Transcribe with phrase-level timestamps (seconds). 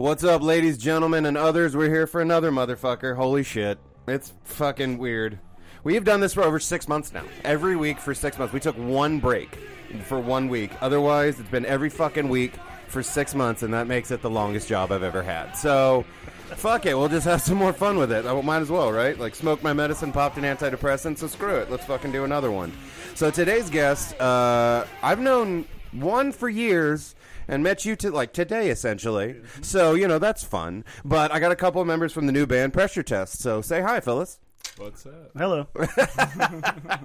[0.00, 1.76] What's up, ladies, gentlemen, and others?
[1.76, 3.14] We're here for another motherfucker.
[3.16, 3.78] Holy shit.
[4.08, 5.38] It's fucking weird.
[5.84, 7.24] We've done this for over six months now.
[7.44, 8.54] Every week for six months.
[8.54, 9.58] We took one break
[10.04, 10.70] for one week.
[10.80, 12.54] Otherwise, it's been every fucking week
[12.88, 15.52] for six months, and that makes it the longest job I've ever had.
[15.52, 16.06] So,
[16.46, 16.94] fuck it.
[16.94, 18.24] We'll just have some more fun with it.
[18.24, 19.18] I might as well, right?
[19.18, 21.70] Like, smoked my medicine, popped an antidepressant, so screw it.
[21.70, 22.72] Let's fucking do another one.
[23.14, 27.16] So, today's guest, uh, I've known one for years
[27.50, 29.40] and met you to like today essentially.
[29.60, 30.84] So, you know, that's fun.
[31.04, 33.40] But I got a couple of members from the new band Pressure Test.
[33.40, 34.38] So, say hi, Phyllis.
[34.78, 35.32] What's up?
[35.36, 35.66] Hello.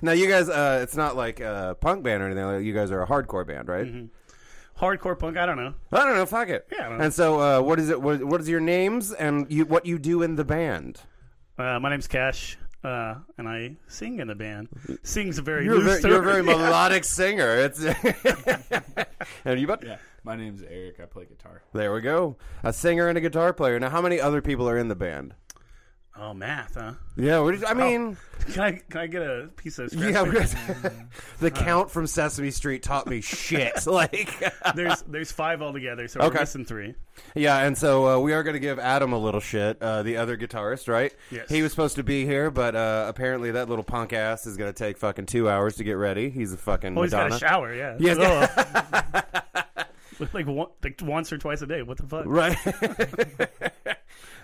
[0.00, 2.44] Now, you guys, uh, it's not like a punk band or anything.
[2.44, 4.08] Like, you guys are a hardcore band, right?
[4.78, 5.36] Hardcore punk.
[5.36, 5.74] I don't know.
[5.92, 6.24] I don't know.
[6.24, 6.66] Fuck it.
[6.72, 7.04] Yeah, I don't know.
[7.04, 8.00] And so, uh, what is it?
[8.00, 11.02] What, what is your names and you, what you do in the band?
[11.58, 14.68] Uh, my name's Cash, uh, and I sing in the band.
[15.02, 16.46] Sing's a very You're a loose very, you're a very term.
[16.62, 17.56] melodic singer.
[17.56, 17.84] It's
[19.44, 21.00] and you but Yeah, my name's Eric.
[21.00, 21.62] I play guitar.
[21.72, 22.36] there we go.
[22.62, 23.78] A singer and a guitar player.
[23.80, 25.34] Now, how many other people are in the band?
[26.20, 26.94] Oh, math, huh?
[27.16, 28.16] Yeah, what is, I mean,
[28.52, 30.24] Can I can I get a piece of yeah,
[31.40, 33.72] the Count from Sesame Street taught me shit.
[33.86, 34.34] Like,
[34.74, 36.34] There's there's five altogether, so Okay.
[36.34, 36.94] we're missing three.
[37.36, 39.80] yeah, and so uh, we are going to give Adam a little shit.
[39.80, 41.14] Uh, the other guitarist, right?
[41.30, 41.48] Yes.
[41.48, 44.72] He was supposed to be here, but uh, apparently that little punk ass is going
[44.72, 46.30] to take fucking two hours to get ready.
[46.30, 47.72] He's a fucking Oh, he's got a shower.
[47.74, 47.96] Yeah.
[48.00, 48.16] Yes.
[48.20, 49.22] Oh.
[50.32, 51.82] like one, like once or twice a day.
[51.82, 52.24] What the fuck?
[52.26, 52.56] Right.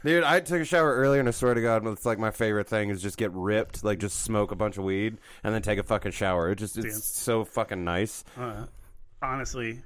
[0.04, 2.68] Dude, I took a shower earlier, and I swear to God, it's like my favorite
[2.68, 5.78] thing is just get ripped, like just smoke a bunch of weed, and then take
[5.78, 6.50] a fucking shower.
[6.50, 7.00] It just it's Damn.
[7.00, 8.22] so fucking nice.
[8.38, 8.66] Uh,
[9.22, 9.82] honestly,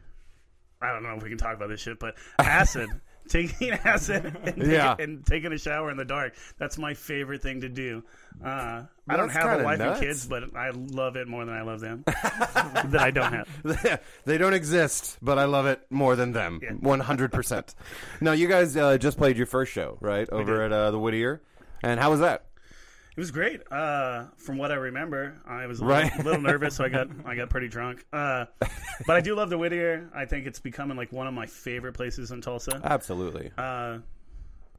[0.82, 2.90] I don't know if we can talk about this shit, but acid.
[3.28, 4.96] Taking acid and, taking- Yeah.
[4.98, 6.34] and taking a shower in the dark.
[6.58, 8.02] That's my favorite thing to do.
[8.44, 9.98] Uh, I don't have a wife nuts.
[10.00, 12.04] and kids, but I love it more than I love them.
[12.06, 14.00] that I don't have.
[14.24, 16.60] they don't exist, but I love it more than them.
[16.80, 17.74] One hundred percent.
[18.20, 21.40] Now, you guys uh, just played your first show, right, over at uh, the Whittier,
[21.82, 22.44] and how was that?
[23.18, 23.62] It was great.
[23.68, 26.04] Uh, from what I remember, I was a Right.
[26.18, 28.04] little, little nervous, so I got I got pretty drunk.
[28.12, 28.44] Uh,
[29.08, 30.08] but I do love the Whittier.
[30.14, 32.80] I think it's becoming like one of my favorite places in Tulsa.
[32.84, 33.50] Absolutely.
[33.58, 33.98] Uh,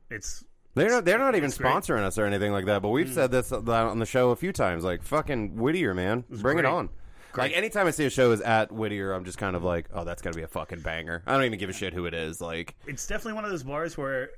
[0.10, 1.70] it's They're not, they're not even it's great.
[1.74, 1.82] Mm.
[1.82, 4.54] sponsoring us or anything like that, but we've said this on the show a few
[4.54, 4.86] times.
[4.86, 6.24] Like, fucking Whittier, man.
[6.30, 6.72] Bring it great.
[6.72, 6.90] on.
[7.36, 10.06] Like, anytime I see a show is at Whittier, I'm just kind of like, oh,
[10.06, 11.24] that's got to be a fucking banger.
[11.28, 12.40] I don't even give a shit who it is.
[12.40, 14.30] Like, it's definitely one of those bars where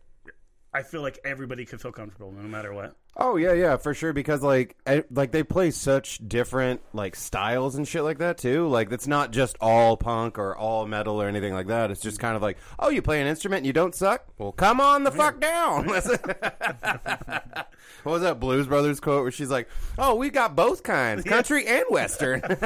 [0.73, 2.95] I feel like everybody could feel comfortable no matter what.
[3.17, 4.13] oh, yeah, yeah, for sure.
[4.13, 8.69] Because, like, I, like they play such different, like, styles and shit like that, too.
[8.69, 11.91] Like, it's not just all punk or all metal or anything like that.
[11.91, 14.23] It's just kind of like, oh, you play an instrument and you don't suck?
[14.37, 15.87] Well, come on the fuck down.
[18.03, 19.67] what was that Blues Brothers quote where she's like,
[19.97, 22.41] oh, we got both kinds, country and western.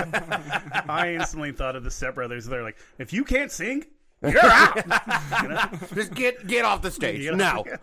[0.88, 2.45] I instantly thought of the Step Brothers.
[2.45, 3.83] They're like, if you can't sing,
[4.30, 4.86] you're out.
[5.44, 5.69] You know?
[5.94, 7.31] Just get get off the stage Yeah.
[7.31, 7.63] now.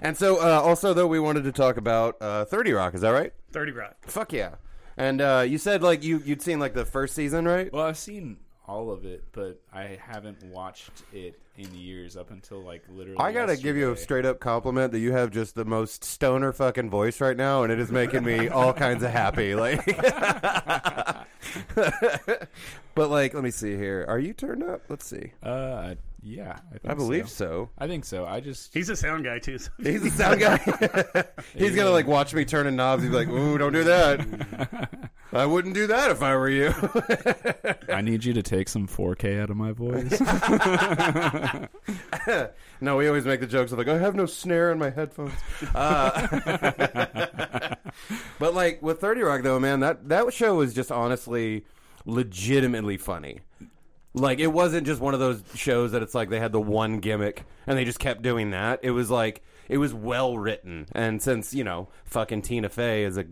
[0.00, 2.94] And so, uh, also though, we wanted to talk about uh, Thirty Rock.
[2.94, 3.32] Is that right?
[3.50, 3.96] Thirty Rock.
[4.02, 4.54] Fuck yeah!
[4.96, 7.72] And uh, you said like you you'd seen like the first season, right?
[7.72, 12.60] Well, I've seen all of it, but I haven't watched it in years up until
[12.60, 13.18] like literally.
[13.18, 16.52] I gotta give you a straight up compliment that you have just the most stoner
[16.52, 19.54] fucking voice right now, and it is making me all kinds of happy.
[19.54, 19.84] Like,
[22.94, 24.04] but like, let me see here.
[24.08, 24.82] Are you turned up?
[24.88, 25.32] Let's see.
[25.42, 25.94] Uh,
[26.26, 27.34] yeah, I, think I believe so.
[27.44, 27.70] so.
[27.76, 28.24] I think so.
[28.24, 29.58] I just He's a sound guy too.
[29.58, 30.56] So He's a sound guy.
[31.54, 33.02] He's gonna like watch me turning knobs.
[33.02, 36.72] He's like, "Ooh, don't do that." I wouldn't do that if I were you.
[37.88, 40.20] I need you to take some 4K out of my voice.
[42.80, 45.32] no, we always make the jokes of like, "I have no snare in my headphones."
[45.74, 46.26] Uh,
[48.38, 51.64] but like with Thirty Rock, though, man, that that show was just honestly,
[52.04, 53.40] legitimately funny.
[54.14, 57.00] Like it wasn't just one of those shows that it's like they had the one
[57.00, 58.78] gimmick and they just kept doing that.
[58.82, 63.16] It was like it was well written, and since you know, fucking Tina Fey is
[63.16, 63.24] a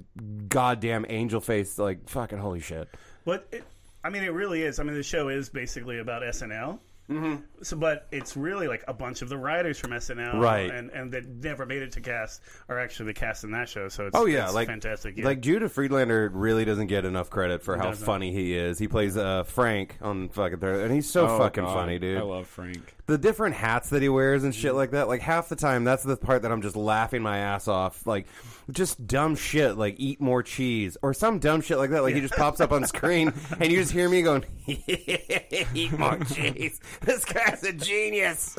[0.48, 2.88] goddamn angel face, like fucking holy shit.
[3.24, 3.64] But it,
[4.04, 4.78] I mean, it really is.
[4.80, 6.78] I mean, the show is basically about SNL.
[7.10, 7.36] Mm-hmm.
[7.62, 10.70] So, but it's really like a bunch of the writers from SNL, Right.
[10.70, 13.88] And and that never made it to cast are actually the cast in that show.
[13.88, 15.16] So it's Oh yeah, it's like fantastic.
[15.18, 15.24] Yeah.
[15.26, 18.06] Like Judah Friedlander really doesn't get enough credit for how doesn't.
[18.06, 18.78] funny he is.
[18.78, 21.74] He plays uh, Frank on fucking Third, and he's so Oh, fucking God.
[21.74, 22.18] funny, dude.
[22.18, 22.94] I love Frank.
[23.06, 25.08] The different hats that he wears and shit like that.
[25.08, 28.06] Like half the time, that's the part that I'm just laughing my ass off.
[28.06, 28.26] Like
[28.70, 32.02] just dumb shit, like eat more cheese or some dumb shit like that.
[32.02, 36.18] Like he just pops up on screen and you just hear me going, eat more
[36.20, 36.80] cheese.
[37.00, 38.56] This guy's a genius.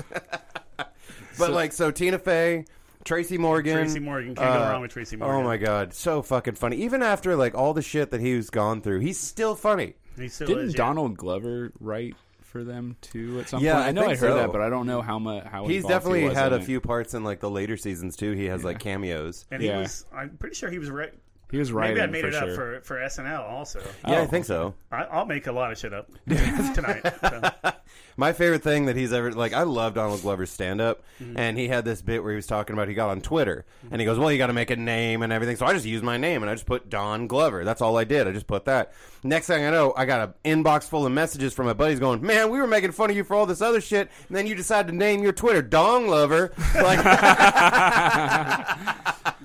[1.37, 2.65] but like, so Tina Fey.
[3.05, 3.75] Tracy Morgan.
[3.75, 4.33] Tracy Morgan.
[4.33, 5.41] Can't go uh, wrong with Tracy Morgan.
[5.41, 6.77] Oh my god, so fucking funny.
[6.77, 9.95] Even after like all the shit that he's gone through, he's still funny.
[10.17, 10.77] He still Didn't is, yeah.
[10.77, 12.15] Donald Glover write
[12.53, 13.85] for them too at some Yeah, point?
[13.85, 14.35] I I know I, think heard so.
[14.37, 15.43] that, but I don't know how much.
[15.45, 16.63] How He's definitely he was had a it.
[16.63, 18.31] few parts in like the later seasons too.
[18.31, 19.45] He has like cameos.
[19.51, 19.79] And he Yeah.
[19.79, 20.05] was.
[20.15, 21.13] I'm pretty sure he was right.
[21.51, 22.49] He was right Maybe I made for it sure.
[22.49, 23.79] up for for SNL also.
[24.07, 24.73] Yeah, I Oh, think so.
[24.91, 27.03] I, I'll make a lot of shit up tonight.
[27.21, 27.71] So.
[28.17, 31.37] My favorite thing that he's ever like, I love Donald Glover's stand up, Mm-hmm.
[31.37, 34.01] and he had this bit where he was talking about he got on Twitter, and
[34.01, 36.03] he goes, "Well, you got to make a name and everything." So I just used
[36.03, 37.63] my name and I just put Don Glover.
[37.63, 38.27] That's all I did.
[38.27, 38.93] I just put that.
[39.23, 42.21] Next thing I know, I got an inbox full of messages from my buddies going,
[42.23, 44.55] "Man, we were making fun of you for all this other shit, and then you
[44.55, 47.03] decided to name your Twitter Don Glover." Like,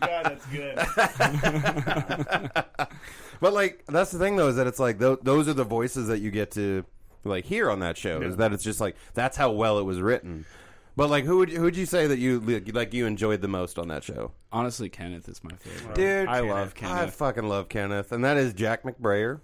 [0.00, 0.78] God, that's good.
[3.40, 6.08] But like that's the thing though is that it's like th- those are the voices
[6.08, 6.84] that you get to
[7.28, 10.00] like hear on that show is that it's just like that's how well it was
[10.00, 10.44] written.
[10.96, 12.40] But like who would who would you say that you
[12.72, 14.32] like you enjoyed the most on that show?
[14.50, 15.94] Honestly, Kenneth is my favorite.
[15.94, 16.96] Dude, I love Kenneth.
[16.98, 19.40] I fucking love Kenneth, and that is Jack McBrayer,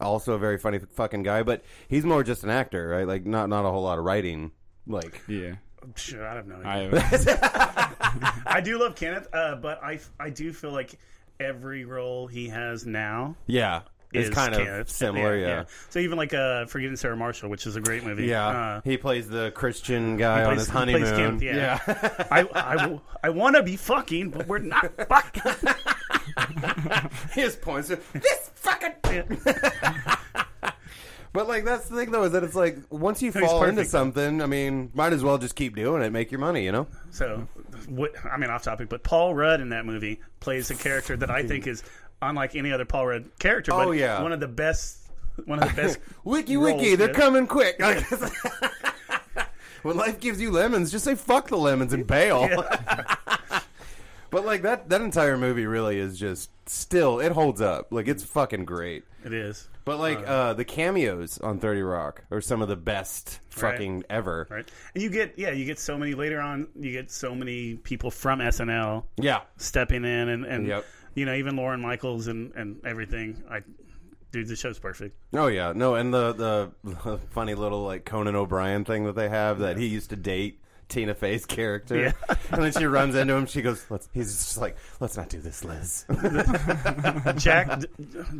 [0.00, 1.44] also a very funny fucking guy.
[1.44, 3.06] But he's more just an actor, right?
[3.06, 4.50] Like not not a whole lot of writing.
[4.88, 5.56] Like yeah,
[5.94, 7.00] Sure, I have no idea.
[7.42, 10.98] I I do love Kenneth, uh, but I I do feel like
[11.40, 13.82] every role he has now yeah,
[14.12, 15.36] it's is kind of similar.
[15.36, 18.26] Yeah, So even like uh, Forgetting Sarah Marshall, which is a great movie.
[18.26, 18.46] yeah.
[18.48, 21.40] Uh, he plays the Christian guy he on his plays honeymoon.
[21.40, 21.78] Kenneth, yeah.
[22.30, 25.74] I I, I want to be fucking, but we're not fucking.
[27.34, 28.94] just points to this fucking.
[31.32, 33.84] But like that's the thing though is that it's like once you He's fall into
[33.84, 36.86] something, I mean, might as well just keep doing it, make your money, you know?
[37.10, 37.46] So,
[37.86, 41.30] what, I mean, off topic, but Paul Rudd in that movie plays a character that
[41.30, 41.82] I think is
[42.22, 43.72] unlike any other Paul Rudd character.
[43.72, 44.20] Oh, but yeah.
[44.22, 44.98] one of the best.
[45.44, 45.98] One of the best.
[46.24, 47.78] Wiki wiki, they're coming quick.
[49.82, 52.48] when life gives you lemons, just say fuck the lemons and bail.
[54.30, 57.92] but like that that entire movie really is just still it holds up.
[57.92, 59.04] Like it's fucking great.
[59.24, 63.40] It is But like uh, the cameos on Thirty Rock are some of the best
[63.60, 63.72] Right.
[63.72, 64.46] fucking ever.
[64.50, 66.68] right, and you get yeah, you get so many later on.
[66.78, 69.40] You get so many people from SNL Yeah.
[69.56, 70.84] stepping in, and and Yep.
[71.18, 73.42] You know even Lorne Michaels and and everything.
[73.50, 73.62] I,
[74.30, 75.16] dude, the show's perfect.
[75.32, 79.58] Oh yeah, no, and the the funny little like Conan O'Brien thing that they have
[79.58, 82.12] that he used to date Tina Fey's character, Yeah.
[82.50, 83.46] and then she runs into him.
[83.46, 86.04] She goes, "Let's." He's just like, "Let's not do this, Liz."
[87.36, 87.68] Jack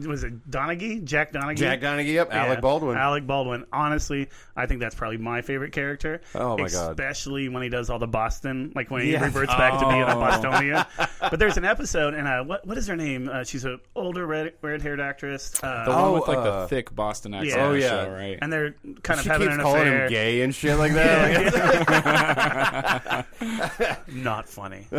[0.07, 1.05] was it Donaghy?
[1.05, 1.57] Jack Donaghy.
[1.57, 2.97] Jack Donaghy, yep, Alec Baldwin.
[2.97, 3.65] Alec Baldwin.
[3.73, 6.21] Honestly, I think that's probably my favorite character.
[6.35, 6.91] Oh, my God.
[6.93, 9.25] Especially when he does all the Boston, like when he Yeah.
[9.25, 10.21] reverts back to being a Oh.
[10.21, 10.85] Bostonian.
[11.21, 13.29] but there's an episode, and uh, what what is her name?
[13.33, 15.53] Uh, she's an older red red haired actress.
[15.63, 17.51] Uh, the Oh, one with like uh, the thick Boston accent.
[17.57, 17.67] Yeah.
[17.67, 17.89] Oh, yeah.
[18.05, 18.39] show, right?
[18.41, 20.05] and they're kind she of having keeps an calling affair.
[20.05, 22.38] him gay and shit like that.
[24.13, 24.87] Not funny.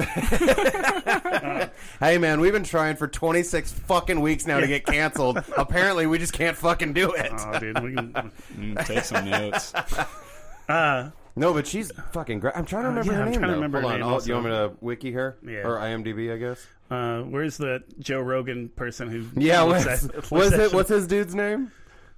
[2.00, 5.44] hey man, we've been trying for 26 fucking weeks now to get canceled.
[5.58, 7.32] Apparently, we just can't fucking do it.
[7.34, 7.84] oh, dude.
[7.84, 9.74] We can, Mm, take some notes.
[10.70, 12.56] uh, No, but she's fucking great.
[12.58, 13.40] I'm trying to remember yeah, her I'm name.
[13.40, 13.56] trying to though.
[13.56, 14.28] remember Hold her on, name I'll- also.
[14.28, 15.38] you want me to wiki her?
[15.46, 15.68] Yeah.
[15.68, 16.66] Or IMDb, I guess.
[16.92, 19.26] uh, where's the Joe Rogan person who?
[19.40, 20.74] Yeah, looks what's, at- looks what's at it?
[20.74, 21.72] What's his dude's name?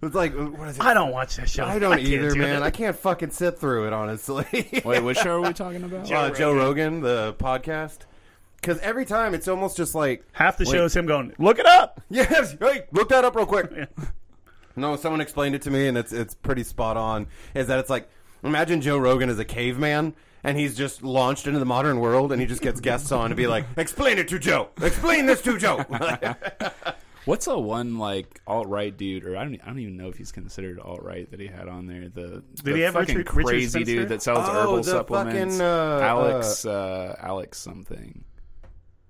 [0.03, 0.83] It's like what is it?
[0.83, 1.63] I don't watch that show.
[1.63, 2.63] I don't can't either, do man.
[2.63, 2.65] it.
[2.65, 4.81] I can't fucking sit through it, honestly.
[4.85, 6.05] Wait, which show are we talking about?
[6.05, 7.01] Joe uh, Joe Rogan.
[7.01, 7.99] Rogan, the podcast.
[8.55, 10.71] Because every time it's almost just like, Half the Wait.
[10.71, 13.71] show is him going, "Look it up." yes, hey, look that up real quick.
[14.73, 17.27] No, someone explained it to me, and it's it's pretty spot on.
[17.53, 18.09] Is that it's like
[18.41, 20.15] imagine Joe Rogan as a caveman,
[20.45, 23.35] and he's just launched into the modern world, and he just gets guests on to
[23.35, 25.85] be like, explain it to Joe, explain this to Joe.
[27.25, 30.17] What's a one like alt right dude, or I don't, I don't even know if
[30.17, 32.09] he's considered alt right that he had on there.
[32.09, 33.85] The Did the he have fucking Richard- Richard crazy Spencer?
[33.85, 35.57] dude that sells Oh, herbal the supplements?
[35.57, 38.23] fucking, uh, Alex, uh, Alex something.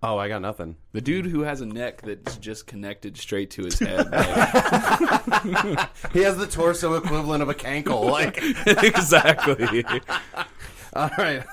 [0.03, 0.75] oh, I got nothing.
[0.93, 4.07] The dude who has a neck that's just connected straight to his head.
[6.13, 8.09] He has the torso equivalent of a cankle.
[8.09, 8.37] Like,
[8.83, 9.83] exactly.
[10.93, 11.43] all right.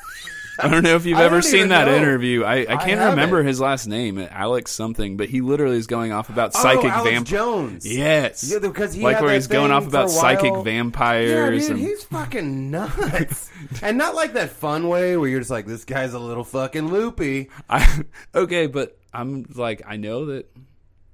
[0.63, 1.95] I don't know if you've I ever seen that know.
[1.95, 2.43] interview.
[2.45, 3.11] I, I can't haven't.
[3.11, 6.87] remember his last name, Alex something, but he literally is going off about oh, psychic
[6.91, 7.29] Alex vampires.
[7.31, 7.87] Jones.
[7.87, 8.51] Yes.
[8.51, 10.59] Yeah, because he like had where that he's going off about psychic while.
[10.59, 13.51] Yeah, vampires dude, and he's fucking nuts,
[13.83, 16.89] and not like that fun way where you're just like, this guy's a little fucking
[16.89, 17.51] loopy.
[17.71, 18.03] I,
[18.35, 20.47] okay, but I'm like I know that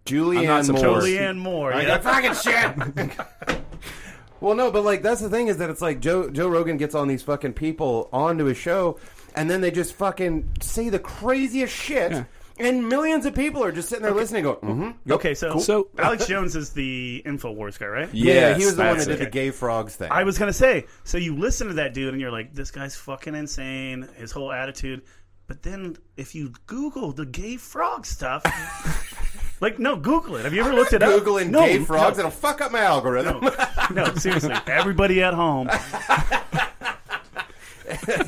[0.06, 0.78] Julianne I'm not Moore.
[0.80, 1.72] supposed- Julianne Moore.
[1.74, 1.98] I Yeah.
[1.98, 3.58] got fucking shit.
[4.40, 6.94] well, no, but like that's the thing is that it's like Joe Joe Rogan gets
[6.94, 8.98] on these fucking people onto his show,
[9.34, 12.24] and then they just fucking say the craziest shit,
[12.58, 16.26] and millions of people are just sitting there listening, going, "Mm-hmm." Okay, so So- Alex
[16.26, 18.08] Jones is the Infowars guy, right?
[18.14, 19.24] Yeah, Yes, he was the one that that's did it.
[19.24, 20.10] the gay frogs thing.
[20.10, 20.86] I was gonna say.
[21.04, 24.52] So you listen to that dude, and you're like, "This guy's fucking insane." His whole
[24.52, 25.02] attitude.
[25.46, 28.42] But then, if you Google the gay frog stuff,
[29.60, 30.42] Like, no, Google it.
[30.44, 31.22] Have you ever looked it up?
[31.22, 33.40] Googling no, gay frogs, No, it'll fuck up my algorithm.
[33.94, 34.52] no, seriously.
[34.66, 35.68] Everybody at home,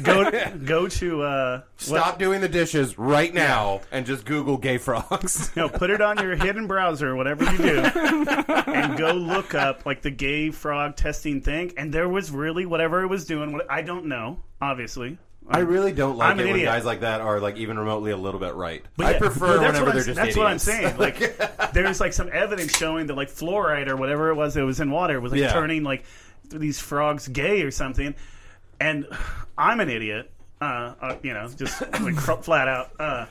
[0.02, 0.30] go
[0.64, 5.50] go to uh, Stop doing the dishes right now and just Google gay frogs.
[5.56, 7.78] No, put it on your hidden browser, whatever you do,
[8.66, 11.72] and go look up like the gay frog testing thing.
[11.76, 13.52] And there was really whatever it was doing.
[13.52, 15.18] What I don't know, obviously.
[15.48, 16.66] I really don't like I'm it when idiot.
[16.66, 18.84] guys like that are like even remotely a little bit right.
[18.96, 20.96] But I yeah, prefer but that's whenever what they're I'm, just That's what I'm saying.
[20.98, 24.80] Like, there's like some evidence showing that like fluoride or whatever it was that was
[24.80, 25.52] in water was like Yeah.
[25.52, 26.04] turning like
[26.48, 28.14] these frogs gay or something.
[28.80, 29.06] And
[29.56, 30.30] I'm an idiot.
[30.61, 32.14] Uh, uh you know, just like
[32.45, 32.90] flat out.
[32.99, 33.26] Uh,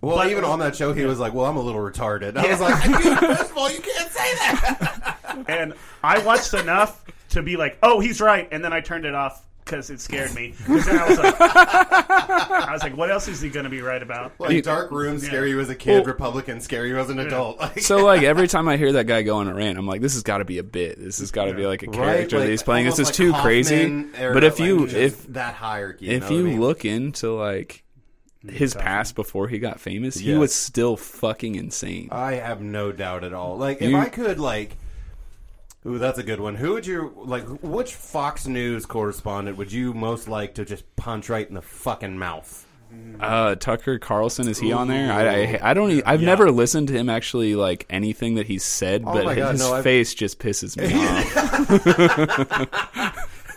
[0.00, 2.46] Well, But- even on that show, he was like, "Well, I'm a little retarded." I
[2.50, 7.42] was like, Dude, "First of all, you can't say that." and I watched enough to
[7.42, 10.54] be like, "Oh, he's right," and then I turned it off because it scared me.
[10.66, 13.80] 'Cause then I was like, I was like, "What else is he going to be
[13.82, 16.06] right about?" Like dark room, scare you as a kid.
[16.06, 17.58] Republican, scare you as an adult.
[17.60, 20.00] Like, So like every time I hear that guy go on a rant, I'm like,
[20.00, 20.98] this has got to be a bit.
[20.98, 21.94] This has got to be like a right?
[21.94, 22.86] character Like, that he's playing.
[22.86, 24.06] This almost is like too Hoffman crazy.
[24.22, 26.50] era, But if like, you just if that hierarchy, you if know what you I
[26.50, 26.60] mean?
[26.60, 27.84] look into like
[28.48, 30.38] his past before he got famous, he Yes.
[30.38, 32.08] was still fucking insane.
[32.10, 33.58] I have no doubt at all.
[33.58, 34.76] Like, if You- I could, like,
[35.86, 36.54] ooh, that's a good one.
[36.56, 37.44] Who would you like?
[37.62, 42.18] Which Fox News correspondent would you most like to just punch right in the fucking
[42.18, 42.66] mouth?
[43.20, 45.12] Uh, Tucker Carlson is he on there?
[45.12, 46.02] I, I, I don't.
[46.04, 46.26] I've Yeah.
[46.26, 49.80] never listened to him actually like anything that he's said, Oh but God, his no,
[49.80, 50.92] face just pisses me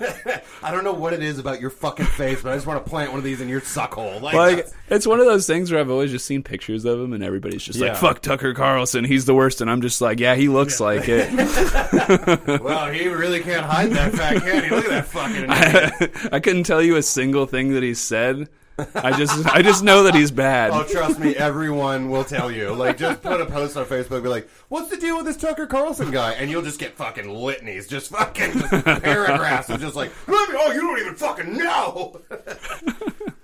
[0.04, 0.50] off.
[0.64, 2.90] I don't know what it is about your fucking face, but I just want to
[2.90, 4.22] plant one of these in your suckhole.
[4.22, 7.14] Like, like it's one of those things where I've always just seen pictures of him,
[7.14, 7.90] and everybody's just Yeah.
[7.90, 11.04] like, "Fuck Tucker Carlson, he's the worst," and I'm just like, "Yeah, he looks like
[11.08, 11.30] it."
[12.62, 14.70] well, he really can't hide that fact, can he?
[14.70, 16.02] Look at that fucking.
[16.10, 16.30] idiot.
[16.34, 18.50] I couldn't tell you a single thing that he said.
[18.96, 20.72] I just, I just know that he's bad.
[20.72, 22.74] Oh, trust me, everyone will tell you.
[22.74, 25.68] Like, just put a post on Facebook, be like, "What's the deal with this Tucker
[25.68, 30.12] Carlson guy?" And you'll just get fucking litanies, just fucking just paragraphs of just like,
[30.28, 32.20] "Oh, you don't even fucking know."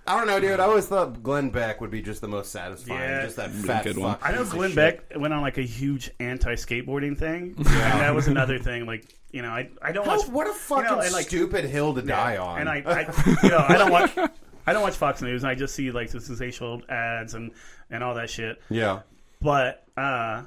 [0.08, 0.60] I don't know, dude.
[0.60, 3.00] I always thought Glenn Beck would be just the most satisfying.
[3.00, 3.24] Yeah.
[3.26, 4.20] just that fat good fuck.
[4.24, 4.76] I know piece of Glenn shit.
[5.10, 8.88] Beck went on like a huge anti-skateboarding thing, and that was another thing.
[8.88, 11.28] Like, you know, I I don't How- watch what a fucking you know, and, like,
[11.28, 12.62] stupid hill to die on.
[12.62, 13.02] And I, I
[13.44, 14.32] you know, I don't watch.
[14.70, 17.52] I don't watch Fox News, and I just see like the sensational ads and
[17.90, 18.62] and all that shit.
[18.70, 19.00] yeah.
[19.42, 20.44] But uh,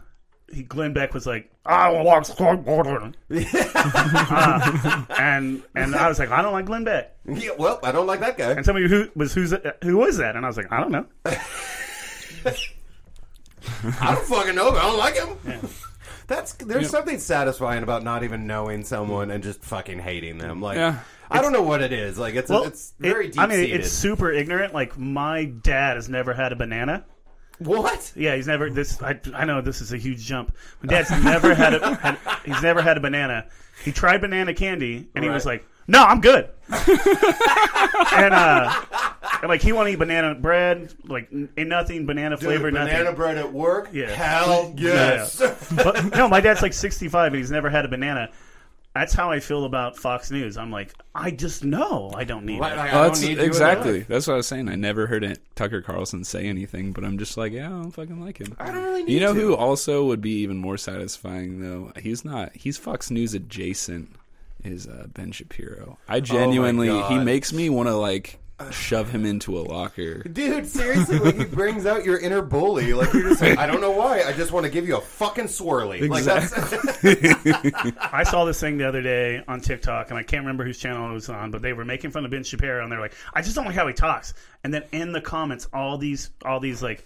[0.53, 3.15] he, Glenn Beck was like, "I will watch skateboarding,"
[3.75, 7.51] uh, and and I was like, "I don't like Glenn Beck." yeah.
[7.59, 8.53] Well, I don't like that guy.
[8.53, 9.53] And somebody who was who's
[9.83, 10.37] who was that?
[10.37, 11.07] And I was like, "I don't know."
[14.01, 15.69] I don't fucking know, but I don't like him.
[16.27, 20.61] That's there's something satisfying about not even knowing someone and just fucking hating them.
[20.61, 21.01] Like Yeah.
[21.33, 22.19] I don't know what it is.
[22.19, 24.75] Like it's Well, it's very it- deep I mean, it's super ignorant.
[24.75, 27.05] Like my dad has never had a banana.
[27.59, 28.13] what?
[28.17, 29.01] Yeah, he's never this.
[29.03, 30.55] I, I know this is a huge jump.
[30.83, 31.95] My dad's never had a.
[32.03, 33.47] Had, he's never had a banana.
[33.85, 36.49] He tried banana candy, and he was like, "No, I'm good."
[38.13, 38.83] and uh,
[39.43, 43.05] and, like he want to eat banana bread, like and nothing banana Dude, flavored, banana
[43.05, 43.17] nothing.
[43.17, 43.89] bread at work?
[43.93, 44.11] Yeah.
[44.11, 45.39] Hell yes.
[45.75, 48.31] But no, my dad's like 65, and he's never had a banana.
[48.95, 50.59] That's how I feel about Fox News.
[50.59, 52.79] I'm like, I just know I don't need Like, it.
[52.79, 54.01] I Well, don't that's need exactly.
[54.01, 54.69] That's what I was saying.
[54.69, 57.91] I never heard it, Tucker Carlson say anything, but I'm just like, yeah, I don't
[57.91, 58.55] fucking like him.
[58.59, 59.41] I don't really need You know to.
[59.41, 61.93] who also would be even more satisfying though?
[61.99, 62.55] He's not.
[62.55, 64.11] He's Fox News adjacent.
[64.65, 65.99] Is uh, Ben Shapiro?
[66.09, 68.39] I genuinely, he makes me want to like
[68.71, 70.23] shove him into a locker.
[70.23, 72.93] Dude, seriously, like he brings out your inner bully.
[72.95, 74.23] Like you're just like, I don't know why.
[74.23, 76.09] I just want to give you a fucking swirly.
[76.09, 76.53] Like that's
[78.13, 81.11] I saw this thing the other day on TikTok, and I can't remember whose channel
[81.11, 83.43] it was on, but they were making fun of Ben Shapiro, and they're like, "I
[83.43, 86.83] just don't like how he talks." And then in the comments, all these, all these
[86.83, 87.05] like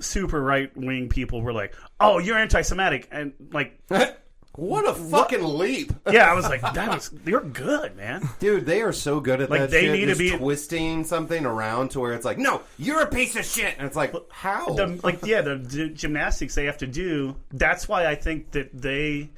[0.00, 3.78] super right wing people were like, "Oh, you're anti-Semitic," and like,
[4.56, 5.92] what a fucking leap.
[6.10, 9.50] yeah, I was like, "That was you're good, man." Dude, they are so good at
[9.50, 9.92] Like, that they shit.
[9.92, 13.36] need to just be- twisting something around to where it's like, no, you're a piece
[13.36, 14.70] of shit, and it's like, how?
[14.74, 17.36] The, like, yeah, the, d gymnastics they have to do.
[17.52, 19.30] That's why I think that they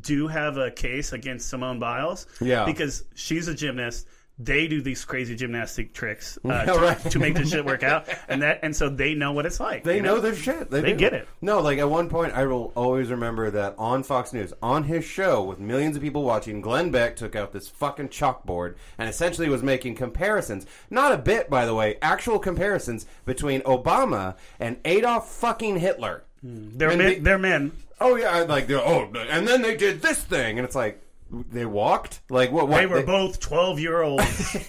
[0.00, 2.26] do have a case against Simone Biles.
[2.40, 2.64] Yeah.
[2.64, 4.06] because she's a gymnast.
[4.38, 6.98] They do these crazy gymnastic tricks uh, Yeah, right.
[7.10, 9.82] to make this shit work out, and that and so they know what it's like.
[9.82, 10.70] They you know their shit.
[10.70, 11.26] They, They get it.
[11.40, 15.06] No, like at one point, I will always remember that on Fox News, on his
[15.06, 19.48] show with millions of people watching, Glenn Beck took out this fucking chalkboard and essentially
[19.48, 20.66] was making comparisons.
[20.90, 26.24] Not a bit, by the way, actual comparisons between Obama and Adolf fucking Hitler.
[26.42, 27.08] They're And men.
[27.14, 27.72] they- they're men.
[27.98, 31.66] Oh yeah, like they're oh, and then they did this thing, and it's like they
[31.66, 32.68] walked like what?
[32.68, 34.24] what They were both twelve year olds.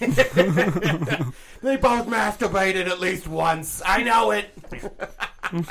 [1.60, 3.82] They both masturbated at least once.
[3.84, 4.50] I know it.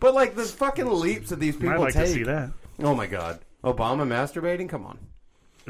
[0.00, 2.06] But like the fucking leaps that these people I'd like take.
[2.06, 2.50] to see that.
[2.82, 4.66] Oh my god, Obama masturbating?
[4.66, 4.98] Come on.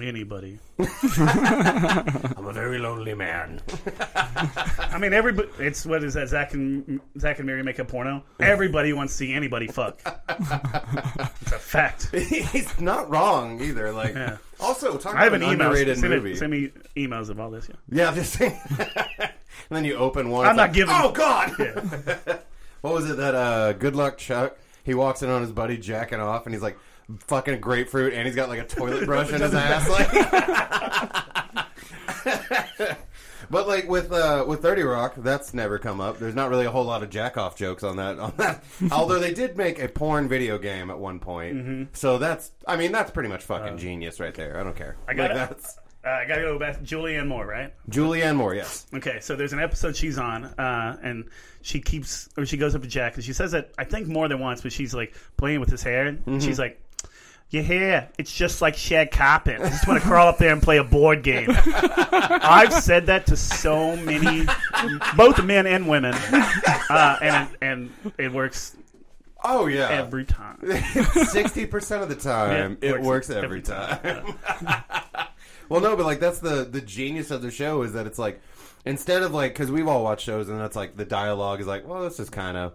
[0.00, 0.60] Anybody.
[0.78, 3.60] I'm a very lonely man.
[4.78, 5.48] I mean, everybody.
[5.58, 6.28] It's what is that?
[6.28, 8.22] Zack and Zack and Miri make a porno.
[8.38, 10.00] Everybody wants to see anybody fuck.
[10.40, 12.10] It's a fact.
[12.16, 13.92] He's not wrong either.
[13.92, 14.36] Like, Yeah.
[14.58, 16.30] also talking I have about an underrated Send, movie.
[16.30, 17.68] me, send me emails of all this.
[17.68, 18.06] Yeah.
[18.06, 18.58] Yeah, just saying.
[19.18, 19.30] and
[19.70, 20.46] then you open one.
[20.46, 21.52] I'm not like, giving- Oh God!
[21.58, 22.38] Yeah.
[22.80, 24.56] What was it that uh, Good Luck Chuck?
[24.84, 26.78] He walks in on his buddy jacking off, and he's like
[27.26, 29.86] fucking grapefruit, and he's got like a toilet brush in his ass.
[29.86, 30.08] Like,
[33.50, 36.18] but like with uh, with Thirty Rock, that's never come up.
[36.18, 38.18] There's not really a whole lot of jack off jokes on that.
[38.18, 41.82] On that, although they did make a porn video game at one point, Mm-hmm.
[41.92, 44.58] so that's I mean that's pretty much fucking genius right there.
[44.58, 44.96] I don't care.
[45.06, 46.80] Uh, I got like, that's Uh, I gotta go back.
[46.82, 47.74] Julianne Moore, right?
[47.90, 48.54] Julianne Moore.
[48.54, 48.86] Yes.
[48.94, 51.24] Okay, so there's an episode she's on, uh, and
[51.62, 54.26] she keeps or she goes up to Jack and she says that I think more
[54.28, 56.06] than once, but she's like playing with his hair.
[56.06, 56.80] And She's like,
[57.50, 59.60] "Your hair, it's just like shag carpet.
[59.60, 61.48] I just want to crawl up there and play a board game."
[62.12, 64.46] I've said that to so many,
[65.16, 68.76] both men and women, uh, and and it works
[69.42, 69.88] Oh yeah.
[69.88, 70.58] every time.
[71.26, 74.34] Sixty percent of the time, Yeah, it works, every, time.
[75.68, 78.40] well, no, but like that's the the genius of the show is that it's like
[78.84, 81.86] instead of like because we've all watched shows and that's like the dialogue is like,
[81.86, 82.72] well, this is kind of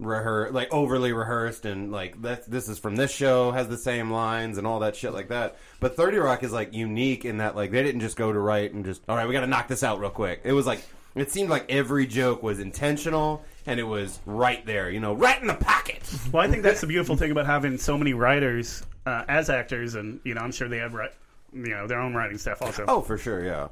[0.00, 4.10] rehear like overly rehearsed and like that this is from this show has the same
[4.10, 5.56] lines and all that shit like that.
[5.80, 8.74] But Thirty Rock is like unique in that like they didn't just go to write
[8.74, 10.40] and just all right, we got to knock this out real quick.
[10.44, 10.82] It was like.
[11.16, 15.40] It seemed like every joke was intentional and it was right there, you know, right
[15.40, 16.02] in the pocket.
[16.32, 19.94] Well, I think that's the beautiful thing about having so many writers uh, as actors,
[19.94, 21.10] and you know, I'm sure they have ri-
[21.52, 22.84] you know their own writing staff also.
[22.88, 23.68] Oh, for sure, yeah.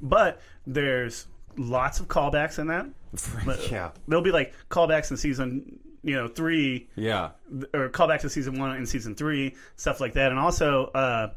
[0.00, 1.26] But there's
[1.56, 2.86] lots of callbacks in that.
[3.70, 3.90] Yeah.
[4.08, 7.30] There'll be like callbacks in season, you know, three, Yeah.
[7.72, 10.30] or callbacks to season one and season three, stuff like that.
[10.30, 11.32] And also, uh,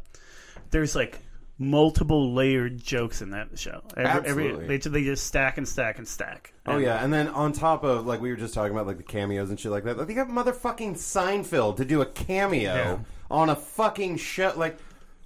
[0.72, 1.20] there's like
[1.58, 3.82] multiple layered jokes in that show.
[3.98, 4.78] Every, every Absolutely.
[4.78, 6.54] they, they just stack and stack and stack.
[6.66, 8.98] Oh And- yeah, and then on top of like we were just talking about like
[8.98, 9.98] the cameos and shit like that.
[9.98, 12.98] Like, they got motherfucking Seinfeld to do a cameo Yeah.
[13.32, 14.54] on a fucking show.
[14.56, 14.78] Like,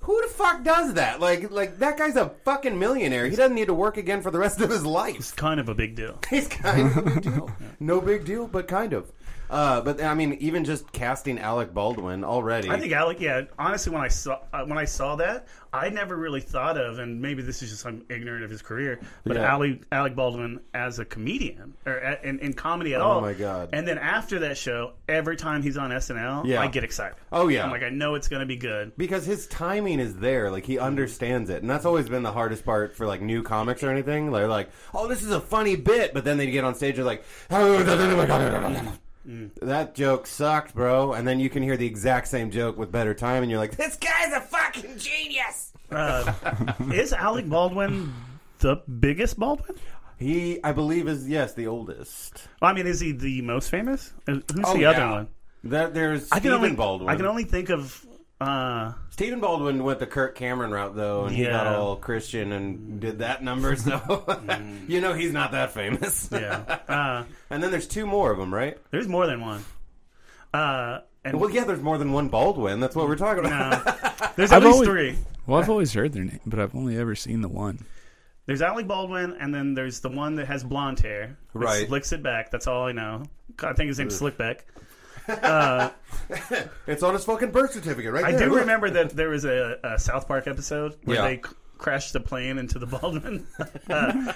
[0.04, 1.20] who the fuck does that?
[1.20, 3.26] Like, like that guy's a fucking millionaire.
[3.26, 5.16] He doesn't need to work again for the rest of his life.
[5.16, 6.20] It's kind of a big deal.
[6.30, 7.52] He's kind of a big deal.
[7.80, 9.12] No big deal, but kind of.
[9.54, 12.70] Uh, but I mean, even just casting Alec Baldwin already.
[12.70, 13.20] I think Alec.
[13.20, 16.98] Yeah, honestly, when I saw uh, when I saw that, I never really thought of,
[17.00, 19.44] and maybe this is just I'm ignorant of his career, but Yeah.
[19.54, 23.18] Alec Alec Baldwin as a comedian or a, in, in comedy at Oh all.
[23.20, 23.70] Oh my God.
[23.74, 26.60] And then after that show, every time he's on SNL, Yeah.
[26.60, 27.16] I get excited.
[27.32, 27.64] Oh, yeah.
[27.66, 28.92] I'm like, I know it's going to be good.
[28.98, 32.66] because his timing is there like he understands it and that's always been the hardest
[32.66, 36.14] part for like new comics or anything they're like oh this is a funny bit
[36.14, 37.24] but then they get on stage and like
[39.62, 43.14] that joke sucked bro and then you can hear the exact same joke with better
[43.14, 46.34] time and you're like this guy's a fucking genius Uh,
[46.94, 48.14] is Alec Baldwin
[48.60, 49.78] the biggest Baldwin?
[50.20, 54.14] he i believe is yes the oldest Well, I mean, is he the most famous?
[54.28, 54.90] Uh, Who's Oh, the yeah.
[54.92, 55.28] other one?
[55.66, 58.06] that there's I can only Baldwin I can only think of.
[58.44, 61.78] Uh, Stephen Baldwin went the Kirk Cameron route though, and he got Yeah.
[61.78, 63.76] all Christian and did that number.
[63.76, 64.02] So
[64.88, 66.30] you know he's not that famous.
[66.32, 68.78] yeah, uh, and then there's two more of them, right?
[68.92, 69.64] there's more than one.
[70.54, 72.80] Uh, and Well, yeah, there's more than one Baldwin.
[72.80, 73.86] That's what we're talking about.
[73.86, 75.18] no, there's at I've least always- three.
[75.48, 77.80] Well, I've always heard their name, but I've only ever seen the one.
[78.46, 81.38] There's Alec Baldwin, and then there's the one that has blonde hair.
[81.54, 81.88] that Right.
[81.88, 82.50] Slicks it back.
[82.52, 83.24] That's all I know.
[83.62, 84.60] I think his name's Slickback.
[86.88, 88.46] It's on his fucking birth certificate, right I there.
[88.48, 88.62] do Look.
[88.62, 91.28] remember that there was a, a South Park episode where Yeah.
[91.28, 93.48] they c- crashed the plane into the Baldwin.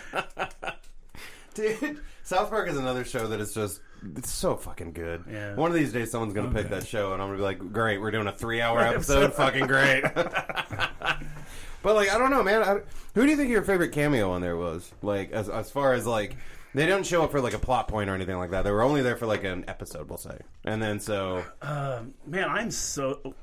[1.53, 3.81] Dude, South Park is another show that is just
[4.15, 5.23] it's so fucking good.
[5.31, 5.55] Yeah.
[5.55, 7.99] One of these days, someone's gonna pick that show, and I'm gonna be like, "Great,
[7.99, 9.33] we're doing a three-hour episode.
[9.33, 12.61] fucking great." but like, I don't know, man.
[12.63, 12.79] I,
[13.15, 14.91] who do you think your favorite cameo on there was?
[15.01, 16.35] Like, as as far as like.
[16.77, 18.61] They don't show up for like a plot point or anything like that.
[18.61, 20.37] They were only there for like an episode, we'll say.
[20.63, 21.43] And then so
[22.27, 23.33] Man, I'm so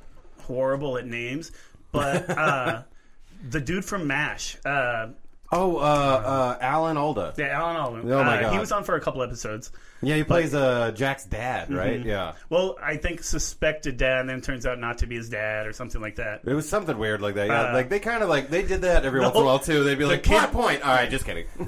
[0.43, 1.51] horrible at names,
[1.91, 2.83] but uh,
[3.51, 5.09] the dude from MASH, uh,
[5.53, 7.35] Oh, uh, uh, Alan Alda.
[7.37, 8.11] yeah, Alan Alden.
[8.13, 9.71] Oh, my uh, He was on for a couple episodes.
[10.03, 12.01] Yeah, he plays uh, Jack's dad, right?
[12.01, 12.09] Mm-hmm.
[12.09, 12.33] Yeah.
[12.51, 15.73] Well, I think suspected dad, and then turns out not to be his dad or
[15.73, 16.41] something like that.
[16.45, 17.47] It was something weird like that.
[17.47, 19.59] Yeah, Uh, like they kind of like they did that every once in a while
[19.61, 19.85] too.
[19.85, 21.47] They'd be like, "Plot point." All right, just kidding.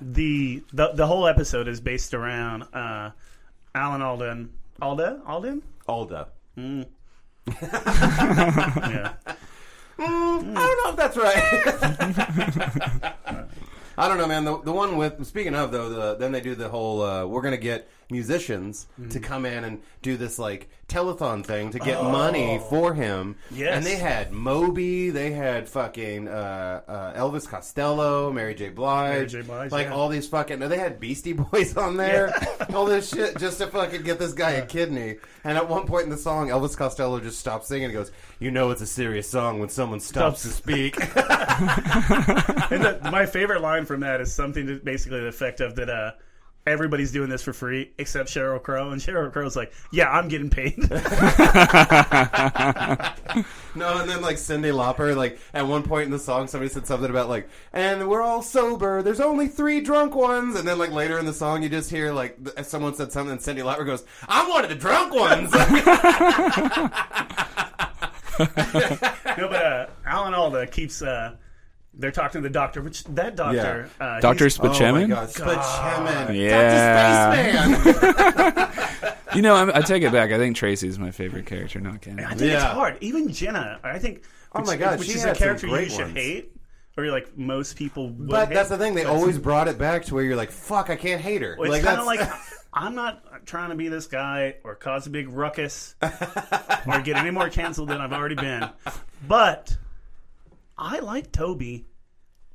[0.00, 3.10] the the the whole episode is based around uh,
[3.74, 4.50] Alan Alden.
[4.82, 5.22] Alda?
[5.26, 5.62] Alden?
[5.88, 6.28] Alda.
[7.46, 9.12] Yeah.
[9.98, 11.44] I don't know if that's right.
[13.98, 14.44] I don't know, man.
[14.44, 17.02] The, the one with speaking of though, the, then they do the whole.
[17.02, 19.10] Uh, we're gonna get musicians Mm-hmm.
[19.10, 23.36] to come in and do this like telethon thing to get money for him.
[23.38, 23.54] Oh.
[23.56, 23.76] Yes.
[23.76, 28.68] And they had Moby, they had fucking uh, uh, Elvis Costello, Mary J.
[28.70, 29.40] Blige, Mary J.
[29.42, 29.94] Blige, like yeah.
[29.94, 30.58] all these fucking.
[30.60, 32.32] No, they had Beastie Boys on there,
[32.74, 35.16] all this shit just to fucking get this guy a kidney.
[35.44, 38.50] And at one point in the song, Elvis Costello just stops singing and goes, "You
[38.50, 40.96] know it's a serious song when someone stops to speak."
[42.68, 45.88] And the, my favorite line from that is something to basically the effect of that.
[45.88, 46.12] Uh,
[46.66, 50.50] Everybody's doing this for free except Sheryl Crow, and Sheryl Crow's like, "Yeah, I'm getting
[50.50, 50.78] paid."
[53.76, 56.86] No, and then like Cyndi Lauper, like at one point in the song, somebody said
[56.86, 59.02] something about like, and we're all sober.
[59.02, 62.10] There's only three drunk ones, and then like later in the song, you just hear
[62.10, 65.52] like th- someone said something, and Cyndi Lauper goes, "I'm one of the drunk ones."
[69.36, 71.02] no, but uh, Alan Alda keeps.
[71.02, 71.36] Uh,
[71.98, 76.36] they're talking to the doctor, which that doctor, uh, Doctor he's- oh my god, Spachemin,
[76.36, 77.32] Yeah.
[77.34, 77.82] Dr.
[77.82, 79.12] Spaceman.
[79.34, 80.30] you know, I, I take it back.
[80.32, 82.20] I think Tracy's my favorite character, not Ken.
[82.20, 82.98] I think it's hard.
[83.00, 84.22] Even Jenna, I think.
[84.54, 86.12] Oh which- my God, which she is a character you should ones.
[86.18, 86.52] hate,
[86.96, 88.08] or like most people.
[88.10, 88.54] Would but hate.
[88.54, 90.90] that's the thing; they But it's- always brought it back to where you're like, "Fuck,
[90.90, 92.40] I can't hate her." Well, it's kind of that's- like
[92.72, 97.30] I'm not trying to be this guy or cause a big ruckus or get any
[97.30, 98.68] more canceled than I've already been,
[99.28, 99.74] but
[100.78, 101.86] I like Toby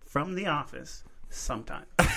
[0.06, 1.86] from The Office sometimes.
[2.00, 2.08] not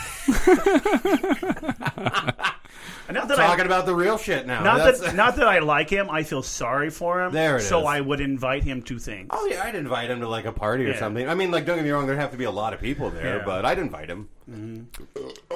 [3.29, 4.63] that I, talking about the real shit now.
[4.63, 6.11] not That's- that not that I like him.
[6.11, 7.33] I feel sorry for him.
[7.33, 7.87] There it so is.
[7.87, 9.29] I would invite him to things.
[9.31, 10.99] Oh yeah, I'd invite him to like a party or Yeah.
[10.99, 11.29] something.
[11.29, 13.11] I mean, like, don't get me wrong, there'd have to be a lot of people
[13.11, 13.45] there, Yeah.
[13.45, 14.29] but I'd invite him.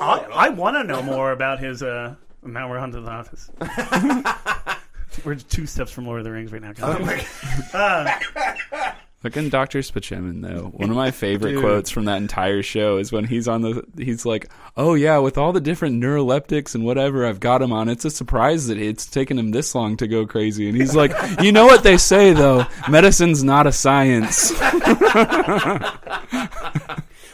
[0.01, 1.83] I, I want to know more about his.
[1.83, 3.51] Uh, now we're on to the office.
[5.25, 6.73] we're two steps from Lord of the Rings right now.
[6.83, 7.27] Oh my
[7.73, 8.95] God.
[9.29, 9.81] Fucking Dr.
[9.81, 10.69] Spachemin, though.
[10.69, 13.85] One of my favorite quotes from that entire show is when he's on the.
[13.97, 17.89] He's like, "Oh yeah, with all the different neuroleptics and whatever I've got him on,
[17.89, 21.13] it's a surprise that it's taken him this long to go crazy." And he's like,
[21.43, 22.65] "You know what they say though?
[22.89, 24.53] Medicine's not a science."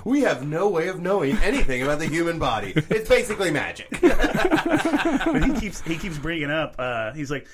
[0.05, 2.75] We have no way of knowing anything about the human body.
[2.77, 3.89] It's basically magic.
[4.03, 6.75] but he keeps he keeps bringing up.
[6.79, 7.49] Uh, he's like,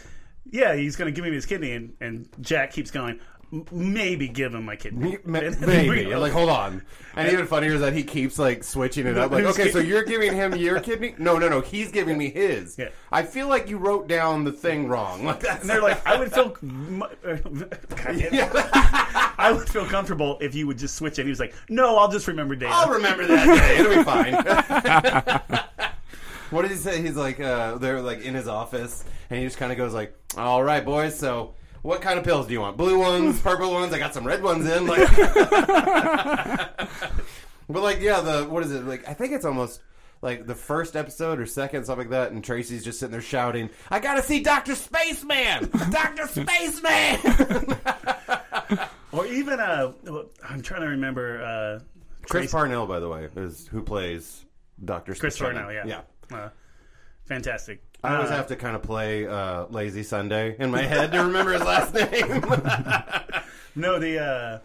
[0.51, 3.21] yeah, he's going to give me his kidney, and, and Jack keeps going.
[3.53, 5.19] "M- Maybe give him my kidney.
[5.25, 6.15] Ma- And then Maybe.
[6.15, 6.83] Like, hold on.
[7.17, 9.31] And even funnier is that he keeps like switching it up.
[9.33, 11.15] Like, okay, so you're giving him your kidney?
[11.19, 11.61] No, no, no.
[11.61, 12.79] He's giving me his.
[12.79, 12.89] Yeah.
[13.11, 15.25] I feel like you wrote down the thing wrong.
[15.25, 17.69] Like that's and they're like, I would feel, mu- God
[18.05, 18.51] damn it.
[18.73, 21.25] I would feel comfortable if you would just switch it.
[21.25, 22.73] He was like, No, I'll just remember data.
[22.75, 23.79] I'll remember that day.
[23.79, 24.35] It'll be fine.
[26.51, 27.01] what did he say?
[27.01, 30.15] He's like, uh, they're like in his office, and he just kind of goes like,
[30.37, 31.19] "All right, boys.
[31.19, 32.77] So, what kind of pills do you want?
[32.77, 33.93] Blue ones, purple ones?
[33.93, 35.09] I got some red ones in." Like,
[37.69, 38.85] but like, yeah, the what is it?
[38.85, 39.81] Like, I think it's almost.
[40.23, 43.71] Like the first episode or second, something like that, and Tracy's just sitting there shouting,
[43.91, 47.79] "I gotta see Doctor Spaceman, Doctor Spaceman!"
[49.13, 49.93] Or even uh,
[50.49, 51.43] I'm trying to remember.
[51.43, 51.79] Uh,
[52.29, 54.45] Chris Tracy- Parnell, by the way, is who plays
[54.85, 55.55] Doctor Chris Spaceman.
[55.65, 56.37] Parnell, yeah, yeah.
[56.37, 56.49] uh,
[57.31, 57.81] fantastic.
[58.03, 61.19] I always Uh, have to kind of play uh, Lazy Sunday in my head to
[61.25, 62.45] remember his last name.
[63.77, 64.59] No, the uh,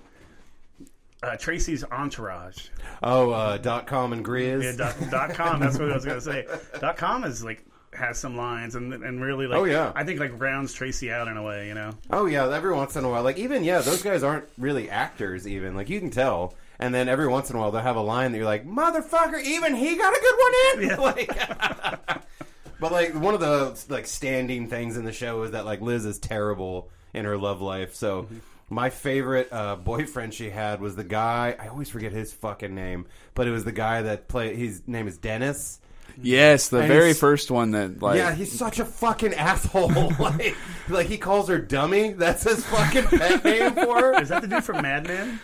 [1.22, 2.70] uh, Tracy's entourage.
[3.04, 4.64] oh, uh, dot com and Grizz.
[4.64, 5.60] Yeah, dot, dot com.
[5.60, 6.48] That's what I was gonna say.
[6.82, 9.60] Dot com is like has some lines and and really like.
[9.60, 9.92] Oh, yeah.
[9.96, 11.68] I think like rounds Tracy out in a way.
[11.68, 11.92] You know.
[12.10, 15.48] oh yeah, every once in a while, like even yeah, those guys aren't really actors.
[15.48, 16.56] Even like you can tell.
[16.80, 19.42] And then every once in a while, they'll have a line that you're like, "Motherfucker!"
[19.42, 20.90] Even he got a good one in.
[20.90, 20.96] Yeah.
[22.18, 22.22] Like,
[22.80, 26.06] but like one of the like standing things in the show is that like Liz
[26.06, 27.96] is terrible in her love life.
[27.96, 28.38] So Mm-hmm.
[28.70, 31.56] my favorite uh, boyfriend she had was the guy.
[31.60, 34.56] I always forget his fucking name, but it was the guy that played.
[34.58, 35.80] His name is Dennis.
[36.22, 38.18] yes, the And very first one that like.
[38.18, 39.90] yeah, he's such a fucking asshole.
[40.20, 40.56] like,
[40.90, 42.14] like he calls her dummy.
[42.14, 44.22] That's his fucking pet name for her.
[44.22, 45.40] Is that the dude from Mad Men?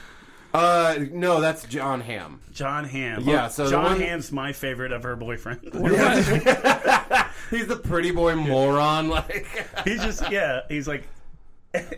[0.54, 2.42] Uh, no, that's Jon Hamm.
[2.54, 3.24] Jon Hamm.
[3.24, 5.62] Yeah, so the Jon one- Hamm's my favorite of her boyfriend.
[7.50, 9.10] He's the pretty boy moron.
[9.10, 9.46] Like,
[9.86, 10.62] he's just yeah.
[10.70, 11.08] He's like.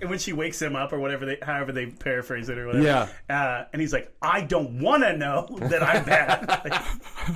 [0.06, 3.08] When she wakes him up, or whatever they, however they paraphrase it, or whatever, Yeah.
[3.28, 6.80] uh, and he's like, "I don't want to know that I'm bad." Like,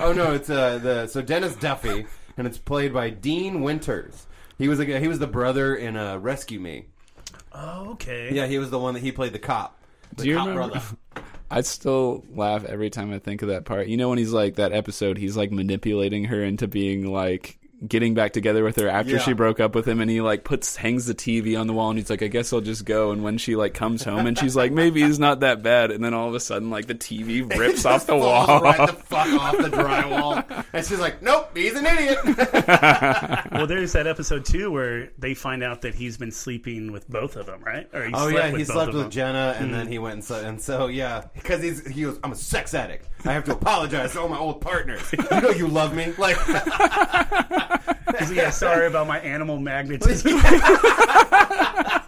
[0.00, 4.28] oh no, it's uh the so Dennis Duffy, and it's played by Dean Winters.
[4.56, 6.84] He was a, he was the brother in uh, Rescue Me.
[7.52, 8.30] oh, okay.
[8.32, 9.76] Yeah, he was the one that he played the cop.
[10.18, 10.80] Do you remember?
[11.50, 13.86] I still laugh every time I think of that part.
[13.86, 18.14] You know when he's like that episode, he's like manipulating her into being like getting
[18.14, 19.18] back together with her after Yeah.
[19.18, 21.90] she broke up with him and he like puts hangs the TV on the wall
[21.90, 24.36] and he's like I guess I'll just go and when she like comes home and
[24.36, 26.94] she's like maybe he's not that bad and then all of a sudden like the
[26.94, 28.60] TV rips off the wall.
[28.60, 30.64] right the fuck off the drywall.
[30.72, 32.18] And she's like, nope, he's an idiot.
[33.52, 37.36] well, there's that episode too where they find out that he's been sleeping with both
[37.36, 37.88] of them, right?
[37.94, 39.10] Or he Oh yeah, he slept of with them.
[39.10, 39.72] Jenna, and hmm.
[39.72, 42.74] then he went and so and so yeah, because he's he goes, I'm a sex
[42.74, 43.08] addict.
[43.24, 45.02] I have to apologize to all my old partners.
[45.18, 46.36] You know you love me, like
[48.32, 50.40] yeah, sorry about my animal magnetism.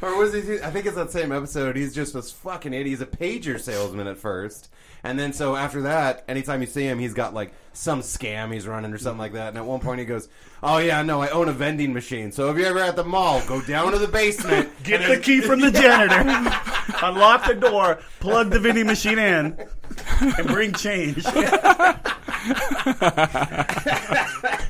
[0.00, 0.60] or was he?
[0.60, 1.76] I think it's that same episode.
[1.76, 2.86] He's just this fucking idiot.
[2.86, 4.68] He's a pager salesman at first,
[5.02, 8.66] and then so after that, anytime you see him, he's got like some scam he's
[8.66, 9.48] running or something like that.
[9.48, 10.28] And at one point, he goes,
[10.62, 12.32] "Oh yeah, no, I own a vending machine.
[12.32, 15.40] So if you're ever at the mall, go down to the basement, Get the key
[15.40, 16.20] from the janitor,
[17.02, 19.58] unlock the door, plug the vending machine in,
[20.20, 21.24] and bring change.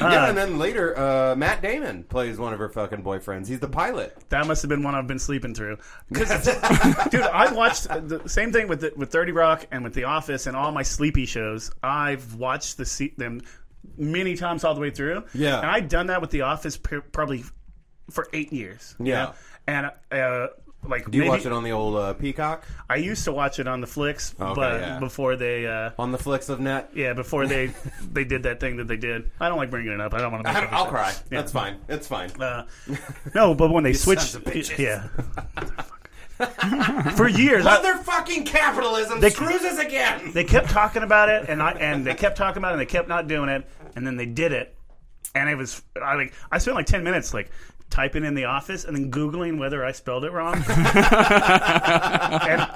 [0.00, 3.48] Yeah, and then later, uh, Matt Damon plays one of her fucking boyfriends.
[3.48, 4.16] He's the pilot.
[4.30, 5.78] That must have been one I've been sleeping through.
[6.12, 10.46] dude, I've watched the same thing with the, with Thirty Rock and with The Office
[10.46, 11.70] and all my sleepy shows.
[11.82, 13.40] I've watched the se- them
[13.96, 15.24] many times all the way through.
[15.34, 15.58] Yeah.
[15.58, 17.44] and I've done that with The Office per, probably
[18.10, 18.94] for eight years.
[18.98, 19.24] you Yeah.
[19.24, 19.32] know?
[19.66, 20.46] and uh,
[20.86, 22.64] like Do you maybe, watch it on the old uh, Peacock?
[22.88, 24.98] I used to watch it on the flicks, Okay, but yeah.
[24.98, 25.66] before they.
[25.66, 26.90] Uh, On the flicks of net?
[26.94, 27.72] yeah, before they
[28.12, 29.30] they did that thing that they did.
[29.40, 30.14] I don't like bringing it up.
[30.14, 30.50] I don't want to.
[30.72, 31.12] I'll cry.
[31.30, 31.78] That's fine.
[31.88, 32.30] It's fine.
[32.40, 32.66] Uh,
[33.34, 34.78] no, but when they switched, sons of bitches.
[34.78, 35.08] yeah.
[37.16, 40.32] For years, I- Motherfucking capitalism They- screws us again.
[40.32, 42.86] they kept talking about it, and I and they kept talking about it, and they
[42.86, 44.76] kept not doing it, and then they did it,
[45.34, 47.50] and it was I like I spent like ten minutes like
[47.94, 50.54] typing in the office and then googling whether I spelled it wrong.
[50.68, 52.66] and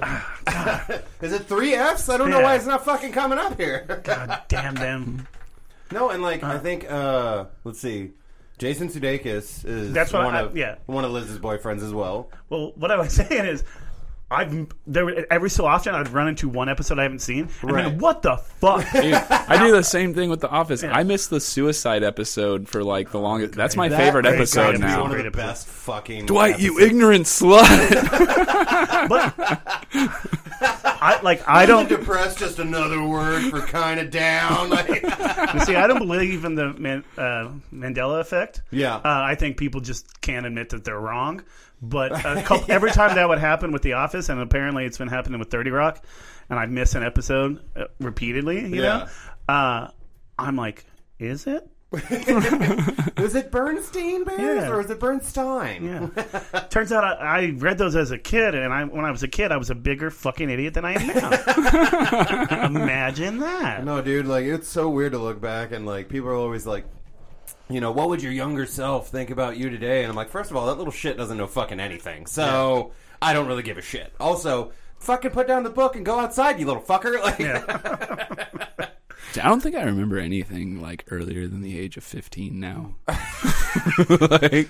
[1.22, 2.08] Is it three Fs?
[2.10, 2.44] I don't know Yeah.
[2.44, 4.00] why it's not fucking coming up here.
[4.04, 5.26] God damn them!
[5.90, 8.10] no, and like I think uh let's see.
[8.58, 10.76] Jason Sudeikis is That's what one I- of yeah.
[10.86, 12.28] one of Liz's boyfriends as well.
[12.50, 13.64] Well, what I was saying is.
[14.30, 17.84] I've there every so often I'd run into one episode I haven't seen and Right.
[17.86, 20.84] then what the fuck Dude, I do the same thing with The Office.
[20.84, 23.54] I missed the suicide episode for like the longest.
[23.54, 25.00] That's my That favorite episode episode is now.
[25.02, 27.64] One of Great the best fucking Dwight, you ignorant slut.
[31.00, 32.38] I like I don't depressed.
[32.38, 34.70] Just another word for kind of down.
[34.70, 34.88] Like,
[35.64, 38.96] see I don't believe in the Man, uh, Mandela effect yeah.
[38.96, 41.42] Uh, I think people just can't admit that they're wrong.
[41.80, 45.08] But a couple, every time that would happen with The Office, and apparently it's been
[45.08, 46.04] happening with Thirty Rock,
[46.50, 49.06] and I miss an episode uh, repeatedly, you Yeah.
[49.48, 49.90] know, uh,
[50.38, 50.84] I'm like,
[51.18, 51.68] is it?
[51.90, 54.68] Was it Bernstein Bears Yeah.
[54.68, 55.84] or was it Bernstein?
[55.86, 56.60] Yeah.
[56.70, 57.14] Turns out I,
[57.46, 59.70] I read those as a kid, and I when I was a kid, I was
[59.70, 62.66] a bigger fucking idiot than I am now.
[62.66, 63.84] Imagine that.
[63.84, 66.84] No, dude, like it's so weird to look back and like people are always like,
[67.70, 70.02] you know, what would your younger self think about you today?
[70.02, 73.32] And I'm like, first of all, that little shit doesn't know fucking anything, so I
[73.32, 74.12] don't really give a shit.
[74.20, 77.20] Also, fucking put down the book and go outside, you little fucker.
[77.22, 78.88] Like, Yeah.
[79.36, 82.94] I don't think I remember anything like earlier than the age of 15 now.
[83.08, 83.14] like,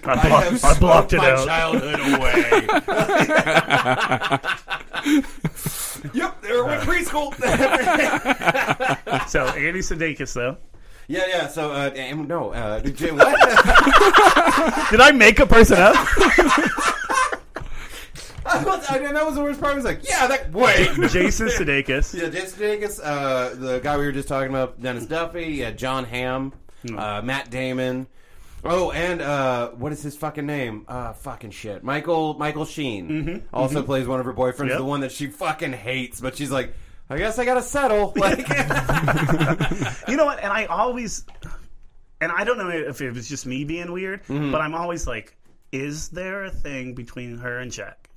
[0.06, 1.46] I, blocked, I blocked it my out.
[1.46, 2.42] childhood away.
[6.12, 7.32] yep, there went preschool.
[9.28, 10.56] So Andy Sudeikis, though,
[11.08, 11.48] yeah, yeah.
[11.48, 13.26] So, uh, um, no, uh, Jay, what?
[14.90, 15.94] did I make a person up?
[18.50, 19.72] I was- I- and that was the worst part.
[19.72, 20.88] I was like, yeah, that wait.
[21.10, 22.14] Jason Sudeikis.
[22.18, 26.04] Yeah, Jason Sudeikis, uh, the guy we were just talking about, Dennis Duffy, yeah, Jon
[26.04, 26.52] Hamm,
[26.96, 28.06] uh, Matt Damon.
[28.64, 30.84] Oh, and uh, what is his fucking name?
[30.88, 31.84] Uh, fucking shit.
[31.84, 34.78] Michael Michael Sheen also plays one of her boyfriends, Yep.
[34.78, 36.74] the one that she fucking hates, but she's like,
[37.10, 38.12] I guess I gotta settle.
[38.16, 38.46] Like,
[40.08, 40.40] You know what?
[40.42, 41.24] And I always,
[42.20, 44.52] and I don't know if it was just me being weird, Mm-hmm.
[44.52, 45.36] but I'm always like,
[45.72, 48.08] is there a thing between her and Jack?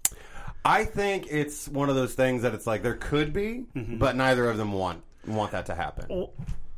[0.64, 4.50] I think it's one of those things that it's like there could be, but neither
[4.50, 6.06] of them want want that to happen.
[6.10, 6.34] Well,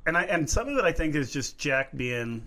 [0.06, 2.44] and I and some of it I think is just Jack being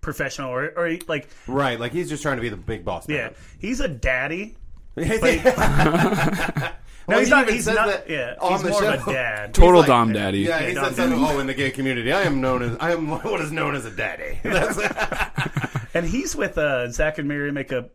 [0.00, 3.08] professional or or he- like Right, like he's just trying to be the big boss.
[3.08, 4.54] yeah, he's a daddy.
[4.96, 5.12] man.
[7.06, 7.42] No, Well, he's he not.
[7.42, 7.86] even He's says not.
[7.88, 8.94] that yeah, on he's the more show.
[8.94, 9.54] of a dad.
[9.54, 10.40] total like- dom daddy.
[10.40, 11.24] Yeah, he Yeah, said something.
[11.24, 13.84] Oh, in the gay community, I am known as I am what is known as
[13.84, 14.38] a daddy.
[14.42, 14.78] That's,
[15.94, 17.88] And he's with uh, Zack and Miri make a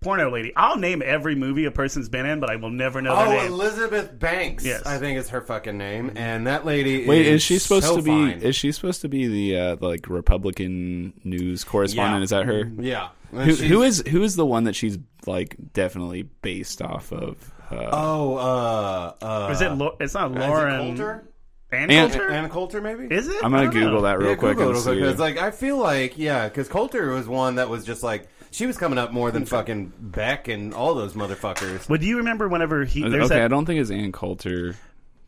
[0.00, 0.52] porno lady.
[0.56, 3.30] I'll name every movie a person's been in, but I will never know their oh,
[3.42, 3.52] name.
[3.52, 4.64] Elizabeth Banks.
[4.64, 4.86] Yes.
[4.86, 7.06] I think is her fucking name, and that lady.
[7.06, 8.10] Wait, is, is she supposed so to be?
[8.10, 8.40] fine.
[8.40, 12.20] Is she supposed to be the uh, like Republican news correspondent?
[12.20, 12.24] Yeah.
[12.24, 12.70] Is that her?
[12.78, 13.08] Yeah.
[13.32, 17.52] Who, who is who is the one that she's like definitely based off of?
[17.70, 19.70] Uh, Oh, uh, uh, Is it?
[19.72, 20.80] Lo- It's not is it Lauren.
[20.96, 21.24] Coulter?
[21.72, 22.28] Ann Ann- Coulter?
[22.30, 23.14] Ann Coulter, maybe.
[23.14, 23.36] Is it?
[23.44, 23.80] I'm gonna don't know.
[23.86, 26.48] Google that real yeah, quick Google and it real quick, like I feel like yeah,
[26.48, 29.92] because Coulter was one that was just like she was coming up more than fucking
[29.98, 31.86] Beck and all those motherfuckers.
[31.86, 33.02] But do you remember whenever he?
[33.04, 34.74] okay, There's I don't think it's Ann Coulter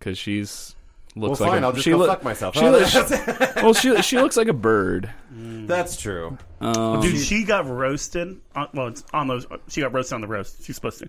[0.00, 0.74] because she's
[1.14, 2.56] looks well, like fine, a, I'll just she go look- fuck myself.
[2.56, 2.94] She Oh, looks,
[3.56, 5.08] well, she she looks like a bird.
[5.30, 6.36] that's true.
[6.60, 8.40] Um, Dude, she got roasted.
[8.56, 9.46] On, well, it's on those.
[9.68, 10.64] She got roasted on the roast.
[10.64, 11.08] She's supposed to.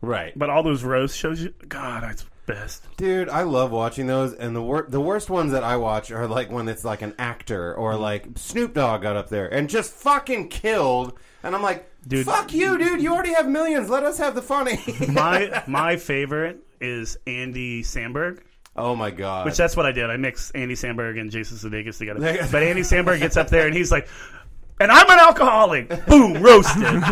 [0.00, 0.32] Right.
[0.36, 2.84] But all those roast shows, you, God, that's best.
[2.96, 6.26] Dude, I love watching those, and the wor- the worst ones that I watch are
[6.26, 8.02] like when it's like an actor or mm-hmm.
[8.02, 12.26] like Snoop Dogg got up there and just fucking killed, and I'm like, Dude.
[12.26, 13.02] fuck you, dude.
[13.02, 13.90] You already have millions.
[13.90, 14.78] Let us have the funny.
[15.08, 18.40] My my favorite is Andy Samberg.
[18.74, 19.44] oh my god.
[19.46, 20.08] Which that's what I did.
[20.08, 22.20] I mixed Andy Samberg and Jason Sudeikis together.
[22.50, 24.08] But Andy Samberg gets up there and he's like,
[24.80, 27.02] "And I'm an alcoholic." Boom, roasted.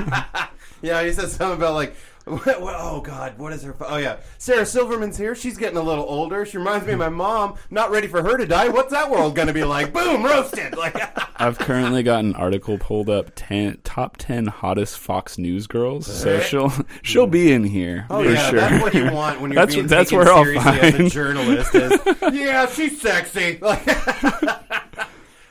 [0.80, 1.94] yeah, he said something about like.
[2.90, 3.38] Oh God!
[3.38, 3.74] What is her?
[3.80, 5.34] Oh yeah, Sarah Silverman's here.
[5.34, 6.44] She's getting a little older.
[6.46, 7.56] She reminds me of my mom.
[7.70, 8.68] Not ready for her to die.
[8.68, 9.92] What's that world gonna be like?
[9.92, 10.76] Boom, roasted.
[10.76, 10.96] Like,
[11.40, 16.06] I've currently got an article pulled up ten top ten hottest Fox News girls.
[16.06, 18.60] So she'll she'll be in here Oh for yeah, sure.
[18.60, 21.08] that's what you want when you're That's- being that's taken where I'll seriously as a
[21.10, 21.74] journalist.
[21.74, 22.00] Is,
[22.34, 23.58] yeah, she's sexy.
[23.60, 23.86] Like,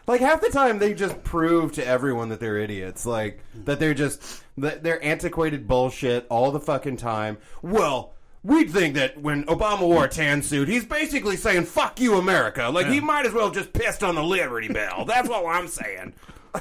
[0.07, 3.05] like half the time they just prove to everyone that they're idiots.
[3.05, 7.37] Like that they're just that they're antiquated bullshit all the fucking time.
[7.61, 8.13] Well.
[8.43, 12.69] We'd think that when Obama wore a tan suit, he's basically saying "fuck you, America."
[12.69, 15.03] Like he might as well just pissed on the Liberty Bell.
[15.03, 16.13] That's what I'm saying.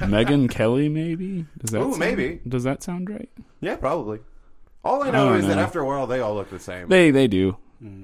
[0.00, 1.46] Megyn Kelly, maybe.
[1.56, 2.40] Does that Ooh, sound- maybe.
[2.46, 3.30] Does that sound right?
[3.60, 4.18] Yeah, probably.
[4.84, 6.88] All I know don't is that after a while they all look the same.
[6.88, 7.56] They they do.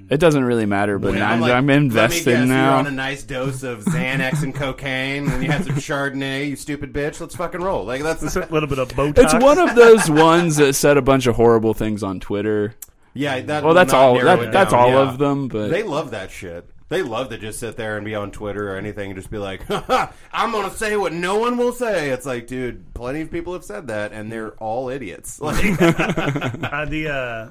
[0.09, 2.69] It doesn't really matter, but And I'm, like, I'm Let me guess, now.
[2.69, 6.49] You're on a nice dose of Xanax and cocaine, and you had some Chardonnay.
[6.49, 7.19] You stupid bitch.
[7.21, 7.85] Let's fucking roll.
[7.85, 9.19] Like that's a little bit of Botox.
[9.19, 12.73] It's one of those ones that said a bunch of horrible things on Twitter.
[13.13, 13.39] yeah.
[13.41, 14.15] That Well, that's not all.
[14.15, 15.09] narrow That, that's down, all yeah.
[15.09, 15.47] of them.
[15.47, 16.67] But They love that shit.
[16.89, 19.37] They love to just sit there and be on Twitter or anything and just be
[19.37, 23.51] like, "I'm gonna say what no one will say." It's like, dude, plenty of people
[23.53, 25.39] have said that, and they're all idiots.
[25.41, 27.49] Like, uh, the uh,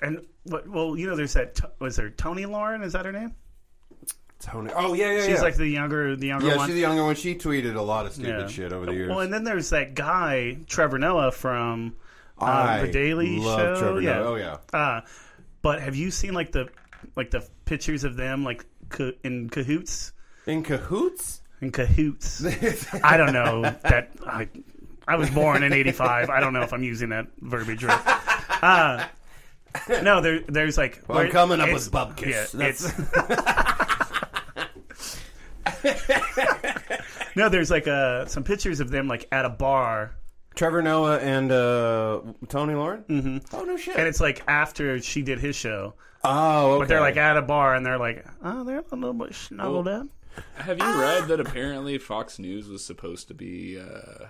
[0.00, 0.68] and what?
[0.68, 1.60] Well, you know, there's that.
[1.78, 2.84] Was there Tomi Lahren?
[2.84, 3.34] Is that her name?
[4.40, 4.72] Tony.
[4.74, 5.42] Oh yeah, yeah, She's yeah.
[5.42, 6.66] like the younger, the younger yeah, one.
[6.66, 7.14] she's the younger one.
[7.14, 8.46] She tweeted a lot of stupid Yeah.
[8.48, 9.10] shit over the years.
[9.10, 11.96] Well, and then there's that guy Trevor Noah from
[12.38, 13.76] uh, the Daily love Show.
[13.80, 14.12] Trevor yeah.
[14.14, 14.30] Noah.
[14.30, 14.56] Oh yeah.
[14.72, 15.00] Uh,
[15.60, 16.68] but have you seen like the
[17.16, 18.64] like the pictures of them like
[19.22, 20.12] in cahoots?
[20.46, 21.42] In cahoots?
[21.60, 22.42] In cahoots.
[23.04, 24.10] I don't know that.
[24.26, 24.48] I,
[25.06, 26.30] I was born in '85.
[26.30, 28.00] I don't know if I'm using that verbiage right.
[28.62, 29.04] Uh,
[30.02, 32.26] no, there, there's like Well, I'm coming up with bubkiss.
[32.26, 32.92] Yeah, That's-
[37.36, 37.48] no.
[37.48, 40.16] There's like uh, some pictures of them like at a bar,
[40.54, 43.04] Trevor Noah and uh, Tomi Lahren.
[43.06, 43.38] Mm-hmm.
[43.54, 43.96] Oh no shit.
[43.96, 46.78] and it's like after she did his show, oh, okay.
[46.80, 49.88] but they're like at a bar and they're like, oh, they're a little bit snuggled
[49.88, 50.06] up.
[50.56, 54.26] have you read that apparently Fox News was supposed to be uh,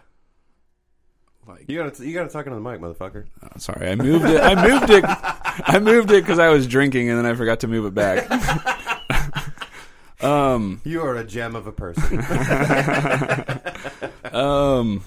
[1.46, 1.64] like?
[1.68, 3.26] you gotta you gotta talk into the mic, motherfucker.
[3.42, 4.40] oh, sorry, I moved it.
[4.40, 5.04] I moved it.
[5.06, 8.26] I moved it because I was drinking and then I forgot to move it back.
[10.22, 10.80] um.
[10.84, 12.22] You are a gem of a person.
[14.32, 15.02] Um.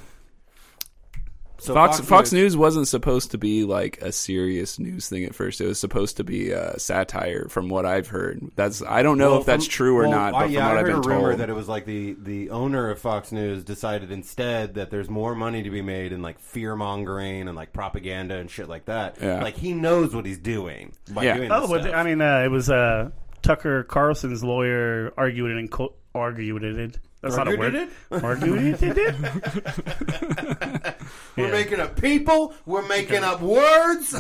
[1.64, 5.62] So Fox Fox, News wasn't supposed to be like a serious news thing at first.
[5.62, 8.42] It was supposed to be a satire, from what I've heard.
[8.56, 10.68] That's I don't know Well, if that's from- true or well, not, I- yeah, from
[10.70, 12.90] what I have heard been a rumor told, that it was like the the owner
[12.90, 16.76] of Fox News decided instead that there's more money to be made in like fear
[16.76, 19.18] mongering and like propaganda and shit like that.
[19.22, 19.42] Yeah.
[19.42, 21.38] Like he knows what he's doing by Yeah.
[21.38, 21.96] doing Oh, this well, stuff.
[21.96, 27.00] I mean, uh, it was uh, Tucker Carlson's lawyer argued in and co- argued it.
[27.22, 28.24] That's not a Argued word.
[28.24, 29.16] Argued it.
[31.38, 31.52] We're Yeah.
[31.52, 32.54] making up people.
[32.66, 34.14] We're making up words.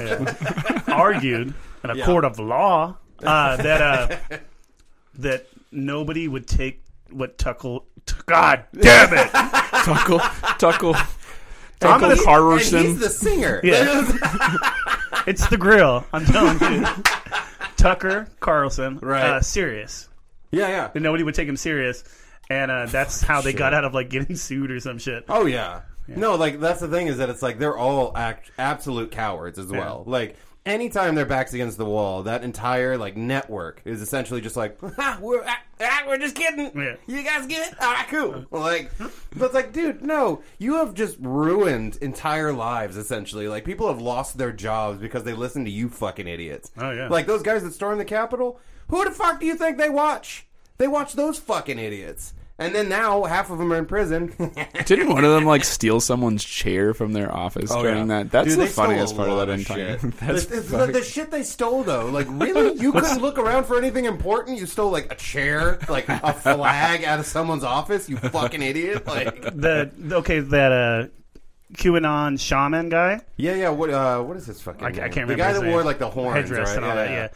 [0.87, 1.53] argued
[1.83, 2.05] in a Yeah.
[2.05, 4.37] court of law uh, that uh,
[5.15, 7.79] that nobody would take what Tucker.
[8.25, 9.29] God damn it!
[9.83, 10.19] Tuckle,
[10.57, 11.05] Tuckle, I'm
[11.79, 12.83] Tuckle gonna- And Carlson.
[12.83, 13.59] he's the singer.
[13.63, 14.11] Yeah.
[15.27, 16.05] It's the grill.
[16.11, 16.85] I'm telling you,
[17.77, 18.97] Tucker Carlson.
[19.01, 19.23] Right.
[19.23, 20.09] Uh, serious.
[20.53, 20.91] Yeah, yeah.
[20.93, 22.03] And nobody would take him serious,
[22.49, 25.25] and uh, that's how they got out of like getting sued or some shit.
[25.27, 25.81] Oh yeah.
[26.07, 29.67] No, like that's the thing is that it's like they're all act, absolute cowards as
[29.67, 30.03] well.
[30.05, 30.35] Like
[30.65, 35.17] anytime their backs against the wall, that entire like network is essentially just like "Ha,
[35.21, 36.71] we're ah, ah, we're just kidding.
[36.75, 36.95] Yeah.
[37.07, 37.81] You guys get it?
[37.81, 38.45] All right, cool.
[38.51, 43.47] Like, but it's like, dude, no, you have just ruined entire lives essentially.
[43.47, 46.71] Like people have lost their jobs because they listen to you fucking idiots.
[46.77, 47.07] Oh, yeah.
[47.07, 48.59] Like those guys that stormed the Capitol.
[48.87, 50.45] Who the fuck do you think they watch?
[50.77, 52.33] They watch those fucking idiots.
[52.59, 54.27] And then now half of them are in prison.
[54.85, 58.23] Didn't one of them like steal someone's chair from their office Oh, during yeah.
[58.23, 58.31] that?
[58.31, 59.97] That's Dude, the funniest part of that entire.
[60.21, 63.77] That's the, the, the shit they stole though, like really, you couldn't look around for
[63.77, 64.59] anything important.
[64.59, 68.07] You stole like a chair, like a flag out of someone's office.
[68.07, 69.07] You fucking idiot!
[69.07, 71.07] Like, the okay that uh
[71.73, 73.69] QAnon shaman guy yeah, yeah.
[73.69, 74.85] What, uh, what is his fucking?
[74.85, 75.71] I, I can't remember The guy his that name.
[75.73, 76.77] wore like the horns, headdress right?
[76.77, 77.09] and all that.
[77.09, 77.27] Yeah,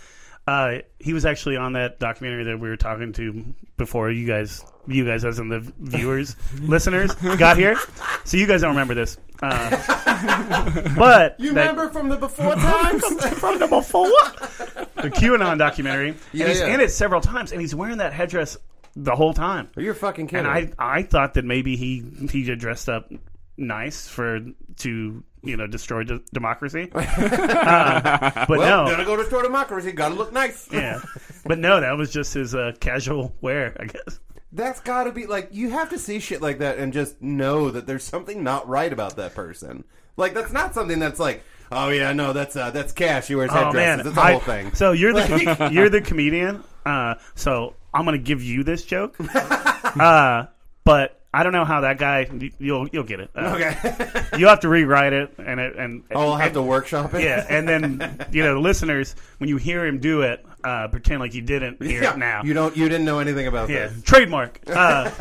[0.47, 4.63] Uh, he was actually on that documentary that we were talking to before you guys,
[4.87, 7.77] you guys as in the viewers, listeners, got here.
[8.23, 9.69] So you guys don't remember this, uh,
[10.97, 13.03] but You that- remember from the before times?
[13.39, 16.73] from the before the QAnon documentary, Yeah, and he's yeah.
[16.73, 18.57] in it several times, and he's wearing that headdress
[18.95, 19.69] the whole time.
[19.75, 20.45] Are You're fucking kidding.
[20.45, 23.11] And I, I thought that maybe he he dressed up
[23.57, 24.39] nice for
[24.77, 27.01] to you know destroy d- democracy, Uh,
[28.47, 29.91] but well, no, gotta go destroy democracy.
[29.91, 30.67] Gotta look nice.
[30.71, 31.01] yeah,
[31.45, 34.19] but no, that was just his uh, casual wear, I guess.
[34.53, 37.69] That's got to be like you have to see shit like that and just know
[37.69, 39.83] that there's something not right about that person.
[40.15, 43.27] Like that's not something that's like, oh yeah, no, that's uh, that's Cash.
[43.27, 43.75] He wears Oh headdresses.
[43.75, 44.73] man, That's the I- whole thing.
[44.73, 46.63] So you're the you're the comedian.
[46.85, 49.15] Uh, so I'm gonna give you this joke.
[49.19, 50.45] Uh,
[50.85, 52.27] but I don't know how that guy.
[52.57, 53.29] You'll you'll get it.
[53.35, 54.23] Uh, okay.
[54.39, 57.21] You'll have to rewrite it and it, and oh, I'll have to workshop it.
[57.23, 61.19] yeah, and then you know, the listeners, when you hear him do it, uh, pretend
[61.19, 62.41] like you didn't hear Yeah, it now.
[62.43, 62.75] You don't.
[62.75, 64.01] You didn't know anything about yeah, this.
[64.01, 64.59] trademark.
[64.67, 65.11] Uh,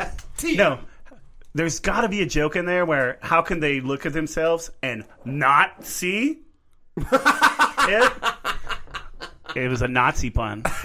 [0.55, 0.79] no,
[1.53, 4.71] there's got to be a joke in there where how can they look at themselves
[4.81, 6.39] and not see
[6.97, 8.13] it?
[9.55, 10.63] It was a Nazi pun.
[10.65, 10.79] I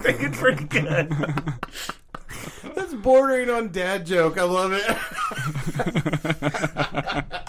[0.00, 1.12] think it's pretty good.
[2.74, 4.38] That's bordering on dad joke.
[4.38, 4.84] I love it.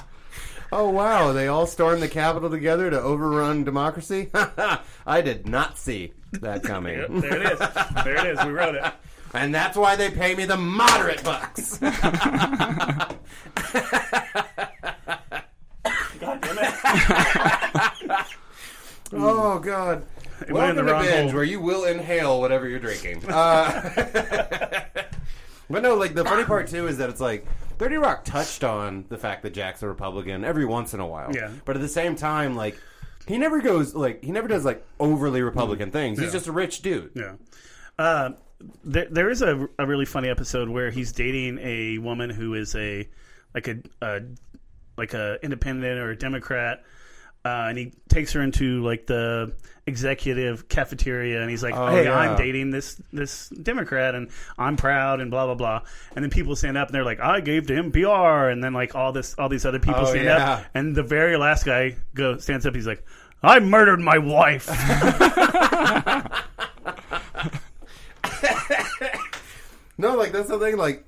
[0.71, 1.31] oh wow!
[1.33, 4.29] They all stormed the Capitol together to overrun democracy.
[5.05, 7.59] I did not see that coming, There it is.
[8.03, 8.45] There it is.
[8.45, 8.83] We wrote it.
[9.33, 11.77] and that's why they pay me the moderate bucks.
[16.19, 18.25] God damn it.
[19.11, 20.05] Oh God!
[20.49, 21.35] went in Welcome the to binge, hole.
[21.35, 23.23] where you will inhale whatever you're drinking.
[23.29, 24.85] Uh,
[25.69, 27.45] but no, like the funny part too is that it's like
[27.77, 31.33] Thirty Rock touched on the fact that Jack's a Republican every once in a while.
[31.33, 31.51] Yeah.
[31.65, 32.77] But at the same time, like
[33.27, 36.17] he never goes like he never does like overly Republican things.
[36.19, 36.33] He's Yeah.
[36.33, 37.11] just a rich dude.
[37.15, 37.33] Yeah.
[37.97, 38.31] Uh,
[38.83, 42.75] there, there is a, a really funny episode where he's dating a woman who is
[42.75, 43.07] a
[43.53, 44.21] like a, a
[44.97, 46.83] like a independent or a Democrat,
[47.45, 49.53] uh, and he takes her into like the
[49.87, 52.15] executive cafeteria, and he's like, Oh, "Hey, yeah.
[52.17, 55.81] I'm dating this this Democrat, and I'm proud, and blah blah blah."
[56.15, 58.93] And then people stand up and they're like, "I gave to NPR," and then like
[58.95, 60.51] all this all these other people Oh, stand yeah.
[60.53, 62.75] up, and the very last guy go stands up.
[62.75, 63.03] He's like.
[63.41, 64.67] I murdered my wife.
[69.97, 70.77] No, like that's the thing.
[70.77, 71.05] Like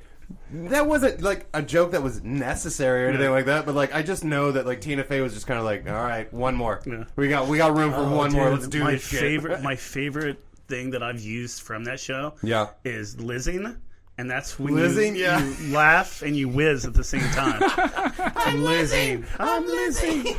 [0.54, 3.66] that wasn't like a joke that was necessary or anything like that.
[3.66, 5.94] But like I just know that like Tina Fey was just kind of like, all
[5.94, 6.82] right, one more.
[6.86, 7.06] Yeah.
[7.16, 8.50] We got we got room for oh, one more.
[8.52, 9.20] Let's do my this shit.
[9.20, 12.70] favorite my favorite thing that I've used from that show Yeah.
[12.84, 13.78] is lizzing
[14.18, 15.44] and that's when Lizzing, you, yeah.
[15.60, 17.60] you laugh and you whiz at the same time.
[18.36, 19.26] I'm lizzing.
[19.40, 20.36] I'm lizzing.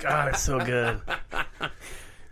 [0.00, 1.00] God, it's so good.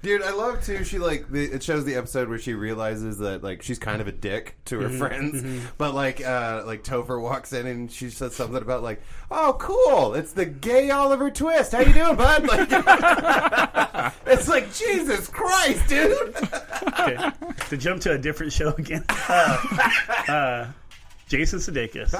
[0.06, 0.84] Dude, I love too.
[0.84, 4.06] She like the, it shows the episode where she realizes that like she's kind of
[4.06, 8.36] a dick to her friends, but like uh like Topher walks in and she says
[8.36, 9.02] something about like,
[9.32, 11.72] "Oh, cool, it's the gay Oliver Twist.
[11.72, 12.68] How you doing, bud?" Like,
[14.26, 16.36] it's like Jesus Christ, dude.
[17.00, 17.30] Okay.
[17.68, 19.04] to jump to a different show again.
[19.28, 19.92] Uh,
[20.28, 20.66] uh,
[21.26, 22.14] Jason Sudeikis,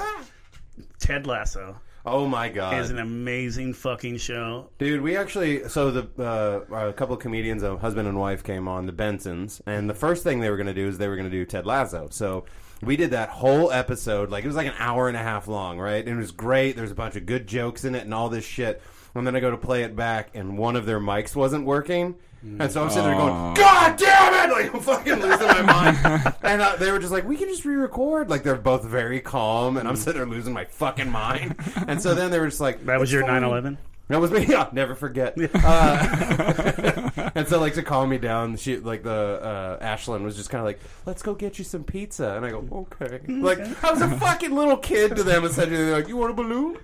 [0.99, 4.69] Ted Lasso oh my god, is an amazing fucking show.
[4.77, 8.67] Dude, we actually so the uh, a couple of comedians, a husband and wife, came
[8.67, 11.15] on the Bensons, and the first thing they were going to do is they were
[11.15, 12.07] going to do Ted Lasso.
[12.11, 12.45] So
[12.81, 15.79] we did that whole episode, like it was like an hour and a half long,
[15.79, 16.05] right?
[16.05, 16.75] And it was great.
[16.75, 18.81] There's a bunch of good jokes in it and all this shit.
[19.15, 22.15] And then I go to play it back, and one of their mics wasn't working.
[22.43, 24.53] And so I'm sitting there going, God damn it!
[24.53, 26.35] Like, I'm fucking losing my mind.
[26.43, 28.29] and uh, they were just like, we can just re record.
[28.29, 31.55] Like, they're both very calm, and I'm sitting there losing my fucking mind.
[31.87, 33.77] And so then they were just like, That was "It's your fine." 9/11.
[34.09, 34.45] That was me.
[34.49, 35.37] Yeah, never forget.
[35.53, 40.49] Uh, and so, like, to calm me down, she like the uh, Ashlyn was just
[40.49, 42.65] kind of like, "Let's go get you some pizza," and I go,
[43.01, 45.43] "Okay." Like, I was a fucking little kid to them.
[45.43, 46.77] Essentially, they're like, "You want a balloon?"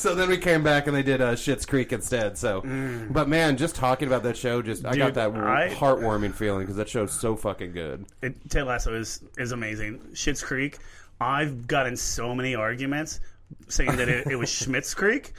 [0.00, 2.38] So then we came back and they did uh, Schitt's Creek instead.
[2.38, 2.62] So,
[3.10, 6.76] but man, just talking about that show, just I got that I- heartwarming feeling because
[6.76, 8.06] that show's so fucking good.
[8.22, 9.98] it, Ted Lasso is is amazing.
[10.14, 10.78] Schitt's Creek.
[11.20, 13.20] I've gotten so many arguments
[13.68, 15.32] saying that it, it was Schmitz Creek.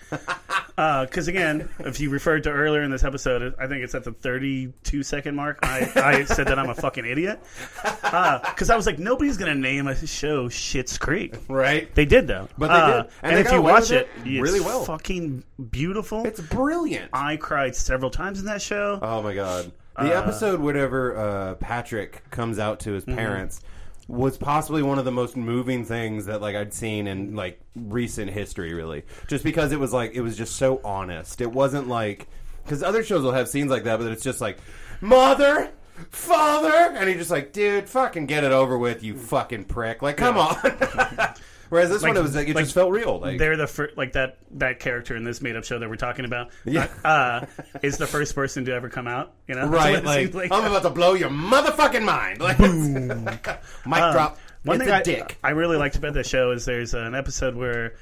[0.75, 4.13] Because again, if you referred to earlier in this episode, I think it's at the
[4.13, 5.59] 32 second mark.
[5.63, 7.39] I, I said that I'm a fucking idiot.
[7.83, 11.35] Because I was like, nobody's gonna name a show Shit's Creek.
[11.47, 11.93] right?
[11.93, 12.95] They did though, But they Uh, did.
[12.95, 14.85] And And, they if you watch it, it it's really well.
[14.85, 16.25] fucking beautiful.
[16.25, 17.09] It's brilliant.
[17.13, 18.99] I cried several times in that show.
[19.01, 19.71] Oh my god.
[19.99, 23.61] The episode whenever uh, Patrick comes out to his parents
[24.07, 28.31] was possibly one of the most moving things that like I'd seen in like recent
[28.31, 29.03] history really.
[29.27, 31.41] Just because it was like it was just so honest.
[31.41, 32.27] It wasn't like
[32.67, 34.57] cuz other shows will have scenes like that but it's just like
[34.99, 35.71] mother
[36.09, 40.01] father and you're just like dude fucking get it over with you fucking prick.
[40.01, 40.55] Like come on.
[41.71, 43.91] Whereas this one it was like it like, just felt real like They're the fir-
[43.95, 46.49] like that that character in this made up show that we're talking about.
[46.65, 46.89] Yeah.
[47.05, 47.45] uh,
[47.81, 49.31] is the first person to ever come out.
[49.47, 52.41] You know, Right, it like, I'm about to blow your motherfucking mind.
[52.41, 52.59] Like,
[53.85, 54.37] Mic Um, drop.
[54.65, 55.37] One it's thing I, dick.
[55.41, 57.95] I really liked about the show is there's an episode where,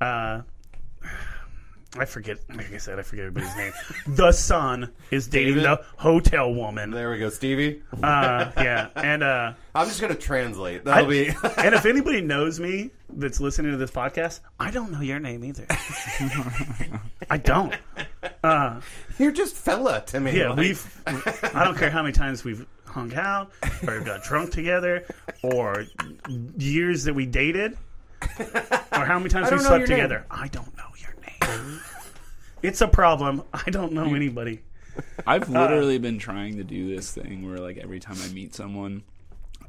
[0.00, 0.42] uh,
[1.98, 2.38] I forget.
[2.54, 3.72] Like I said, I forget everybody's name.
[4.06, 5.64] The son is dating David?
[5.64, 6.90] the hotel woman.
[6.90, 7.82] There we go, Stevie.
[8.02, 10.84] Uh, yeah, and uh, I'm just gonna translate.
[10.84, 11.28] That'll be.
[11.58, 15.44] and if anybody knows me that's listening to this podcast, I don't know your name
[15.44, 15.66] either.
[17.30, 17.74] I don't.
[18.42, 18.80] Uh,
[19.18, 20.38] You're just fella to me.
[20.38, 21.02] Yeah, like- we've.
[21.06, 23.52] I don't care how many times we've hung out
[23.86, 25.04] or got drunk together,
[25.42, 25.84] or
[26.58, 27.76] years that we dated,
[28.40, 29.88] or how many times we slept your name.
[29.88, 30.26] together.
[30.30, 30.81] I don't know your name.
[32.62, 33.42] it's a problem.
[33.52, 34.60] I don't know anybody.
[35.26, 39.02] I've literally been trying to do this thing where like every time I meet someone,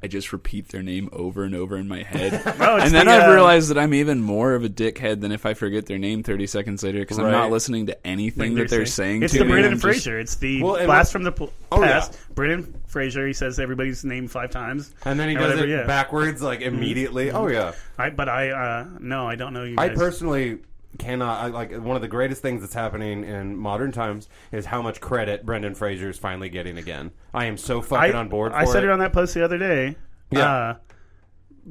[0.04, 2.34] I just repeat their name over and over in my head.
[2.60, 5.32] Oh, and then the, I've uh, realized that I'm even more of a dickhead than
[5.32, 8.70] if I forget their name 30 seconds later because I'm not listening to anything that
[8.70, 9.52] they're saying It's to the me.
[9.52, 10.20] Brendan I'm just- Fraser.
[10.20, 11.88] It's the Well, and blast from the pl- Oh, yeah.
[11.94, 12.18] past.
[12.36, 13.26] Brendan Fraser.
[13.26, 14.94] He says everybody's name five times.
[15.06, 15.78] and then he or does whatever, it yeah.
[15.80, 15.88] Mm-hmm.
[15.88, 17.32] backwards, like immediately.
[17.32, 17.72] Oh yeah.
[17.98, 20.60] I, but I uh, no, I don't know you I personally
[20.98, 21.42] cannot.
[21.42, 25.02] I, like one of the greatest things that's happening in modern times is how much
[25.02, 27.12] credit Brendan Fraser is finally getting again.
[27.34, 28.52] I am so fucking I, on board.
[28.52, 28.88] For I said it.
[28.88, 29.96] it on that post the other day.
[30.32, 30.52] Yeah.
[30.52, 30.76] Uh,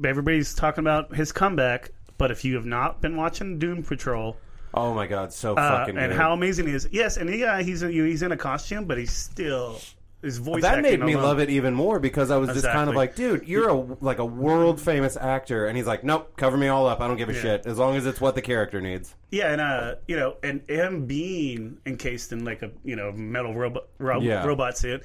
[0.05, 4.37] everybody's talking about his comeback, but if you have not been watching Doom Patrol
[4.73, 6.19] oh my god, so uh, fucking and good.
[6.19, 9.11] how amazing he is, yes, and yeah, he's a, he's in a costume, but he's
[9.11, 9.79] still
[10.23, 10.63] his voice.
[10.63, 11.23] that made me alone.
[11.23, 14.17] love it even more because I was just kind of like, dude, you're a like
[14.17, 17.01] a world famous actor, and he's like, nope, cover me all up.
[17.01, 17.41] I don't give a Yeah.
[17.41, 19.13] shit as long as it's what the character needs.
[19.29, 23.53] Yeah, and uh, you know, and him being encased in like a you know metal
[23.53, 24.45] robot ro- Yeah.
[24.45, 25.03] robot suit,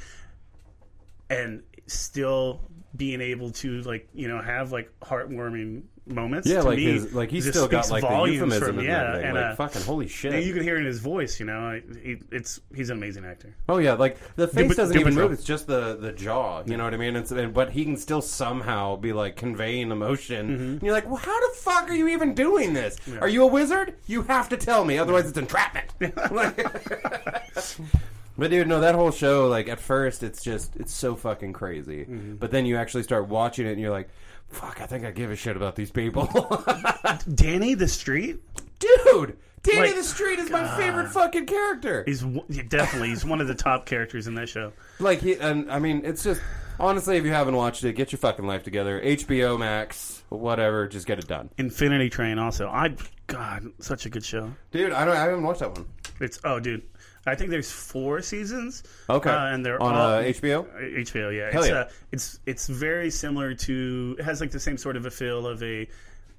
[1.28, 2.60] and still
[2.96, 6.48] being able to like you know have like heartwarming moments.
[6.48, 9.34] Yeah, to like me, his like he's still got like the euphemism from- yeah, and
[9.34, 10.34] like uh, fucking holy shit.
[10.34, 11.38] and you can hear it in his voice.
[11.38, 13.54] You know, he, it's he's an amazing actor.
[13.68, 16.62] Oh yeah, like the face doesn't even move; it's just the the jaw.
[16.66, 17.16] You know what I mean?
[17.16, 20.48] It's and, but he can still somehow be like conveying emotion.
[20.48, 20.62] Mm-hmm.
[20.62, 22.96] And you're like, well, how the fuck are you even doing this?
[23.20, 23.94] Are you a wizard?
[24.06, 25.92] You have to tell me, otherwise it's entrapment.
[28.38, 32.04] But dude, no, that whole show, like at first, it's just it's so fucking crazy.
[32.04, 32.36] Mm-hmm.
[32.36, 34.08] But then you actually start watching it, and you're like,
[34.50, 36.26] fuck, I think I give a shit about these people,
[37.34, 38.40] Danny the Street
[38.78, 39.36] dude.
[39.62, 42.04] Danny Like, the Street is my favorite fucking character.
[42.06, 44.72] yeah, definitely he's one of the top characters in that show.
[45.00, 46.40] Like he and I mean, it's just
[46.78, 49.00] honestly, if you haven't watched it, get your fucking life together.
[49.02, 52.68] HBO Max, whatever, just get it done, Infinity Train also.
[52.68, 52.94] I
[53.26, 54.52] God, such a good show.
[54.70, 54.92] dude.
[54.92, 55.86] I don't, I haven't watched that one.
[56.20, 56.82] It's oh, dude.
[57.28, 58.82] I think there's four seasons.
[59.08, 60.66] Okay, uh, and they're on all, uh, HBO.
[60.96, 61.50] HBO, yeah.
[61.50, 61.78] Hell it's, yeah.
[61.78, 64.16] Uh, it's it's very similar to.
[64.18, 65.88] It has like the same sort of a feel of a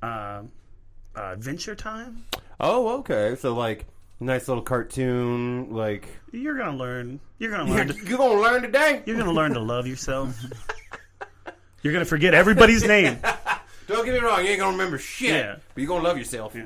[0.01, 0.41] uh, uh,
[1.15, 2.25] Adventure Time.
[2.59, 3.35] Oh, okay.
[3.39, 3.85] So like,
[4.19, 5.71] nice little cartoon.
[5.71, 7.19] Like, You're gonna learn.
[7.37, 7.87] You're gonna you're, learn.
[7.87, 9.03] To, you're gonna learn today.
[9.05, 10.35] you're gonna learn to love yourself.
[11.81, 13.19] You're gonna forget everybody's name.
[13.89, 15.55] Don't get me wrong, you ain't gonna remember shit, Yeah.
[15.73, 16.55] but you're gonna love yourself.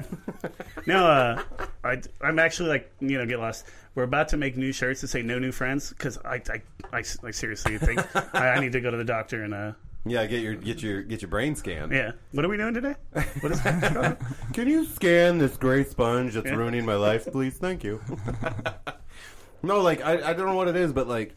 [0.85, 1.41] No, uh,
[1.85, 3.65] I, I'm actually like you know get lost.
[3.95, 6.61] We're about to make new shirts that say "No New Friends" because I, I,
[6.91, 8.01] I, I seriously think
[8.35, 9.71] I, I need to go to the doctor and uh,
[10.05, 11.93] yeah, get your get your get your brain scanned.
[11.93, 12.11] yeah.
[12.33, 12.95] What are we doing today?
[13.39, 13.61] What is?
[14.53, 17.53] Can you scan this gray sponge that's ruining my life, please?
[17.57, 18.01] Thank you.
[19.61, 21.33] no, like I, I don't know what it is, but like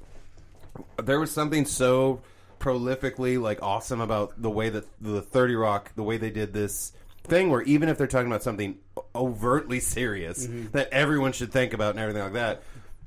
[1.00, 2.20] there was something so
[2.58, 6.92] prolifically like awesome about the way that the Thirty Rock, the way they did this
[7.24, 8.78] thing, where even if they're talking about something
[9.14, 10.70] overtly serious mm-hmm.
[10.72, 12.62] that everyone should think about and everything like that,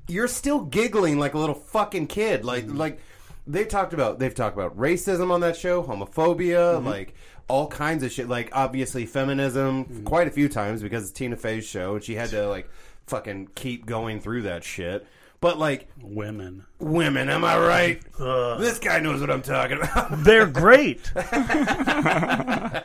[0.08, 2.78] you're still giggling like a little fucking kid, like mm-hmm.
[2.78, 3.00] like.
[3.48, 6.86] They talked about they've talked about racism on that show, homophobia, mm-hmm.
[6.86, 7.16] like
[7.48, 8.30] all kinds of shit.
[8.30, 12.30] Like obviously feminism quite a few times because it's Tina Fey's show and she had
[12.32, 12.70] to like
[13.08, 15.06] fucking keep going through that shit.
[15.42, 16.66] But like Women.
[16.80, 18.02] women, am I right?
[18.20, 18.60] Ugh.
[18.60, 20.10] This guy knows what I'm talking about.
[20.24, 21.12] They're great.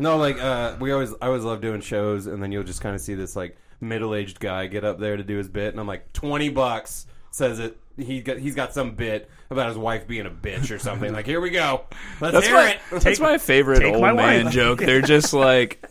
[0.00, 2.94] No, like uh, we always, I always love doing shows, and then you'll just kind
[2.94, 5.88] of see this like middle-aged guy get up there to do his bit, and I'm
[5.88, 7.76] like, twenty bucks says it.
[7.96, 11.12] He got, he's got some bit about his wife being a bitch or something.
[11.12, 11.82] like, here we go.
[12.20, 12.78] Let's That's hear my, it.
[12.92, 14.54] that's Take- my favorite old my man wife.
[14.54, 14.78] joke.
[14.78, 15.84] They're just like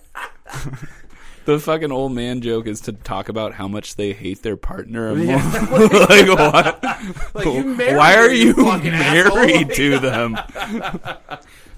[1.47, 5.17] the fucking old man joke is to talk about how much they hate their partner.
[5.17, 5.37] Yeah.
[5.71, 6.83] like what?
[7.33, 10.37] Like, you married Why are you fucking married to them?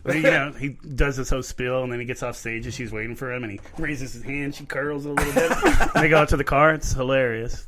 [0.02, 2.74] But, you know, he does this whole spiel, and then he gets off stage, and
[2.74, 5.92] she's waiting for him, and he raises his hand, she curls a little bit, and
[6.04, 6.74] they go out to the car.
[6.74, 7.66] It's hilarious.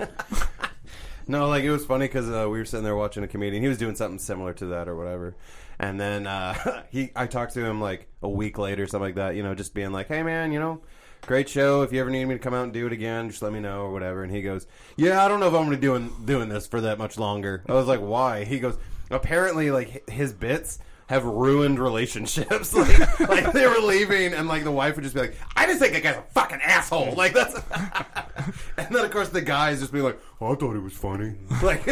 [1.27, 3.61] No, like it was funny because uh, we were sitting there watching a comedian.
[3.61, 5.35] He was doing something similar to that or whatever.
[5.77, 9.15] And then uh, he, I talked to him like a week later, or something like
[9.15, 9.35] that.
[9.35, 10.81] You know, just being like, "Hey, man, you know,
[11.27, 11.81] great show.
[11.83, 13.59] If you ever need me to come out and do it again, just let me
[13.59, 16.13] know or whatever." And he goes, "Yeah, I don't know if I'm going to doing
[16.25, 18.77] doing this for that much longer." I was like, "Why?" He goes,
[19.09, 22.73] "Apparently, like his bits." Have ruined relationships.
[22.73, 25.79] like, like they were leaving, and like the wife would just be like, "I just
[25.79, 27.53] think that guy's a fucking asshole." Like that's,
[28.77, 31.33] and then of course the guys just be like, oh, "I thought it was funny."
[31.61, 31.85] Like,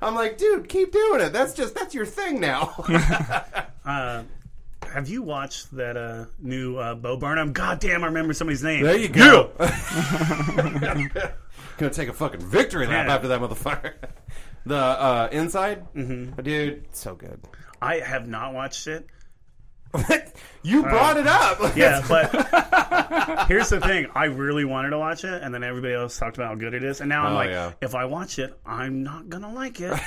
[0.00, 1.34] I'm like, dude, keep doing it.
[1.34, 2.74] That's just that's your thing now.
[3.84, 4.22] Uh,
[4.92, 7.52] have you watched that uh, new uh, Bo Burnham?
[7.52, 8.84] God damn, I remember somebody's name.
[8.84, 9.50] there you go.
[11.78, 13.14] Gonna take a fucking victory lap Yeah.
[13.14, 13.94] after that motherfucker.
[14.66, 16.38] The uh, inside, mm-hmm.
[16.42, 17.40] dude, so good.
[17.80, 19.06] I have not watched it.
[20.62, 21.58] you brought it up.
[21.62, 25.94] Uh, Yeah, but here's the thing: I really wanted to watch it, and then everybody
[25.94, 27.72] else talked about how good it is, and now I'm Oh, like, yeah.
[27.80, 29.98] if I watch it, I'm not gonna like it.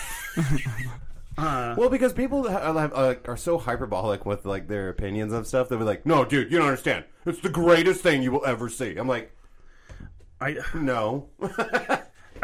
[1.37, 5.69] Well, because people ha- have, uh, are so hyperbolic with like their opinions of stuff,
[5.69, 7.05] they'll be like, "No, dude, you don't understand.
[7.25, 9.31] It's the greatest thing you will ever see." I'm like,
[10.39, 11.29] I, "No."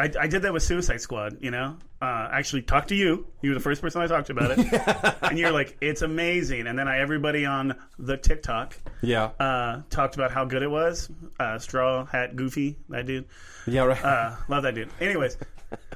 [0.00, 1.38] I I did that with Suicide Squad.
[1.40, 3.26] You know, uh, actually talked to you.
[3.42, 6.66] You were the first person I talked to about it, and you're like, it's amazing.
[6.66, 11.10] And then I everybody on the TikTok yeah, uh, talked about how good it was.
[11.38, 13.26] Uh, Straw Hat Goofy, that dude.
[13.66, 14.02] yeah, right.
[14.02, 14.88] Uh, love that dude.
[15.00, 15.36] Anyways,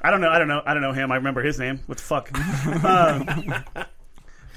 [0.02, 0.28] I don't know.
[0.30, 0.62] I don't know.
[0.64, 1.10] I don't know him.
[1.12, 1.80] I remember his name.
[1.86, 2.84] What the fuck?
[2.84, 3.64] um,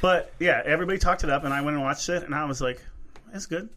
[0.02, 2.62] but yeah, everybody talked it up, and I went and watched it, and I was
[2.62, 2.84] like,
[3.34, 3.70] "It's good."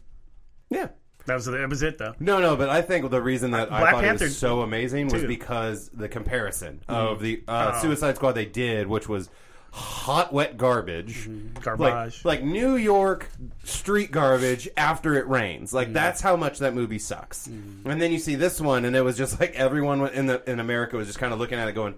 [0.69, 0.89] yeah.
[1.27, 2.15] That was that was it though.
[2.19, 4.61] No, no, but I think the reason that I Black thought it Panther- was so
[4.61, 7.81] amazing was because the comparison of the uh, Oh.
[7.81, 9.29] Suicide Squad they did, which was
[9.71, 11.29] hot, wet garbage,
[11.61, 12.23] Garbage.
[12.23, 13.29] like like New York
[13.63, 15.73] street garbage after it rains.
[15.73, 17.47] Like that's how much that movie sucks.
[17.47, 20.59] And then you see this one, and it was just like everyone in the in
[20.59, 21.95] America was just kind of looking at it, going,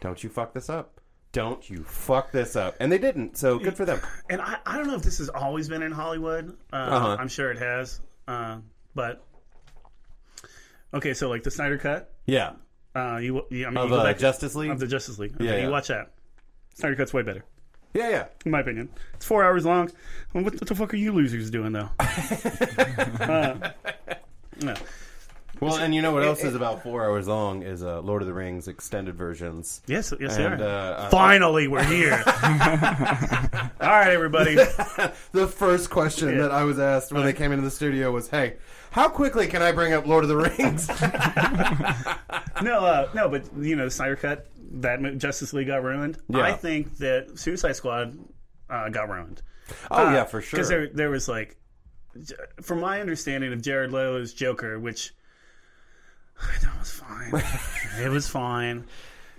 [0.00, 1.00] "Don't you fuck this up."
[1.32, 2.76] Don't you fuck this up.
[2.80, 4.00] And they didn't, so good for them.
[4.30, 6.56] and I, I don't know if this has always been in Hollywood.
[6.72, 7.16] Uh, Uh-huh.
[7.20, 8.58] I'm sure it has, uh,
[8.94, 9.22] but
[10.94, 11.12] okay.
[11.12, 12.10] So like the Snyder Cut.
[12.24, 12.52] Yeah.
[12.94, 14.70] Uh, you, you I mean, Of you uh, back Justice League?
[14.70, 15.34] of the Justice League.
[15.34, 15.64] Okay, Yeah, yeah.
[15.64, 16.12] you watch that.
[16.76, 17.44] Snyder Cut's way better,
[17.94, 18.24] yeah, yeah.
[18.44, 18.88] in my opinion.
[19.14, 19.90] It's four hours long.
[20.32, 21.88] What, what the fuck are you losers doing though?
[21.98, 23.70] uh,
[24.62, 24.74] no.
[25.58, 28.28] Well, and you know what else is about four hours long is uh, Lord of
[28.28, 29.80] the Rings extended versions.
[29.86, 30.52] Yes, yes, they are.
[30.54, 32.12] uh, uh, Finally, we're here.
[32.26, 34.54] All right, everybody.
[35.32, 36.42] the first question Yeah.
[36.42, 38.56] that I was asked when they came into the studio was, "Hey,
[38.90, 40.88] how quickly can I bring up Lord of the Rings?"
[42.62, 44.46] No, uh, no, but you know, the Snyder Cut,
[44.80, 46.18] that Justice League got ruined.
[46.28, 46.40] Yeah.
[46.40, 48.18] I think that Suicide Squad
[48.70, 49.42] uh, got ruined.
[49.90, 50.56] oh yeah, for sure.
[50.56, 51.56] Because there, there was like,
[52.62, 55.12] from my understanding of Jared Leto's Joker, which
[56.62, 57.42] that was fine.
[58.02, 58.84] it was fine.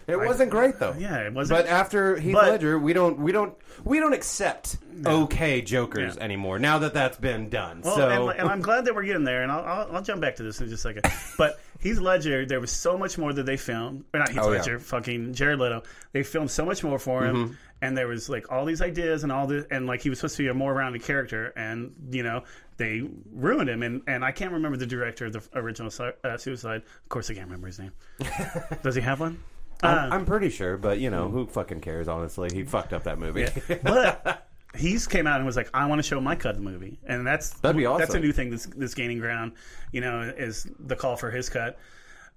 [0.07, 0.95] it wasn't great though.
[0.97, 1.59] Yeah, it wasn't.
[1.59, 3.53] But after Heath But- Ledger, we don't we don't
[3.83, 6.23] we don't accept okay Jokers Yeah.
[6.23, 6.57] anymore.
[6.59, 9.43] Now that that's been done, Well, so and, and I'm glad that we're getting there,
[9.43, 11.11] and I'll, I'll, I'll jump back to this in just a second.
[11.37, 14.05] But Heath Ledger, there was so much more that they filmed.
[14.13, 14.57] Or not Heath Oh, yeah.
[14.59, 15.83] Ledger, fucking Jared Leto.
[16.13, 17.53] They filmed so much more for him, Mm-hmm.
[17.83, 20.37] and there was like all these ideas and all this, and like he was supposed
[20.37, 22.43] to be a more rounded character, and you know
[22.77, 23.83] they ruined him.
[23.83, 25.91] And and I can't remember the director of the original
[26.23, 26.81] uh, Suicide.
[27.03, 27.91] Of course, I can't remember his name.
[28.83, 29.37] Does he have one?
[29.83, 30.77] I'm, I'm pretty sure.
[30.77, 32.07] But you know, who fucking cares?
[32.07, 33.47] Honestly, he fucked up that movie.
[33.83, 36.69] but he's came out and was like, "I want to show my cut of the
[36.69, 39.53] movie," and that's That'd be That's a new thing that's, that's gaining ground.
[39.91, 41.77] You know, is the call for his cut.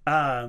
[0.07, 0.49] Uh,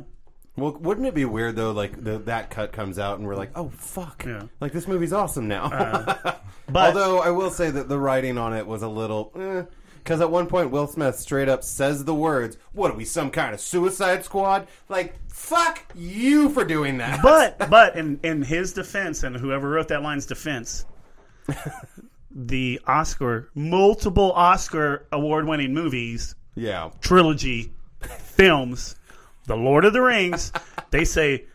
[0.58, 1.72] well, wouldn't it be weird though?
[1.72, 4.44] Like the, that cut comes out, and we're like, "Oh fuck!" Yeah.
[4.60, 5.70] Like this movie's awesome now.
[6.68, 9.32] but Although I will say that the writing on it was a little.
[9.36, 9.64] Eh,
[10.04, 13.30] because at one point, Will Smith straight up says the words, What are we, some
[13.30, 14.68] kind of suicide squad?
[14.90, 17.22] Like, fuck you for doing that.
[17.22, 20.86] but but in in his defense and whoever wrote that line's defense,
[22.32, 26.90] the Oscar multiple Oscar award winning movies yeah.
[27.02, 28.96] trilogy films,
[29.46, 30.52] The Lord of the Rings,
[30.90, 31.46] they say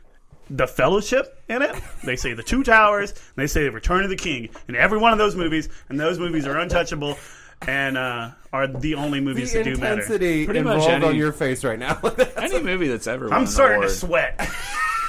[0.49, 1.75] the Fellowship in it.
[2.05, 3.11] They say the Two Towers.
[3.11, 5.99] And they say the Return of the King in every one of those movies, and
[5.99, 7.19] those movies are untouchable.
[7.63, 9.93] And uh, are the only movies The that do matter.
[10.01, 11.99] intensity Pretty much involved on your face right now.
[12.37, 13.91] Any movie that's ever won I'm an starting to award.
[13.97, 14.49] sweat.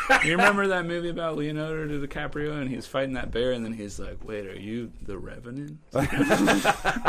[0.23, 3.99] You remember that movie about Leonardo DiCaprio and he's fighting that bear and then he's
[3.99, 6.05] like, "Wait, are you the Revenant?" I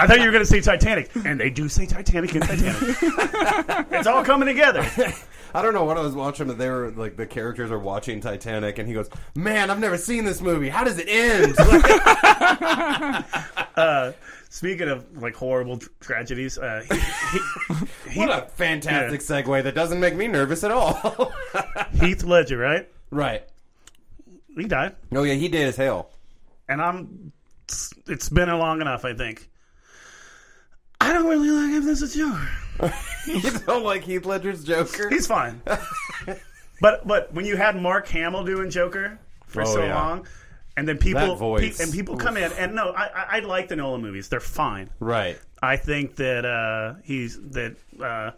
[0.08, 2.96] thought you were going to say Titanic, and they do say Titanic in Titanic.
[3.92, 4.84] it's all coming together.
[5.54, 8.20] I don't know what I was watching, but they were like the characters are watching
[8.20, 10.68] Titanic, and he goes, "Man, I've never seen this movie.
[10.68, 11.54] How does it end?"
[14.50, 20.00] Speaking of like horrible tr- tragedies, uh, he, he, what a fantastic segue that doesn't
[20.00, 21.32] make me nervous at all.
[22.00, 22.88] Heath Ledger, right?
[23.10, 23.42] right?
[24.56, 26.10] He died, Oh yeah, he did as hell.
[26.68, 27.32] and I'm.
[28.06, 29.50] It's been long enough, I think.
[31.00, 32.48] I don't really like him as a Joker.
[33.26, 35.10] You don't like Heath Ledger's Joker?
[35.10, 35.60] He's fine,
[36.80, 39.94] but but when you had Mark Hamill doing Joker for Oh, so yeah.
[39.94, 40.26] long,
[40.78, 41.76] and then people That voice.
[41.78, 44.40] pe- and people come in, and no, I, I I like the Nolan movies; they're
[44.40, 44.90] fine.
[45.00, 45.38] right.
[45.60, 48.30] I think that uh, he's that uh,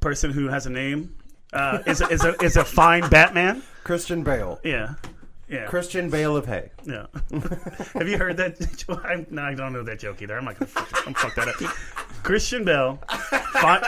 [0.00, 1.16] person who has a name
[1.54, 3.62] uh, is a, is a is a fine Batman.
[3.82, 4.60] Christian Bale.
[4.62, 4.94] Yeah,
[5.48, 6.70] yeah, Christian Bale of Hay.
[6.84, 7.06] yeah.
[7.94, 8.54] Have you heard that?
[9.04, 10.36] I'm, no, I don't know that joke either.
[10.36, 11.54] I'm not gonna fuck, I'm fuck that up.
[12.22, 12.98] Christian Bale,
[13.54, 13.82] fine,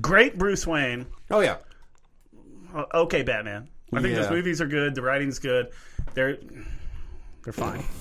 [0.00, 1.04] great Bruce Wayne.
[1.30, 1.56] Oh yeah.
[2.94, 3.68] Okay, Batman.
[3.92, 4.94] I think those movies are good.
[4.94, 5.68] The writing's good.
[6.14, 6.38] They're
[7.46, 7.82] they're fine.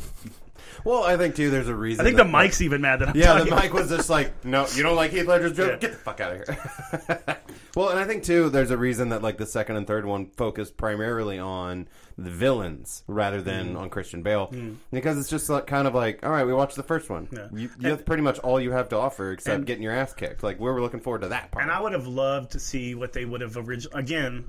[0.84, 1.50] Well, I think too.
[1.50, 2.02] There's a reason.
[2.02, 3.56] I think the that- mic's even mad that I'm Yeah, the talking.
[3.56, 5.72] mic was just like, no, you don't like Heath Ledger's joke?
[5.72, 5.78] Yeah.
[5.78, 7.38] Get the fuck out of here.
[7.76, 10.28] well, and I think too, there's a reason that like the second and third one
[10.28, 11.88] focused primarily on
[12.20, 13.80] the villains rather than Mm.
[13.80, 14.54] on Christian Bale,
[14.92, 17.30] because it's just like, kind of like, all right, we watched the first one.
[17.32, 17.48] Yeah.
[17.52, 20.44] You, you, that's pretty much all you have to offer, except getting your ass kicked.
[20.44, 21.64] Like we were looking forward to that part.
[21.64, 24.00] And I would have loved to see what they would have originally.
[24.00, 24.46] Again,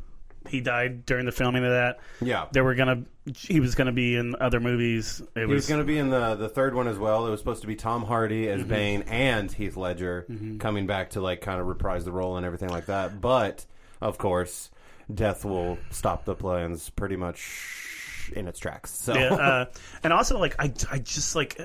[0.49, 1.99] he died during the filming of that.
[2.21, 3.05] yeah, They were gonna.
[3.35, 5.21] He was gonna be in other movies.
[5.35, 7.27] It He was going to be in the the third one as well.
[7.27, 8.61] It was supposed to be Tom Hardy Mm-hmm.
[8.61, 10.27] as Bane and Heath Ledger
[10.61, 13.21] coming back to like kind of reprise the role and everything like that.
[13.21, 13.65] But
[14.01, 14.71] of course,
[15.13, 18.91] death will stop the plans pretty much in its tracks.
[18.93, 19.65] So Yeah, uh,
[20.05, 21.59] and also like I, I just like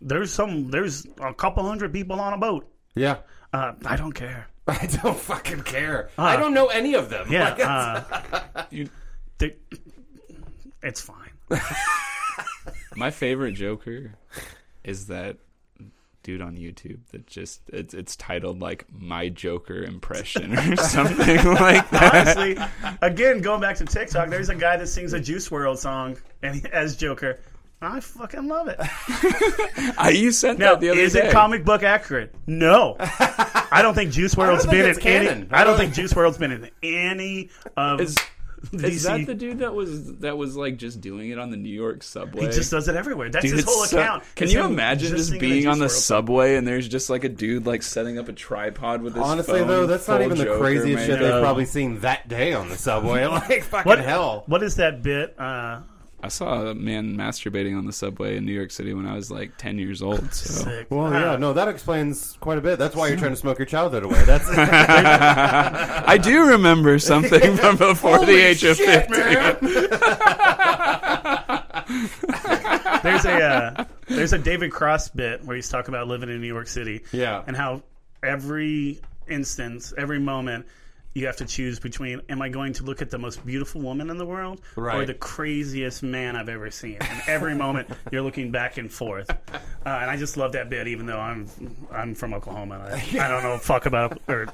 [0.00, 2.68] there's some there's a couple hundred people on a boat.
[2.94, 3.18] yeah.
[3.52, 4.48] Uh, I don't care.
[4.80, 6.10] I don't fucking care.
[6.18, 7.28] I don't know any of them.
[7.28, 7.68] Uh, Yeah, Like, it's-
[8.54, 8.88] uh, You-
[9.38, 9.56] they-
[10.82, 11.30] it's fine.
[12.96, 14.14] My favorite Joker
[14.84, 15.36] is that
[16.22, 21.88] dude on YouTube that just it's, it's titled like my Joker impression or something like
[21.90, 22.36] that.
[22.36, 26.16] Honestly, again, going back to TikTok, there's a guy that sings a Juice WRLD song
[26.42, 27.38] and he, as Joker.
[27.86, 28.76] I fucking love it.
[29.98, 31.28] I, you sent Now, that the other is day.
[31.28, 32.34] it comic book accurate?
[32.46, 35.26] No, I don't think Juice World's been it's in any.
[35.26, 35.48] canon.
[35.52, 38.00] I don't think Juice WRLD's been in any of.
[38.00, 38.16] Is-
[38.72, 38.84] DC.
[38.84, 41.68] Is that the dude that was that was like just doing it on the New
[41.72, 42.46] York subway?
[42.46, 43.28] he just does it everywhere.
[43.30, 44.24] That's Dude, his it's whole so- account.
[44.34, 46.00] Can It's you him imagine just, singing being Juice on the WRLD song.
[46.00, 49.60] subway and there's just like a dude like setting up a tripod with his Honestly,
[49.60, 51.32] phone, though, that's not full even the Joker craziest shit makeup.
[51.34, 53.24] they've probably seen that day on the subway.
[53.28, 54.42] Like fucking What hell.
[54.46, 55.38] What is that bit?
[55.38, 55.82] Uh,
[56.22, 59.30] I saw a man masturbating on the subway in New York City when I was
[59.30, 60.32] like ten years old.
[60.32, 60.86] So sick.
[60.90, 62.78] Well, yeah, no, that explains quite a bit.
[62.78, 64.24] That's why you're trying to smoke your childhood away.
[64.24, 69.34] That's I do remember something from before the age of shit, fifty.
[69.34, 69.56] man.
[73.02, 76.46] there's a uh, there's a David Cross bit where he's talking about living in New
[76.46, 77.02] York City.
[77.12, 77.42] Yeah.
[77.46, 77.82] and how
[78.22, 80.66] every instance, every moment,
[81.16, 84.10] you have to choose between: Am I going to look at the most beautiful woman
[84.10, 86.98] in the world, or the craziest man I've ever seen?
[87.00, 89.30] And every moment, you're looking back and forth.
[89.30, 89.56] Uh,
[89.86, 91.48] and I just love that bit, even though I'm
[91.90, 92.86] I'm from Oklahoma.
[92.92, 94.46] I, I don't know fuck about or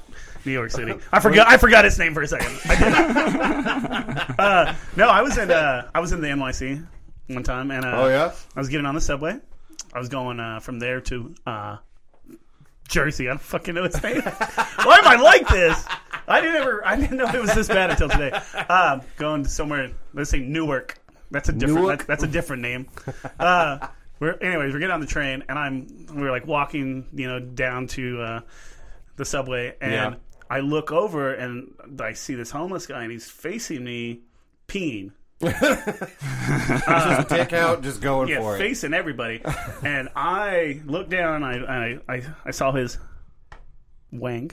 [0.45, 0.93] New York City.
[1.11, 2.57] I forgot I forgot its name for a second.
[2.63, 6.87] I uh, no, I was in uh, I was in the NYC
[7.27, 8.31] one time, and uh, Oh yeah.
[8.55, 9.37] I was getting on the subway.
[9.93, 11.77] I was going uh, from there to uh,
[12.87, 13.27] Jersey.
[13.27, 14.21] I don't fucking know its name.
[14.21, 15.85] Why am I like this?
[16.27, 16.85] I didn't ever.
[16.85, 18.31] I didn't know it was this bad until today.
[18.69, 19.91] Um, going somewhere.
[20.13, 20.97] Let's say Newark.
[21.31, 21.81] That's a different.
[21.81, 21.99] Newark?
[21.99, 22.87] That, that's a different name.
[23.39, 23.87] Uh,
[24.19, 24.73] we're anyways.
[24.73, 26.05] We're getting on the train, and I'm.
[26.13, 28.39] We're like walking, you know, down to uh,
[29.17, 30.13] the subway, and Yeah.
[30.49, 34.21] I look over and I see this homeless guy, and he's facing me,
[34.67, 35.11] peeing.
[35.41, 38.59] Dick out, just going yeah, for it.
[38.59, 39.41] facing everybody.
[39.83, 42.97] and I looked down and I, I, I, I saw his
[44.13, 44.51] wang.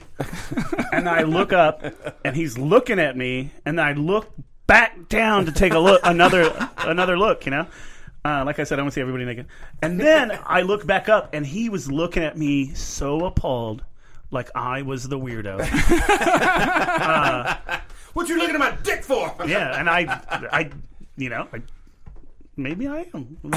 [0.92, 1.84] and I look up
[2.24, 4.32] and he's looking at me and I look
[4.66, 7.66] back down to take a look another another look, you know?
[8.24, 9.46] Uh, like I said, I want to see everybody naked.
[9.82, 13.84] And then I look back up and he was looking at me so appalled
[14.30, 15.60] like I was the weirdo.
[18.12, 19.32] What you looking at my dick for?
[19.46, 20.20] Yeah, and I
[20.52, 20.70] I
[21.16, 21.62] you know, I,
[22.56, 23.36] maybe I am.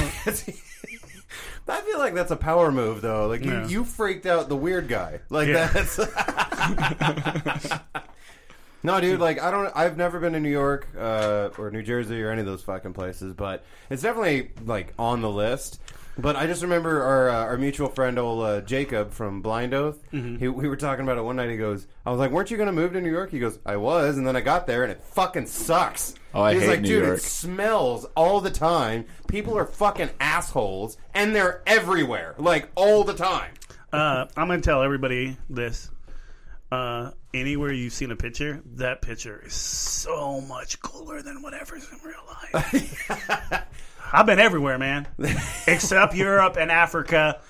[1.68, 3.28] I feel like that's a power move, though.
[3.28, 3.64] Like Yeah.
[3.64, 5.20] you, you freaked out the weird guy.
[5.30, 5.68] Like Yeah.
[5.68, 5.98] that's.
[8.84, 9.20] no, dude.
[9.20, 9.72] Like I don't.
[9.76, 12.94] I've never been to New York uh, or New Jersey or any of those fucking
[12.94, 15.80] places, but it's definitely like on the list.
[16.18, 20.00] But I just remember our uh, our mutual friend, old uh, Jacob from Blind Oath.
[20.12, 20.38] Mm-hmm.
[20.38, 21.50] He, we were talking about it one night.
[21.50, 23.58] He goes, "I was like, weren't you going to move to New York?" He goes,
[23.66, 26.14] "I was," and then I got there and it fucking sucks.
[26.36, 27.18] Oh, I He's hate like, New dude, York.
[27.18, 29.06] it smells all the time.
[29.28, 33.52] People are fucking assholes, and they're everywhere, like all the time.
[33.92, 35.90] Uh, I'm going to tell everybody this.
[36.72, 42.00] Uh, anywhere you've seen a picture, that picture is so much cooler than whatever's in
[42.04, 43.64] real life.
[44.14, 45.08] I've been everywhere, man,
[45.68, 47.42] except Europe and Africa,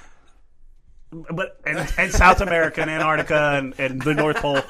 [1.11, 4.61] but and, and South America and Antarctica and, and the North Pole.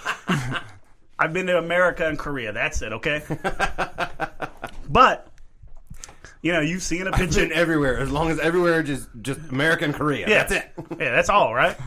[1.19, 2.51] I've been to America and Korea.
[2.51, 3.21] That's it, okay.
[4.89, 5.27] But
[6.41, 7.41] you know, you've seen a I've picture.
[7.41, 10.27] been everywhere, as long as everywhere just just America and Korea.
[10.27, 10.43] Yeah.
[10.43, 10.71] That's it.
[10.99, 11.77] Yeah, that's all, right?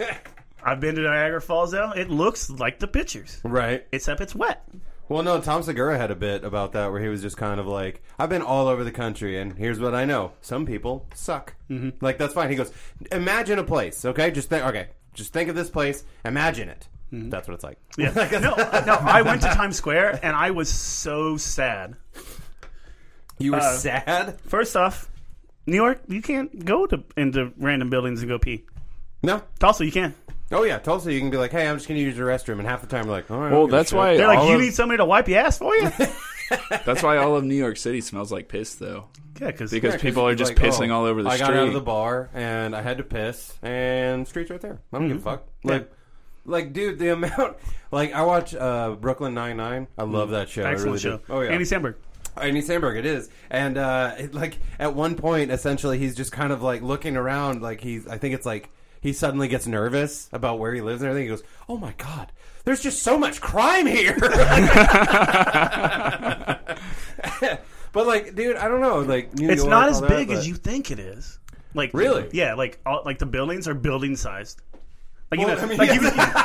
[0.64, 1.90] I've been to Niagara Falls, though.
[1.92, 3.84] It looks like the pictures, Right.
[3.92, 4.64] except it's wet.
[5.12, 7.66] Well, no, Tom Segura had a bit about that where he was just kind of
[7.66, 11.54] like, I've been all over the country, and here's what I know: some people suck.
[11.70, 12.04] Mm-hmm.
[12.04, 12.48] Like that's fine.
[12.50, 12.72] He goes,
[13.10, 14.30] imagine a place, okay?
[14.30, 16.04] Just think, okay, just think of this place.
[16.24, 16.88] Imagine it.
[17.14, 17.76] That's what it's like.
[17.98, 18.10] Yeah.
[18.32, 18.54] no,
[18.86, 21.94] no, I went to Times Square and I was so sad.
[23.38, 24.40] You were Uh, sad?
[24.46, 25.10] First off,
[25.66, 28.64] New York, you can't go to into random buildings and go pee.
[29.22, 29.42] No.
[29.58, 30.14] Tulsa, you can.
[30.52, 31.12] Oh yeah, Tulsa.
[31.12, 33.06] You can be like, hey, I'm just gonna use your restroom, and half the time,
[33.06, 33.50] we're like, all right.
[33.50, 35.38] Well, don't give a that's why They're like, you of, need somebody to wipe your
[35.40, 35.90] ass for you?
[36.84, 39.06] that's why all of New York City smells like piss, though,
[39.40, 41.42] yeah, because because Yeah, 'cause people are just like, pissing oh, all over the street.
[41.42, 41.54] I street.
[41.56, 44.80] got out of the bar and I had to piss, and streets right there.
[44.92, 45.46] I don't give a fuck.
[45.64, 45.90] Like,
[46.44, 47.56] like, dude, the amount.
[47.90, 49.86] Like, I watch uh, Brooklyn Nine Nine.
[49.96, 50.64] I love that show.
[50.64, 51.16] I excellent really show.
[51.18, 51.22] do.
[51.30, 51.94] Oh yeah, Andy Samberg.
[52.36, 56.52] Andy Samberg, it is, and uh, it, like at one point, essentially, he's just kind
[56.52, 58.06] of like looking around, like he's.
[58.06, 58.70] I think it's like
[59.02, 61.28] he suddenly gets nervous about where he lives and everything.
[61.28, 62.32] He goes, "Oh my god,
[62.64, 64.16] there's just so much crime here."
[67.92, 69.00] but like, dude, I don't know.
[69.00, 71.38] Like, New It's York, not as that, big but- as you think it is.
[71.74, 72.28] Like Really?
[72.32, 74.60] Yeah, like all, like the buildings are building sized.
[75.30, 75.94] Like you Well, know, I mean, like, yeah.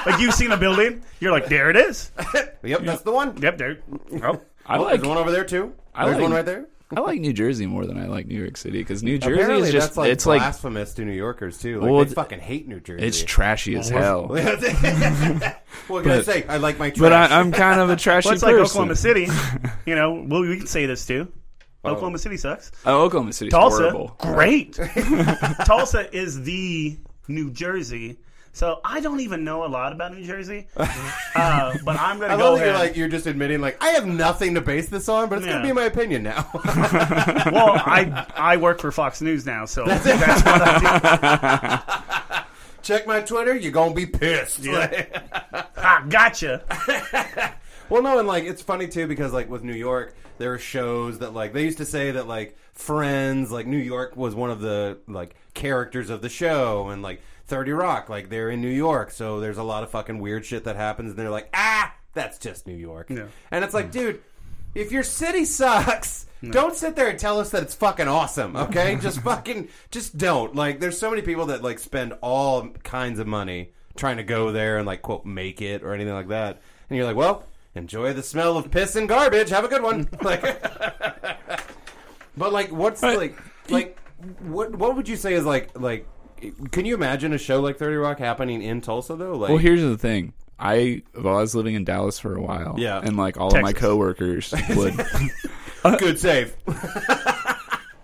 [0.06, 2.12] you, like you've seen a building, you're like, there it is.
[2.64, 3.38] Yep, that's the one.
[3.42, 3.78] Yep, there.
[4.24, 5.74] Oh, I Well, like there's one over there too.
[5.94, 6.66] I there's like- one right there.
[6.96, 9.68] I like New Jersey more than I like New York City because New Jersey Apparently,
[9.68, 11.82] is just that's like it's like blasphemous to New Yorkers too.
[11.82, 13.06] Like Well, they fucking hate New Jersey.
[13.06, 14.28] it's trashy as hell.
[14.28, 14.56] what can
[15.44, 15.54] I
[15.90, 16.46] But- say?
[16.48, 17.00] I like my trash.
[17.00, 18.72] But I, I'm kind of a trashy well, it's like person.
[18.82, 19.28] Oklahoma City.
[19.86, 21.32] You know, well, we can say this too.
[21.86, 21.92] Oh.
[21.92, 22.72] Oklahoma City sucks.
[22.86, 24.16] Oh, Oklahoma City's Tulsa, horrible.
[24.20, 24.78] great.
[25.66, 26.98] Tulsa is the
[27.30, 28.18] New Jersey.
[28.58, 32.34] So I don't even know a lot about New Jersey, uh, but I'm going I
[32.34, 34.90] to go love that you're like you're just admitting like I have nothing to base
[34.90, 35.54] this on, but it's Yeah.
[35.60, 36.50] gonna be my opinion now.
[36.56, 41.84] well, I I work for Fox News now, so that's what I
[42.34, 42.44] do.
[42.82, 44.66] Check my Twitter, you're gonna be pissed.
[45.78, 46.64] Ah, gotcha.
[47.90, 51.20] Well, no, and like it's funny too because like with New York, there are shows
[51.20, 54.62] that like they used to say that like Friends, like New York was one of
[54.62, 59.10] the like characters of the show, and like Thirty Rock, like they're in New York,
[59.12, 62.38] so there's a lot of fucking weird shit that happens, and they're like, ah, that's
[62.38, 63.26] just New York, Yeah.
[63.52, 64.22] and it's like, dude,
[64.76, 66.26] if your city sucks.
[66.52, 68.96] Don't sit there and tell us that it's fucking awesome, okay?
[69.02, 70.54] just fucking, just don't.
[70.56, 74.52] Like, there's so many people that like spend all kinds of money trying to go
[74.52, 76.62] there and like quote make it or anything like that,
[76.92, 77.44] and you're like, well,
[77.78, 79.50] enjoy the smell of piss and garbage.
[79.50, 80.08] Have a good one.
[80.22, 80.42] like,
[82.36, 83.18] but like, what's Right.
[83.18, 83.38] like,
[83.70, 84.00] like,
[84.42, 86.08] what what would you say is like, like,
[86.72, 89.36] can you imagine a show like Thirty Rock happening in Tulsa though?
[89.38, 90.34] Like, Well, here's the thing.
[90.60, 92.76] I well, I was living in Dallas for a while.
[92.78, 93.00] Yeah.
[93.04, 95.00] and like all of my coworkers would.
[96.00, 96.56] good save.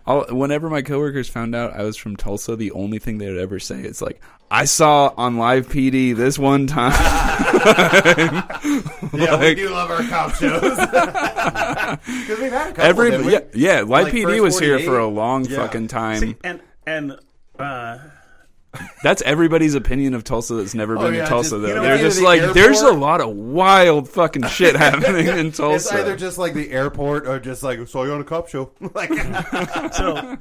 [0.06, 3.40] all, whenever my coworkers found out I was from Tulsa, the only thing they would
[3.40, 6.92] ever say is like, "I saw on live PD this one time."
[9.14, 12.84] yeah, we do love our cop shows because we've had a couple.
[12.84, 13.34] Every didn't we?
[13.34, 15.58] yeah, yeah, live Like PD was here for a long Yeah.
[15.58, 16.20] fucking time.
[16.20, 17.18] See, and and
[17.58, 17.98] uh,
[19.04, 21.68] That's everybody's opinion of Tulsa that's never oh, been Oh, yeah, to Tulsa just- though.
[21.68, 25.52] you know, They're just the like, there's a lot of wild fucking shit happening in
[25.52, 25.76] Tulsa.
[25.76, 26.00] It's Tulsa.
[26.00, 28.72] either just like the airport or just like saw you on a cop show.
[28.96, 29.12] like,
[29.94, 30.38] so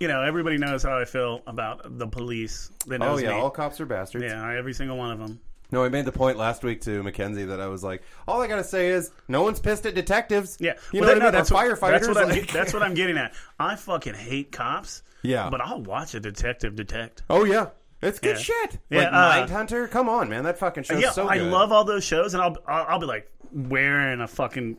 [0.00, 2.70] you know, everybody knows how I feel about the police.
[2.86, 3.34] That oh yeah, me.
[3.34, 4.24] all cops are bastards.
[4.24, 5.40] yeah, every single one of them.
[5.70, 8.46] No, I made the point last week to Mackenzie that I was like, all I
[8.46, 10.56] gotta say is, no one's pissed at detectives.
[10.60, 11.32] Yeah, you Well, know that- what I mean.
[11.32, 11.90] no, that's Or what, firefighters.
[12.06, 13.34] That's what, I'm, that's what I'm getting at.
[13.60, 15.02] I fucking hate cops.
[15.22, 15.48] Yeah.
[15.50, 17.22] but I'll watch a detective detect.
[17.30, 17.68] oh yeah,
[18.02, 18.42] it's good Yeah.
[18.42, 18.78] shit.
[18.90, 19.90] Yeah, like uh, Mindhunter.
[19.90, 22.56] Come on, man, that fucking show's yeah, so I love all those shows, and I'll,
[22.66, 24.76] I'll I'll be like wearing a fucking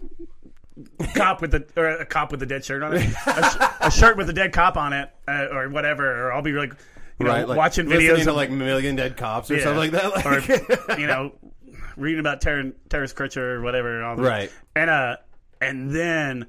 [1.16, 3.92] cop with the or a cop with a dead shirt on it, a, sh- a
[3.92, 6.28] shirt with a dead cop on it, uh, or whatever.
[6.28, 6.74] Or I'll be like,
[7.20, 9.92] you know, right, like watching videos of like Million Dead Cops or yeah, something like
[9.92, 10.26] that.
[10.26, 11.34] Like, or you know,
[11.98, 14.02] reading about Ter- Terrence Crutcher or whatever.
[14.04, 14.22] all that.
[14.24, 14.52] Right.
[14.76, 15.18] and uh,
[15.60, 16.46] and then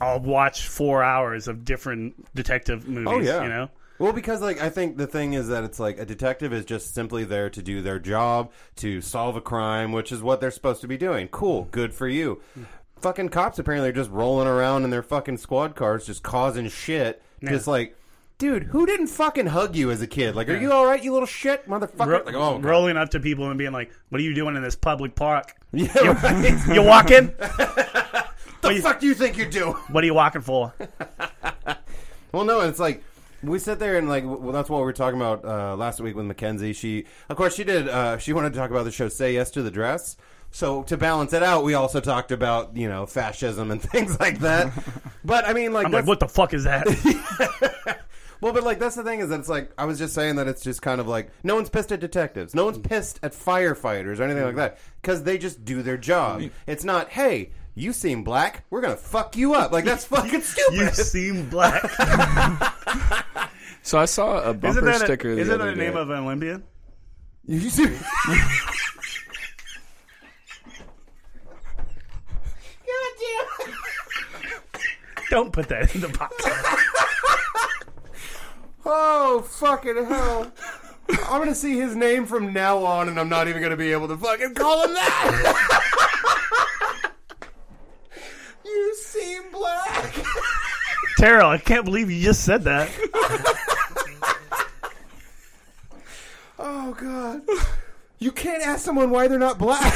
[0.00, 3.08] I'll watch four hours of different detective oh, movies.
[3.08, 3.42] Oh, yeah.
[3.42, 3.70] you know.
[3.98, 6.94] Well, because like I think the thing is that it's like a detective is just
[6.94, 10.80] simply there to do their job to solve a crime, which is what they're supposed
[10.80, 11.28] to be doing.
[11.28, 11.70] Cool, mm-hmm.
[11.70, 12.40] good for you.
[12.52, 12.64] Mm-hmm.
[13.02, 17.22] Fucking cops apparently are just rolling around in their fucking squad cars, just causing shit.
[17.42, 17.96] Just like,
[18.36, 20.34] dude, who didn't fucking hug you as a kid?
[20.34, 22.06] Like, are you all right, you little shit, motherfucker?
[22.06, 22.64] Ro- like, oh, God.
[22.64, 25.54] rolling up to people and being like, "What are you doing in this public park?
[25.72, 25.88] yeah,
[26.22, 26.66] right.
[26.74, 27.34] You walking?
[28.62, 29.72] the fuck do you think you do?
[29.90, 30.74] What are you walking for?"
[32.32, 33.02] Well, no, it's like
[33.42, 36.14] we sit there and like well, that's what we were talking about uh, last week
[36.14, 36.72] with Mackenzie.
[36.72, 37.88] She, of course, she did.
[37.88, 40.16] Uh, she wanted to talk about the show "Say Yes to the Dress."
[40.52, 44.40] So to balance it out, we also talked about you know fascism and things like
[44.40, 44.72] that.
[45.24, 46.86] but I mean, like, I'm like, "What the fuck is that?"
[48.40, 50.46] well, but like that's the thing is that it's like I was just saying that
[50.48, 54.20] it's just kind of like no one's pissed at detectives, no one's pissed at firefighters
[54.20, 56.42] or anything like that because they just do their job.
[56.66, 57.50] It's not hey.
[57.74, 58.64] You seem black.
[58.70, 59.72] We're gonna fuck you up.
[59.72, 60.74] Like that's fucking stupid.
[60.78, 61.82] you seem black.
[63.82, 65.30] So I saw a Isn't bumper that, sticker.
[65.32, 65.98] a, the isn't that other the name day.
[66.00, 66.64] of an Olympian?
[67.46, 67.86] You see-
[75.30, 76.34] Don't put that in the box.
[78.84, 80.50] Oh fucking hell!
[81.28, 84.08] I'm gonna see his name from now on, and I'm not even gonna be able
[84.08, 85.52] to fucking call him that.
[88.64, 90.14] you seem black.
[91.20, 92.88] Terrell, I can't believe you just said that.
[96.62, 97.40] Oh god.
[98.18, 99.80] You can't ask someone why they're not black.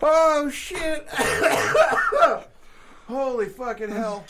[0.00, 1.06] oh shit.
[3.08, 4.24] Holy fucking hell.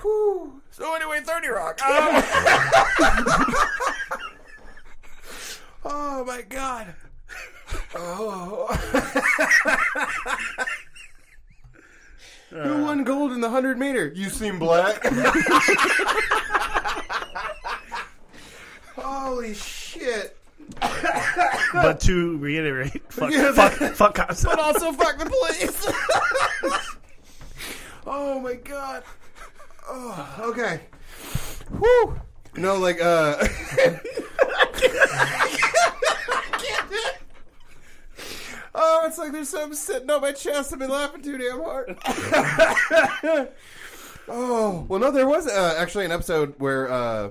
[0.00, 0.60] Whew.
[0.72, 1.78] So anyway, 30 Rock.
[1.84, 2.24] Oh,
[5.84, 6.94] oh my god.
[7.94, 8.66] Oh.
[12.50, 14.10] Who won gold in the 100 meter?
[14.14, 15.04] You seem black.
[18.96, 20.36] Holy shit.
[21.72, 24.44] But to reiterate, fuck, Yeah, fuck, fuck cops.
[24.44, 25.86] But also fuck the police.
[28.06, 29.02] oh my god.
[29.86, 30.80] Oh, okay.
[31.78, 32.20] Whew.
[32.56, 33.46] No, like, uh.
[38.78, 40.72] Oh, it's like there's something sitting on my chest.
[40.72, 41.98] I've been laughing too damn hard.
[44.28, 47.30] oh, well, no, there was uh, actually an episode where uh,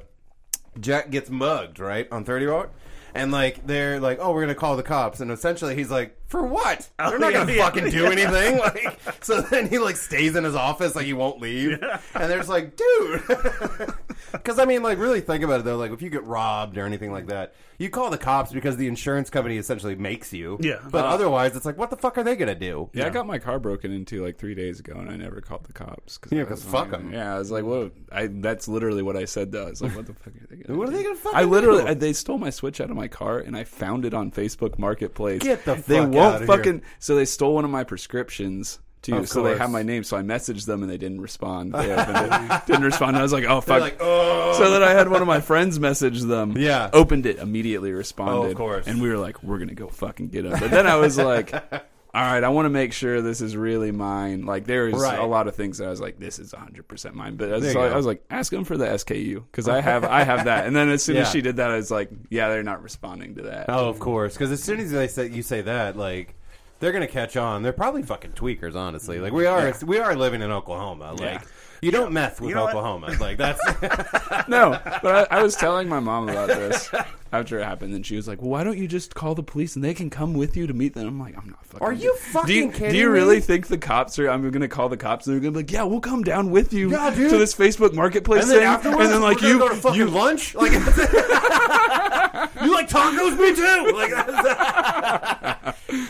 [0.79, 2.69] Jack gets mugged, right, on 30 Rock.
[3.15, 6.43] And like they're like, oh, we're gonna call the cops, and essentially he's like, for
[6.43, 6.89] what?
[6.99, 8.57] Oh, They're not yeah, gonna yeah, fucking do anything.
[8.67, 12.37] Like, so then he like stays in his office, like he won't leave, and they're
[12.37, 13.21] just like, dude,
[14.31, 16.85] because I mean, like really think about it though, like if you get robbed or
[16.85, 20.57] anything like that, you call the cops because the insurance company essentially makes you.
[20.59, 20.79] Yeah.
[20.89, 22.89] but Uh, otherwise, it's like, what the fuck are they gonna do?
[22.93, 25.65] Yeah, I got my car broken into like three days ago, and I never called
[25.65, 26.17] the cops.
[26.17, 27.13] Cause Yeah, because fuck them.
[27.13, 29.51] Yeah, I was like, "Whoa!" I that's literally what I said.
[29.51, 31.37] Though I was like, "What the fuck are they gonna?" What are they gonna fucking
[31.39, 31.89] I literally do?
[31.89, 34.79] I- they stole my Switch out of my car, and I found it on Facebook
[34.79, 35.41] Marketplace.
[35.43, 36.57] Get the They fuck won't outta here.
[36.57, 36.81] fucking.
[36.99, 38.79] So they stole one of my prescriptions.
[39.03, 40.03] Too, so they have my name.
[40.03, 41.73] So I messaged them and they didn't respond.
[41.77, 43.15] They it, didn't respond.
[43.15, 45.79] I was like, "Oh fuck!" Like, oh, so then I had one of my friends
[45.79, 46.57] message them.
[46.57, 46.89] Yeah.
[46.91, 48.35] Opened it, immediately responded.
[48.35, 48.87] Oh, of course.
[48.87, 50.59] And we were like, we're going to go fucking get him.
[50.59, 51.51] But then I was like,
[52.13, 54.45] all right, I want to make sure this is really mine.
[54.45, 55.19] Like, there is Right.
[55.19, 57.35] a lot of things that I was like, this is 100% mine.
[57.35, 57.91] But I was, like.
[57.91, 60.65] I was like, ask them for the SKU because I have I have that.
[60.65, 63.35] And then as soon as she did that, I was like, yeah, they're not responding
[63.35, 63.65] to that.
[63.69, 64.33] Oh, of course.
[64.33, 66.33] Because as soon as they say you say that, like
[66.79, 67.63] they're gonna catch on.
[67.63, 69.19] They're probably fucking tweakers, honestly.
[69.19, 71.11] Like we are, we are living in Oklahoma.
[71.13, 71.41] Like Yeah.
[71.81, 72.75] You don't mess with You know what?
[72.75, 73.15] Oklahoma.
[73.19, 73.59] Like that's
[74.47, 76.89] No, but I, I was telling my mom about this
[77.31, 79.75] after it happened, and she was like, "Well, why don't you just call the police
[79.75, 81.91] and they can come with you to meet them?" I'm like, "I'm not fucking." Are
[81.93, 83.11] you do fucking you, kidding Do you me?
[83.11, 84.29] really think the cops are?
[84.29, 86.23] I'm going to call the cops, and they're going to be like, "Yeah, we'll come
[86.23, 89.41] down with you Yeah, to this Facebook Marketplace and then thing," afterwards, and then like
[89.41, 90.55] we're you, go to fucking you, lunch.
[90.55, 90.71] Like
[92.63, 93.37] you like tacos?
[93.37, 93.91] Me too.
[93.95, 95.56] Like, that's-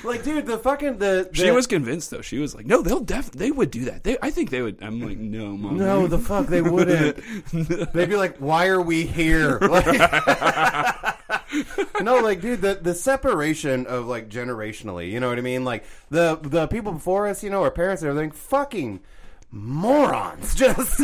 [0.04, 2.22] like dude, the fucking the, she was convinced though.
[2.22, 4.04] She was like, "No, they'll def, they would do that.
[4.04, 7.18] They, I think they would." I'm like, "No, mom, No, the fuck they wouldn't.
[7.94, 9.86] They'd be like, "Why are we here?" Like,
[12.02, 15.66] no, like, dude, the the separation of like generationally, you know what I mean?
[15.66, 19.02] Like the the people before us, you know, our parents and everything, fucking
[19.50, 21.02] morons just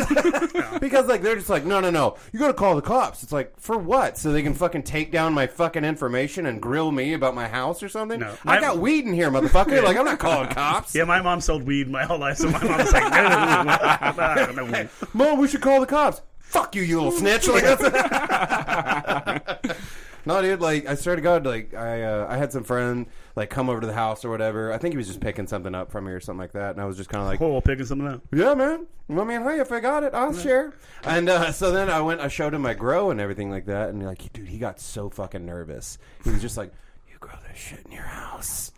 [0.78, 3.58] because like they're just like no no no you gotta call the cops it's like
[3.58, 7.34] for what so they can fucking take down my fucking information and grill me about
[7.34, 8.36] my house or something No.
[8.44, 11.40] i My- got weed in here motherfucker like i'm not calling cops Yeah, my mom
[11.40, 14.88] sold weed my whole life, so my mom's like, no, no, no, no.
[15.14, 17.82] mom we should call the cops fuck you you little snitch like that's
[20.26, 23.06] no dude like i swear to god like i uh, i had some friend
[23.36, 25.74] like come over to the house or whatever i think he was just picking something
[25.74, 27.60] up from me or something like that and i was just kind of like Oh,
[27.60, 28.22] picking something up.
[28.32, 28.86] Yeah, man.
[29.10, 30.72] I mean, hey, if I got it, I'll share.
[31.02, 33.90] And uh, so then I went, I showed him my grow and everything like that,
[33.90, 35.98] and like, dude, he got so fucking nervous.
[36.24, 36.72] He was just like,
[37.10, 38.72] "You grow this shit in your house."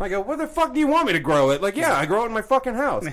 [0.00, 2.06] I go, "What the fuck do you want me to grow it?" Like, yeah, I
[2.06, 3.04] grow it in my fucking house.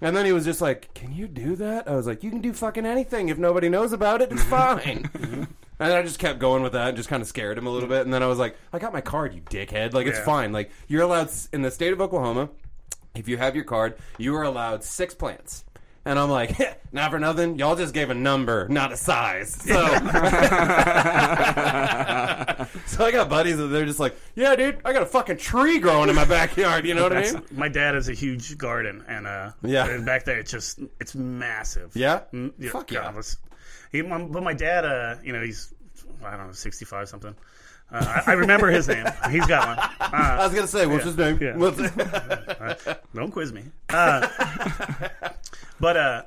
[0.00, 2.40] And then he was just like, "Can you do that?" I was like, "You can
[2.40, 4.32] do fucking anything if nobody knows about it.
[4.32, 5.48] It's fine."
[5.80, 7.88] And I just kept going with that and just kind of scared him a little
[7.88, 8.02] bit.
[8.02, 9.92] And then I was like, I got my card, you dickhead.
[9.92, 10.24] Like, it's Yeah.
[10.24, 10.52] fine.
[10.52, 12.48] Like, you're allowed, in the state of Oklahoma,
[13.14, 15.64] if you have your card, you are allowed six plants.
[16.06, 16.56] And I'm like,
[16.92, 19.56] not for nothing, y'all just gave a number, not a size.
[19.64, 19.74] So,
[22.86, 25.78] so I got buddies that they're just like, yeah, dude, I got a fucking tree
[25.78, 26.86] growing in my backyard.
[26.86, 27.42] You know what I That's, mean?
[27.52, 29.86] my dad has a huge garden, and uh, Yeah.
[29.88, 31.96] and back there it's just it's massive.
[31.96, 32.20] Yeah?
[32.32, 33.12] Mm, Fuck yeah.
[33.12, 33.24] God,
[33.94, 35.72] he, my, but my dad, uh, you know, he's
[36.24, 37.34] I don't know, sixty five something.
[37.92, 39.06] Uh, I, I remember his name.
[39.30, 39.78] He's got one.
[40.00, 41.38] I Uh, was gonna say, what's his name?
[41.40, 41.56] Yeah.
[41.56, 41.90] What's-
[43.14, 43.62] don't quiz me.
[43.90, 44.26] Uh,
[45.80, 46.22] but uh,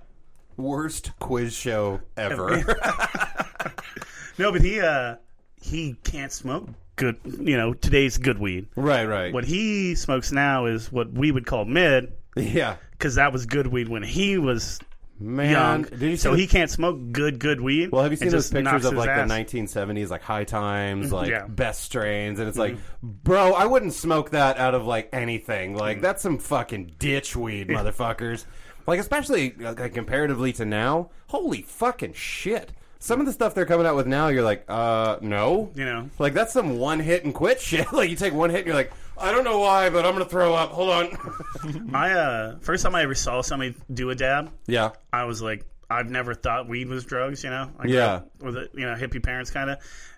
[0.55, 2.63] Worst quiz show ever.
[4.37, 5.15] no, but he uh,
[5.61, 7.17] he can't smoke good.
[7.25, 8.67] You know, today's good weed.
[8.75, 9.33] right, right.
[9.33, 13.67] What he smokes now is what we would call mid, Yeah, because that was good
[13.67, 14.79] weed when he was
[15.19, 15.51] man.
[15.51, 15.83] young.
[15.83, 17.91] Did you so the- he can't smoke good, good weed.
[17.91, 19.27] Well, have you seen those pictures of like ass.
[19.27, 21.15] the 1970s, like high times, mm-hmm.
[21.15, 21.47] like Yeah.
[21.47, 23.09] best strains, and it's like, mm-hmm.
[23.23, 25.75] bro, I wouldn't smoke that out of like anything.
[25.75, 26.01] Like mm.
[26.01, 28.45] that's some fucking ditch weed, motherfuckers.
[28.87, 32.71] Like especially like, comparatively to now, holy fucking shit.
[32.99, 35.69] Some of the stuff they're coming out with now, you're like, uh, no.
[35.75, 36.09] You know.
[36.17, 37.91] Like that's some one hit and quit shit.
[37.91, 40.25] like you take one hit and you're like, I don't know why, but I'm gonna
[40.25, 40.71] throw up.
[40.71, 41.85] Hold on.
[41.91, 44.91] My uh, first time I ever saw somebody do a dab, yeah.
[45.11, 47.43] I was like, I've never thought weed was drugs.
[47.43, 48.13] You know, I grew Yeah.
[48.13, 49.77] up with it, you know hippie parents kind of,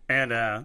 [0.10, 0.64] and uh,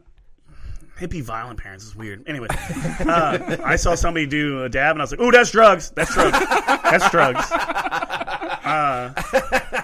[0.99, 2.25] hippie violent parents is weird.
[2.29, 2.49] Anyway,
[3.07, 5.91] uh, I saw somebody do a dab, and I was like, "Oh, that's drugs.
[5.91, 6.39] That's drugs.
[6.41, 7.51] that's drugs."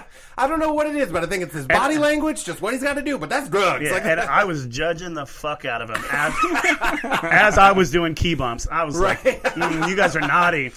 [0.37, 2.73] I don't know what it is, but I think it's his body language, just what
[2.73, 3.17] he's got to do.
[3.17, 3.83] But that's drugs.
[3.83, 6.33] Yeah, Like, and I was judging the fuck out of him as,
[7.23, 8.67] as I was doing key bumps.
[8.71, 10.69] I was like, mm, "You guys are naughty."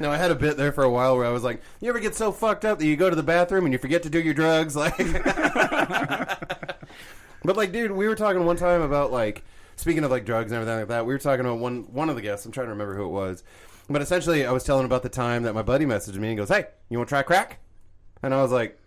[0.00, 2.00] No, I had a bit there for a while where I was like, "You ever
[2.00, 4.20] get so fucked up that you go to the bathroom and you forget to do
[4.20, 4.96] your drugs?" Like,
[7.44, 9.44] but like, dude, we were talking one time about like
[9.76, 11.06] speaking of like drugs and everything like that.
[11.06, 12.44] We were talking about one one of the guests.
[12.46, 13.44] I'm trying to remember who it was,
[13.88, 16.48] but essentially, I was telling about the time that my buddy messaged me and goes,
[16.48, 17.58] "Hey, you want to try crack?"
[18.22, 18.78] And I was like.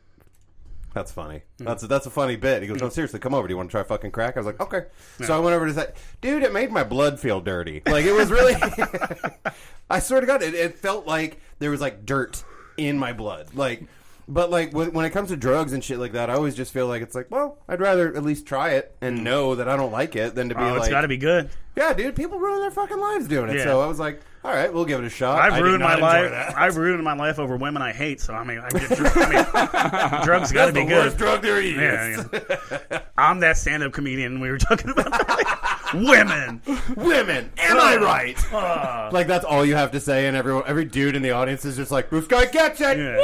[0.93, 1.41] That's funny.
[1.57, 1.65] Hmm.
[1.65, 2.61] That's a, that's a funny bit.
[2.61, 3.49] He goes, "No, seriously, come over.
[3.49, 4.85] Do you want to try fucking crack?" I was like, "Okay."
[5.25, 6.41] So I went over to that dude.
[6.41, 7.81] It made my blood feel dirty.
[7.85, 8.55] Like it was really.
[9.89, 12.45] I swear to God, it, it felt like there was like dirt
[12.77, 13.47] in my blood.
[13.53, 13.83] Like,
[14.27, 16.73] but like when, when it comes to drugs and shit like that, I always just
[16.73, 19.23] feel like it's like, well, I'd rather at least try it and hmm.
[19.23, 21.07] know that I don't like it than to be like Oh, it's like, got to
[21.07, 21.49] be good.
[21.75, 23.57] yeah, dude, people ruin their fucking lives doing it.
[23.57, 23.65] Yeah.
[23.65, 25.39] So I was like, all right, we'll give it a shot.
[25.39, 26.53] I've I ruined my life.
[26.55, 28.21] I've ruined my life over women I hate.
[28.21, 29.43] So I mean, I get I mean
[30.23, 31.05] drugs got to be the good.
[31.05, 31.75] Worst drug there is.
[31.75, 32.23] Yeah,
[32.91, 33.01] yeah.
[33.17, 35.11] I'm that stand-up comedian we were talking about.
[35.95, 36.61] women.
[36.95, 38.53] Women, am I right?
[38.53, 41.65] Uh, Like that's all you have to say, and everyone, every dude in the audience
[41.65, 43.21] is just like, "This guy gets it." Yeah.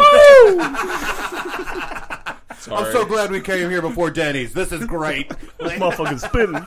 [2.72, 4.54] I'm so glad we came here before Denny's.
[4.54, 5.30] This is great.
[5.60, 6.66] this motherfucker's spitting.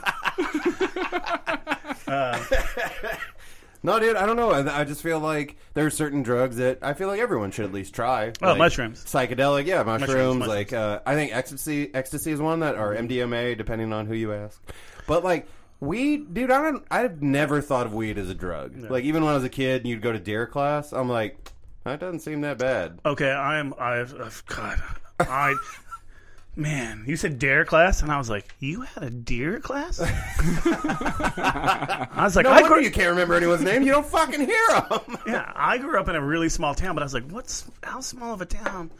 [3.84, 4.50] No, dude, I don't know.
[4.50, 7.64] I, I just feel like there are certain drugs that I feel like everyone should
[7.66, 8.32] at least try.
[8.42, 9.04] Oh, Like, mushrooms.
[9.04, 10.08] psychedelic, yeah, mushrooms.
[10.08, 10.46] mushrooms.
[10.48, 14.32] Like uh, I think ecstasy, ecstasy is one that, or MDMA, depending on who you
[14.32, 14.60] ask.
[15.06, 15.46] But like
[15.80, 16.84] weed, dude, I don't.
[16.90, 18.76] I've never thought of weed as a drug.
[18.90, 21.36] Like even when I was a kid, and you'd go to deer class, I'm like,
[21.84, 22.98] that doesn't seem that bad.
[23.04, 23.74] Okay, I am.
[23.78, 24.82] I've, I've God,
[25.20, 25.54] I.
[26.56, 30.06] Man, you said dare class, and I was like, "You had a deer class?" I
[32.16, 33.82] was like, No "I wonder grew, you can't remember anyone's name.
[33.82, 35.18] You don't fucking hear them.
[35.26, 38.00] yeah, I grew up in a really small town, but I was like, "What's how
[38.00, 38.92] small of a town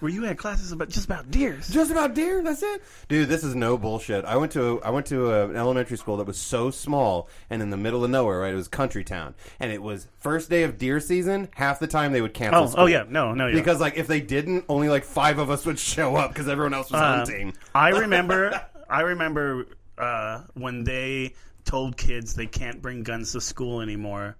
[0.00, 2.42] where you had classes about just about deers?" Just about deer.
[2.42, 3.30] That's it, dude.
[3.30, 4.26] This is no bullshit.
[4.26, 7.62] I went to I went to a, an elementary school that was so small and
[7.62, 8.40] in the middle of nowhere.
[8.40, 11.48] Right, it was country town, and it was first day of deer season.
[11.54, 12.60] Half the time they would cancel.
[12.60, 12.84] Oh, oh school.
[12.84, 13.54] oh yeah, no, no, yeah.
[13.54, 16.74] Because like if they didn't, only like five of us would show up because everyone
[16.74, 17.54] else was Uh, hunting.
[17.74, 19.66] I remember, I remember
[19.98, 21.34] uh, when they
[21.64, 24.36] told kids they can't bring guns to school anymore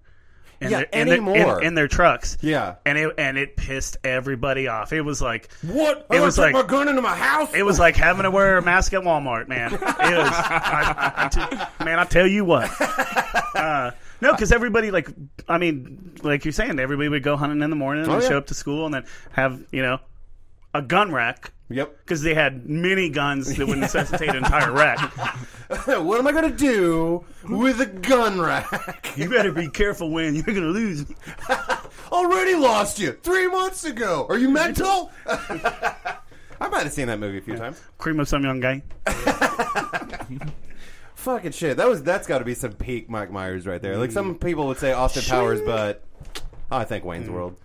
[0.59, 1.61] in, Yeah, their, in, their, anymore.
[1.61, 2.37] in, in their trucks.
[2.41, 2.75] Yeah.
[2.85, 4.91] and it and it pissed everybody off.
[4.93, 6.05] It was like What?
[6.11, 7.53] It was like- my gun into my house.
[7.53, 9.73] it was like having to wear a mask at Walmart, man.
[9.73, 11.99] It was, I, I, I t- man.
[11.99, 12.69] I tell you what.
[13.55, 13.91] Uh,
[14.21, 15.07] no, because everybody like,
[15.47, 18.27] I mean, like you're saying, everybody would go hunting in the morning and Oh, yeah.
[18.29, 19.99] show up to school and then have you know
[20.73, 21.97] a gun rack Yep.
[21.99, 24.99] because they had many guns that would necessitate an entire rack.
[25.85, 29.13] what am I gonna do with a gun rack?
[29.17, 31.05] You better be careful when you're gonna lose.
[32.11, 34.27] Already lost you three months ago.
[34.29, 35.11] Are you mental?
[35.25, 37.81] I might have seen that movie a few times.
[37.97, 38.83] Cream of some young guy.
[41.15, 41.77] Fucking shit.
[41.77, 43.97] That was that's got to be some peak Mike Myers right there.
[43.97, 46.03] Like some people would say Austin Powers, but
[46.69, 47.33] I think Wayne's mm.
[47.33, 47.55] World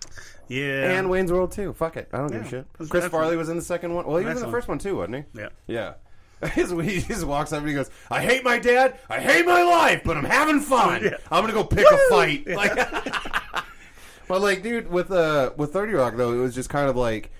[0.49, 1.73] Yeah, and Wayne's World too.
[1.73, 2.49] Fuck it, I don't give a Yeah.
[2.49, 2.67] shit.
[2.73, 4.05] Chris that's Farley was in the second one.
[4.05, 5.39] Well, he was in the first one too, wasn't he?
[5.41, 5.49] yeah.
[5.67, 5.93] Yeah.
[6.55, 8.97] He's- he just walks up and he goes, "I hate my dad.
[9.09, 11.03] I hate my life, but I'm having fun.
[11.03, 11.17] Yeah.
[11.31, 12.73] I'm gonna go pick a fight." Like,
[14.27, 17.31] but like, dude, with uh with Thirty Rock though, it was just kind of like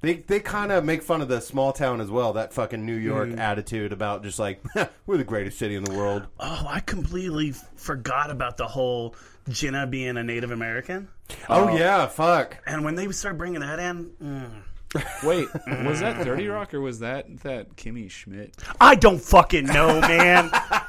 [0.00, 2.34] they they kind of make fun of the small town as well.
[2.34, 3.38] That fucking New York Mm.
[3.38, 4.62] attitude about just like
[5.06, 6.26] we're the greatest city in the world.
[6.38, 9.14] Oh, I completely f- forgot about the whole
[9.48, 11.08] Jenna being a Native American.
[11.48, 12.58] Oh, yeah, fuck.
[12.66, 14.50] And when they start bringing that in, mm,
[15.22, 15.48] Wait,
[15.84, 18.54] was that Thirty Rock or was that that Kimmy Schmidt?
[18.80, 20.50] I don't fucking know, man.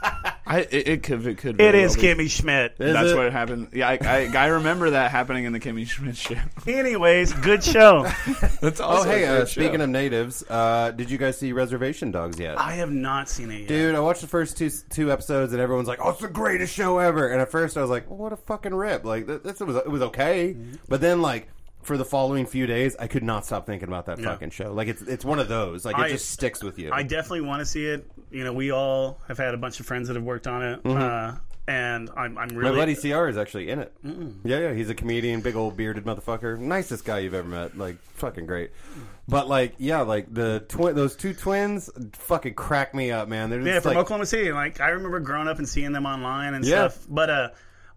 [0.47, 2.23] I it, it could it could it very is well be.
[2.25, 2.75] Kimmy Schmidt.
[2.79, 3.15] Is That's it?
[3.17, 3.69] what happened.
[3.73, 6.35] Yeah, I, I, I remember that happening in the Kimmy Schmidt show.
[6.67, 8.03] Anyways, good show.
[8.61, 8.81] That's awesome.
[8.81, 12.11] Oh, also hey, a uh, great speaking of natives, uh, did you guys see Reservation
[12.11, 12.57] Dogs yet?
[12.59, 13.67] I have not seen it yet.
[13.67, 16.73] Dude, I watched the first two two episodes, and everyone's like, "Oh, it's the greatest
[16.73, 19.43] show ever." And at first, I was like, well, "What a fucking rip!" Like, th-
[19.43, 20.75] this was it was okay, Mm-hmm.
[20.87, 21.49] but then like
[21.83, 24.25] for the following few days, I could not stop thinking about that Yeah.
[24.25, 24.73] fucking show.
[24.73, 25.85] Like, it's it's one of those.
[25.85, 26.89] Like, it I- just sticks with you.
[26.91, 28.05] I definitely want to see it.
[28.31, 30.85] You know, we all have had a bunch of friends that have worked on it,
[30.85, 31.35] uh,
[31.67, 33.93] and I'm, I'm My buddy CR is actually in it.
[34.03, 37.77] Yeah, yeah, he's a comedian, big old bearded motherfucker, nicest guy you've ever met.
[37.77, 38.71] Like, fucking great.
[39.29, 43.49] But like, yeah, like the twi- those two twins, fucking crack me up, man.
[43.49, 44.51] They're just yeah from like, Oklahoma City.
[44.53, 46.87] Like I remember growing up and seeing them online and Yeah.
[46.89, 47.05] stuff.
[47.09, 47.49] But uh,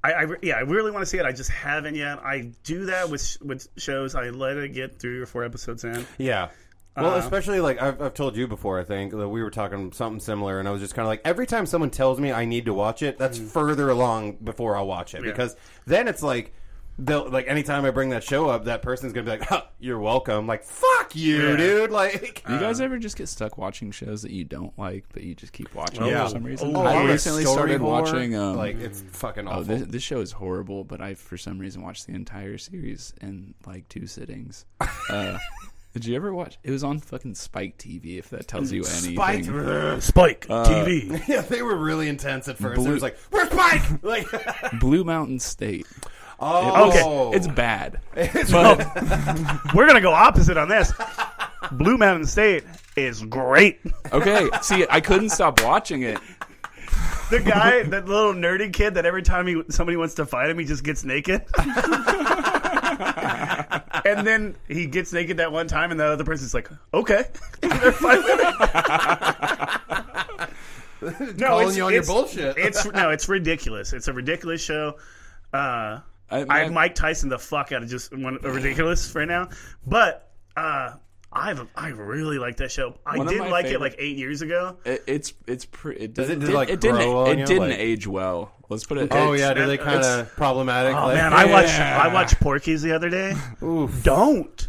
[0.03, 1.25] I, I yeah, I really want to see it.
[1.27, 2.19] I just haven't yet.
[2.19, 4.17] I do that with with shows.
[4.17, 6.05] I let it get three or four episodes in.
[6.19, 6.49] Yeah.
[6.97, 9.93] Well, Uh, especially like I've, I've told you before, I think that we were talking
[9.93, 12.45] something similar, and I was just kind of like, every time someone tells me I
[12.45, 15.31] need to watch it, that's further along before I'll watch it Yeah.
[15.31, 15.57] because
[15.87, 16.53] then it's like,
[16.99, 20.01] they'll like anytime I bring that show up, that person's gonna be like, huh, "You're
[20.01, 21.57] welcome." Like, fuck you, Yeah.
[21.57, 21.91] dude.
[21.91, 25.23] Like, Do you guys ever just get stuck watching shows that you don't like, but
[25.23, 26.25] you just keep watching Yeah.
[26.25, 26.77] for some reason?
[26.77, 27.85] Oh, I I'm recently story started whore.
[28.03, 28.35] watching.
[28.37, 29.61] Um, like, it's fucking awful.
[29.61, 33.15] oh, this, this show is horrible, but I for some reason watched the entire series
[33.23, 34.67] in like two sittings.
[35.09, 35.39] Uh,
[35.93, 36.59] did you ever watch?
[36.63, 38.19] It was on fucking Spike TV.
[38.19, 39.15] If that tells you anything.
[39.15, 39.49] Spike.
[39.49, 41.21] Uh, Spike TV.
[41.29, 42.81] yeah, they were really intense at first.
[42.81, 44.27] Blue- It was like, "Where's Spike?" like,
[44.79, 45.87] Blue Mountain State.
[46.41, 48.01] oh, Okay, It's bad.
[48.15, 48.79] It's But
[49.75, 50.93] we're gonna go opposite on this.
[51.73, 52.65] Blue Mountain State
[52.97, 53.81] is great.
[54.13, 56.19] Okay, see, I couldn't stop watching it.
[57.31, 60.59] The guy, that little nerdy kid, that every time he somebody wants to fight him,
[60.59, 61.45] he just gets naked.
[64.05, 67.25] And then he gets naked that one time, and the other person's like, "Okay."
[67.61, 68.21] They're fine
[71.01, 72.57] no, calling it's, you on your bullshit.
[72.59, 73.93] It's no, it's ridiculous.
[73.93, 74.97] It's a ridiculous show.
[75.53, 76.01] Uh,
[76.31, 79.49] I- I, Mike Tyson the fuck out of just one ridiculous right now,
[79.87, 80.93] but uh,
[81.33, 82.95] I I really like that show.
[83.07, 84.77] I One of did my like it favorite- like eight years ago.
[84.85, 87.47] It, it's it's pre- it, Does it, did- like, it didn't grow on it you?
[87.47, 88.53] didn't Like- age well.
[88.69, 89.09] Let's put it.
[89.13, 90.95] oh it's- yeah, do they it's- kind of problematic?
[90.97, 92.01] Oh like, man, I watched Yeah.
[92.03, 93.35] I watched Porky's the other day.
[93.63, 94.69] Oof, Don't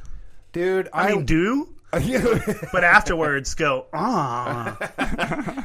[0.53, 0.87] dude.
[0.93, 1.80] I mean do, I
[2.71, 4.77] but afterwards go ah.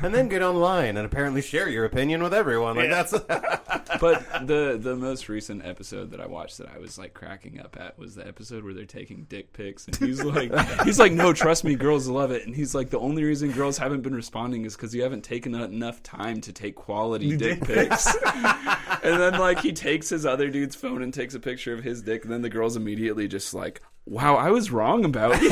[0.03, 2.77] and then get online and apparently share your opinion with everyone.
[2.77, 3.03] Like Yeah.
[3.03, 3.13] that's
[4.01, 7.77] but the the most recent episode that I watched that I was like cracking up
[7.79, 10.53] at was the episode where they're taking dick pics and he's like
[10.85, 13.79] he's like no trust me girls love it and he's like the only reason girls
[13.79, 18.13] haven't been responding is because you haven't taken enough time to take quality dick pics
[18.25, 22.03] and then like he takes his other dude's phone and takes a picture of his
[22.03, 25.49] dick and then the girls immediately just like wow I was wrong about you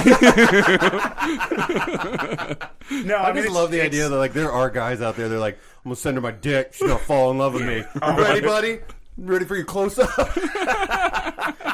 [3.05, 5.29] No, I I mean just love the idea that like there are guys out there.
[5.29, 6.73] They're like, I'm gonna send her my dick.
[6.73, 7.83] She's gonna fall in love with me.
[8.03, 8.81] Ready, buddy?
[9.17, 10.11] Ready for your close up?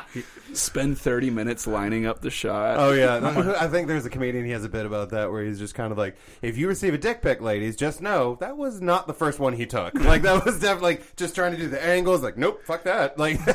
[0.55, 4.45] spend 30 minutes lining up the shot Oh yeah, I think there's a comedian.
[4.45, 6.95] He has a bit about that where he's just kind of like, if you receive
[6.95, 9.95] a dick pic, ladies, just know that was not the first one he took.
[10.11, 12.23] Like that was definitely like, just trying to do the angles.
[12.23, 13.17] Like, nope, fuck that.
[13.17, 13.39] Like,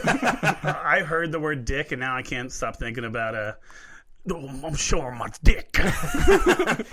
[0.63, 3.53] I heard the word dick, and now I can't stop thinking about uh,
[4.31, 5.77] oh, I'm sure my dick,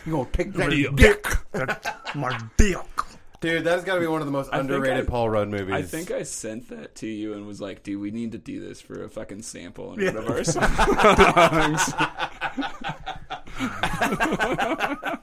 [0.05, 1.27] you gonna pick that dick, dick?
[1.53, 2.79] That's my dick.
[3.43, 5.75] Dude, that's got to be one of the most think underrated I- Paul Rudd movies.
[5.75, 8.61] I think I sent that to you and was like, "Dude, we need to do
[8.67, 11.93] this for a fucking sample in one of our songs."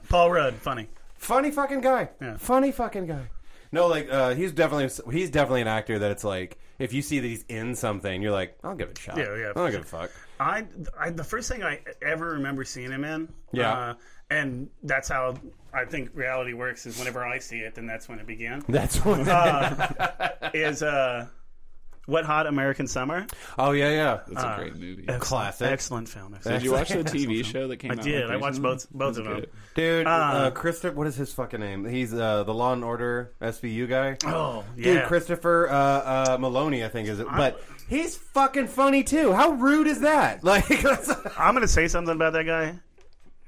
[0.08, 0.88] Paul Rudd, funny.
[1.16, 2.10] funny fucking guy.
[2.20, 2.36] Yeah.
[2.36, 3.30] Funny fucking guy.
[3.72, 7.20] No, like uh, he's definitely he's definitely an actor that it's like if you see
[7.20, 9.16] that he's in something, you're like, I'll give it a shot.
[9.16, 10.10] Yeah, yeah, I don't give a fuck.
[10.40, 10.66] I,
[10.98, 13.32] I the first thing I ever remember seeing him in.
[13.52, 13.72] Yeah.
[13.72, 13.94] Uh,
[14.30, 15.34] and that's how
[15.74, 16.86] I think reality works.
[16.86, 18.62] Is whenever I see it, then that's when it began.
[18.68, 19.20] That's what.
[20.54, 21.26] is uh,
[22.06, 23.26] Wet Hot American Summer?
[23.58, 24.20] oh yeah, yeah.
[24.28, 25.02] That's a great movie.
[25.02, 25.66] Excellent, Classic.
[25.68, 26.36] Excellent film.
[26.42, 27.98] Did you watch the TV show that came out?
[27.98, 28.04] I out?
[28.04, 28.26] did.
[28.26, 29.44] like I watched both both of them.
[29.74, 31.84] Dude, uh, Uh, Christopher, what is his fucking name?
[31.84, 34.16] He's uh, the Law and Order SVU guy.
[34.24, 35.04] Oh yeah, Dude.
[35.04, 37.26] Christopher uh, uh, Meloni, I think is it.
[37.28, 39.32] But he's fucking funny too.
[39.32, 40.42] How rude is that?
[40.50, 40.96] Like, uh
[41.38, 42.74] I'm gonna say something about that guy.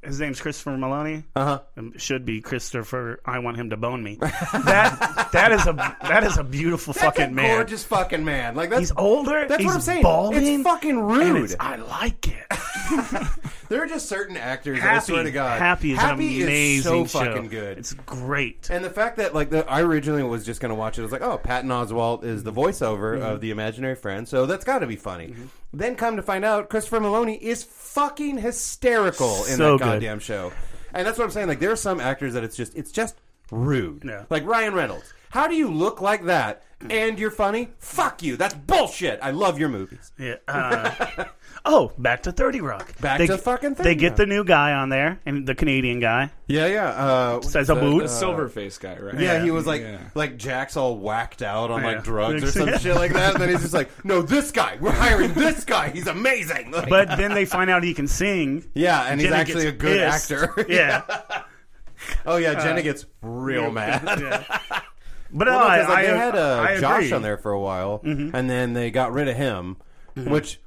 [0.03, 1.25] His name's Christopher Meloni.
[1.37, 1.61] Uh huh.
[1.77, 3.21] Um, Should be Christopher.
[3.25, 4.19] I want him to bone me.
[4.21, 5.73] That that is a
[6.03, 7.57] that is a beautiful That's fucking a man.
[7.57, 8.57] gorgeous fucking man.
[8.57, 9.47] Like that's He's older.
[9.47, 10.03] That's he's what I'm saying.
[10.03, 11.45] Balding, It's fucking and rude.
[11.53, 12.47] it's- I like it.
[13.69, 14.79] There are just certain actors.
[14.81, 17.25] that I Happy, swear to God, Happy is Happy an amazing so show.
[17.25, 17.79] fucking good.
[17.79, 18.69] It's great.
[18.71, 21.13] And the fact that like the, I originally was just gonna watch it, I was
[21.13, 23.23] like, oh, Patton Oswalt is the voiceover Mm-hmm.
[23.23, 25.35] of the imaginary friend, so that's got to be funny.
[25.73, 29.93] Then come to find out, Christopher Meloni is fucking hysterical in So that good.
[29.93, 30.53] goddamn show.
[30.93, 31.49] And that's what I'm saying.
[31.49, 33.17] Like there are some actors that it's just it's just
[33.51, 34.03] rude.
[34.05, 34.25] Yeah.
[34.29, 35.15] Like Ryan Reynolds.
[35.31, 37.71] How do you look like that and you're funny?
[37.79, 38.37] Fuck you.
[38.37, 39.19] That's bullshit.
[39.23, 40.13] I love your movies.
[40.19, 40.35] Yeah.
[40.47, 41.25] Uh,
[41.65, 42.93] oh, back to Thirty Rock.
[43.01, 44.17] Back they, to fucking 30 They get Rock.
[44.17, 46.89] the new guy on there, and the Canadian guy Yeah, yeah.
[46.89, 48.03] Uh, says a the- boot.
[48.03, 49.19] The silver face guy, right?
[49.19, 49.99] Yeah, he was like Yeah.
[50.15, 51.87] like Jack's all whacked out on Yeah.
[51.89, 53.35] like drugs or some shit like that.
[53.35, 54.77] And then he's just like, no, this guy.
[54.81, 55.91] We're hiring this guy.
[55.91, 56.71] He's amazing.
[56.73, 58.65] Like, But then they find out he can sing.
[58.75, 60.33] yeah, and he's Jenna actually a gets good pissed.
[60.33, 60.67] actor.
[60.69, 61.03] Yeah.
[62.27, 64.03] oh yeah, Jenna gets real mad.
[64.05, 64.45] Yeah.
[65.35, 67.13] But Well, no, no, I, 'cause, like, I, they had uh, I Josh agree.
[67.13, 68.35] on there for a while, Mm-hmm.
[68.37, 69.77] and then they got rid of him,
[70.15, 70.59] which.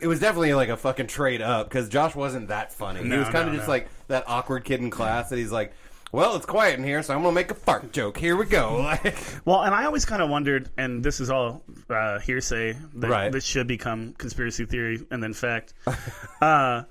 [0.00, 3.02] It was definitely like a fucking trade up because Josh wasn't that funny.
[3.02, 3.72] he was kind of no, just no.
[3.74, 5.72] like that awkward kid in class that he's like,
[6.12, 8.16] "Well, it's quiet in here, so I'm gonna make a fart joke.
[8.18, 8.96] Here we go."
[9.44, 13.32] Well, and I always kind of wondered, and this is all uh, hearsay that Right.
[13.32, 15.74] this should become conspiracy theory and then fact.
[16.40, 16.84] uh,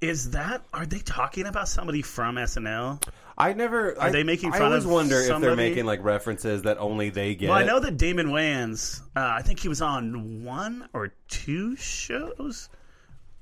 [0.00, 3.02] is that are they talking about somebody from SNL?
[3.38, 3.98] I never.
[4.00, 7.10] Are they making fun I always of wonder if they're making like references that only
[7.10, 7.50] they get.
[7.50, 9.00] Well, I know that Damon Wayans.
[9.14, 12.68] Uh, I think he was on one or two shows,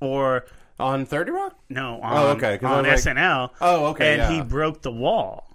[0.01, 0.45] or
[0.79, 1.57] on Thirty Rock.
[1.69, 3.51] no, on, Oh, okay, I on like- SNL.
[3.61, 4.31] Oh, okay, and yeah.
[4.31, 5.49] he broke the wall.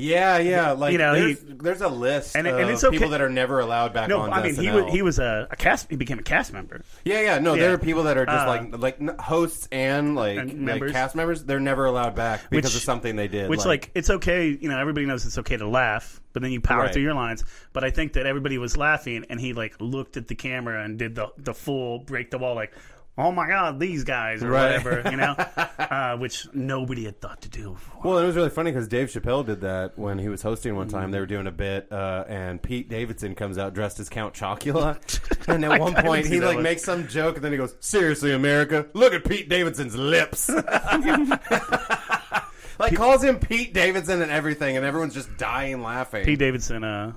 [0.00, 0.72] Yeah, yeah.
[0.72, 3.20] Like You know, there's, he- there's a list And- of and it's okay- people that
[3.20, 4.32] are never allowed back No, on.
[4.32, 5.88] I mean he was he was a, a cast.
[5.90, 6.82] He became a cast member.
[7.04, 7.38] Yeah, yeah.
[7.38, 7.60] No, Yeah.
[7.62, 11.14] there are people that are just Uh, like like hosts and like and like cast
[11.14, 11.44] members.
[11.44, 13.50] They're never allowed back because Which- of something they did.
[13.50, 16.60] Which like it's okay, you know, everybody knows it's okay to laugh, but then you
[16.60, 16.92] power Right.
[16.92, 17.44] through your lines.
[17.72, 20.98] But I think that everybody was laughing, and he like looked at the camera and
[20.98, 22.72] did the the full break the wall, like,
[23.18, 24.82] oh my god, these guys or Right.
[24.82, 25.34] whatever, you know,
[25.78, 27.70] uh, which nobody had thought to do.
[27.72, 28.00] Before.
[28.04, 30.88] Well, it was really funny because Dave Chappelle did that when he was hosting one
[30.88, 31.10] time.
[31.10, 34.98] They were doing a bit, uh, and Pete Davidson comes out dressed as Count Chocula,
[35.48, 36.62] and at one point he like one.
[36.62, 40.48] makes some joke, and then he goes, "Seriously, America, look at Pete Davidson's lips."
[42.78, 46.24] like calls him Pete Davidson and everything, and everyone's just dying laughing.
[46.24, 47.12] Pete Davidson, uh,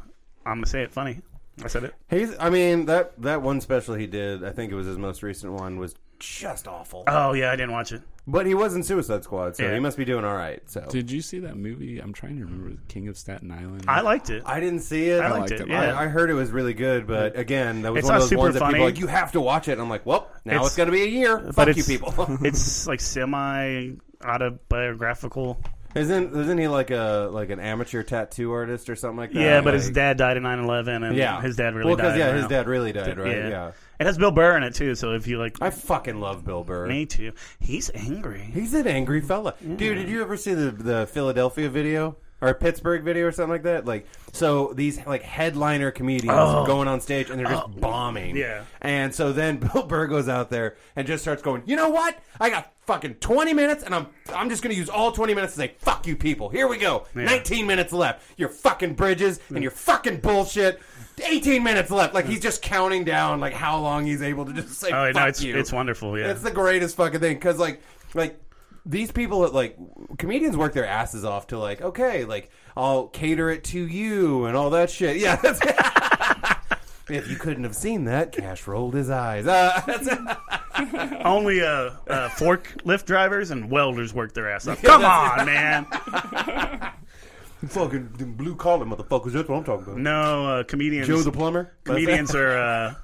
[0.46, 1.22] I'm gonna say it funny.
[1.64, 1.94] I said it.
[2.10, 5.22] He's, I mean that that one special he did, I think it was his most
[5.24, 7.04] recent one, was just awful.
[7.08, 8.02] Oh yeah, I didn't watch it.
[8.26, 9.74] but he was in Suicide Squad, so Yeah.
[9.74, 10.62] he must be doing all right.
[10.70, 12.00] So Did you see that movie?
[12.00, 12.80] I'm trying to remember.
[12.88, 13.84] King of Staten Island.
[13.90, 14.42] I liked it.
[14.46, 15.20] I didn't see it.
[15.22, 15.62] I liked liked it.
[15.62, 15.68] it.
[15.68, 15.98] Yeah.
[16.00, 18.22] I, I heard it was really good, but again, that was It's one of not
[18.22, 18.74] those super ones that funny.
[18.76, 19.74] people are like you have to watch it.
[19.74, 21.38] And I'm like, well, now it's, It's- going to be a year.
[21.40, 22.14] but Fuck you, it's people.
[22.42, 23.92] it's like semi
[24.24, 25.60] autobiographical.
[25.96, 29.40] Isn't isn't he like a like an amateur tattoo artist or something like that?
[29.42, 32.18] Yeah, but his dad died in 9/11, and Yeah, his dad really well, died.
[32.18, 33.36] yeah, his dad really died, right?
[33.50, 33.72] Yeah.
[34.00, 36.64] It has Bill Burr in it too, so if you like I fucking love Bill
[36.64, 36.88] Burr.
[36.88, 38.50] me too, he's angry.
[38.54, 39.78] He's an angry fella, dude.
[39.98, 42.18] Did you ever see the the Philadelphia video?
[42.44, 43.86] Or Pittsburgh video or something like that.
[43.86, 46.66] Like so, these like headliner comedians Oh.
[46.66, 47.80] going on stage and they're just oh.
[47.80, 48.36] bombing.
[48.36, 48.66] yeah.
[48.82, 51.64] And so then Bill Burr goes out there and just starts going.
[51.66, 52.20] You know what?
[52.42, 55.60] I got fucking twenty minutes, and I'm I'm just gonna use all twenty minutes to
[55.60, 56.50] say fuck you people.
[56.50, 57.06] Here we go.
[57.16, 58.22] Nineteen minutes left.
[58.38, 60.82] Your fucking bridges and your fucking bullshit.
[61.24, 62.16] 18 minutes left.
[62.16, 65.16] Like he's just counting down like how long he's able to just say Oh fuck
[65.16, 65.56] no, it's you.
[65.56, 66.18] it's wonderful.
[66.18, 67.82] Yeah, It's the greatest fucking thing because like
[68.16, 68.43] like
[68.86, 69.78] these people that like
[70.18, 74.58] comedians work their asses off to like okay like I'll cater it to you and
[74.58, 75.18] all that shit.
[75.18, 75.36] Yeah.
[75.38, 75.60] That's,
[77.10, 79.46] if you couldn't have seen that, Cash rolled his eyes.
[80.76, 84.82] Uh, only uh, uh, forklift drivers and welders work their ass off.
[84.82, 85.86] Come on, man.
[87.68, 89.34] Fucking blue collar motherfuckers.
[89.34, 89.98] That's what I'm talking about.
[89.98, 91.08] No, uh, comedians.
[91.08, 91.74] Joe the plumber.
[91.84, 92.96] Comedians are uh,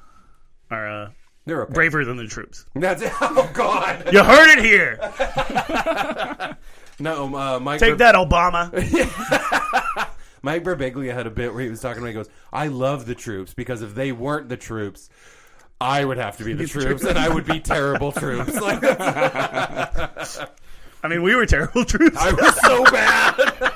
[0.72, 1.10] are uh,
[1.50, 1.74] They're okay.
[1.74, 2.64] braver than the troops.
[2.76, 3.12] That's it.
[3.22, 4.14] Oh God.
[4.14, 5.00] You heard it here.
[7.02, 7.80] No, uh, Mike.
[7.80, 8.74] Take that, Obama.
[10.42, 12.10] Mike Birbiglia had a bit where he was talking about.
[12.10, 15.10] He goes, "I love the troops because if they weren't the troops."
[15.80, 18.60] I would have to be the troops, and I would be terrible troops.
[18.60, 20.50] Like I
[21.08, 22.18] mean, we were terrible troops.
[22.20, 23.74] I was so bad.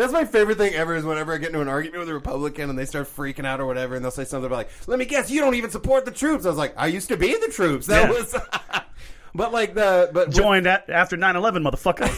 [0.00, 2.70] That's my favorite thing ever is whenever I get into an argument with a Republican
[2.70, 5.04] and they start freaking out or whatever, and they'll say something about like, "Let me
[5.04, 7.48] guess, you don't even support the troops." I was like, "I used to be the
[7.52, 8.16] troops." That Yeah.
[8.16, 8.34] was,
[9.34, 12.08] but like the but Joined at, after 9-11, motherfucker.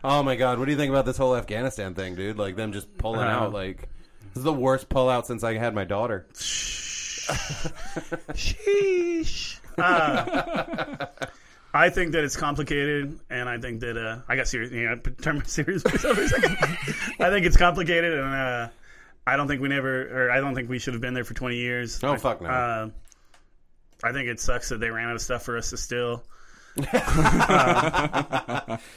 [0.04, 2.36] oh my god, what do you think about this whole Afghanistan thing, dude?
[2.36, 3.88] Like them just pulling Uh, out, like
[4.34, 6.26] this is the worst pullout since I had my daughter.
[8.34, 9.58] Sheesh.
[9.78, 11.06] Uh,
[11.74, 14.70] I think that it's complicated, and I think that uh, I got serious.
[14.72, 16.56] You know, turn serious myself for a second.
[17.18, 18.68] I think it's complicated, and uh,
[19.26, 21.34] I don't think we never, or I don't think we should have been there for
[21.34, 22.02] twenty years.
[22.04, 22.48] Oh, fuck no.
[22.48, 22.90] Uh,
[24.04, 26.24] I think it sucks that they ran out of stuff for us to steal.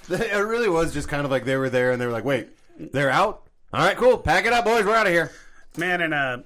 [0.10, 2.48] It really was just kind of like they were there and they were like, "Wait,
[2.80, 3.44] they're out?
[3.74, 5.32] All right, cool, pack it up, boys, we're out of here."
[5.78, 6.38] man and uh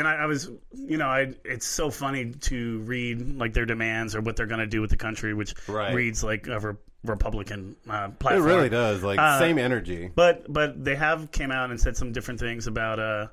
[0.00, 4.16] and I, I was you know i it's so funny to read like their demands
[4.16, 5.94] or what they're going to do with the country which Right.
[5.94, 6.74] reads like a re-
[7.04, 10.10] republican uh, It really does, like Uh, same energy.
[10.14, 13.28] but but they have came out and said some different things about uh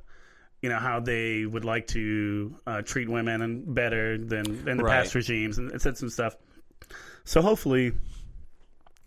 [0.62, 4.84] you know how they would like to uh, treat women and better than than the
[4.84, 5.04] Right.
[5.04, 6.36] past regimes and it said some stuff
[7.26, 7.92] so hopefully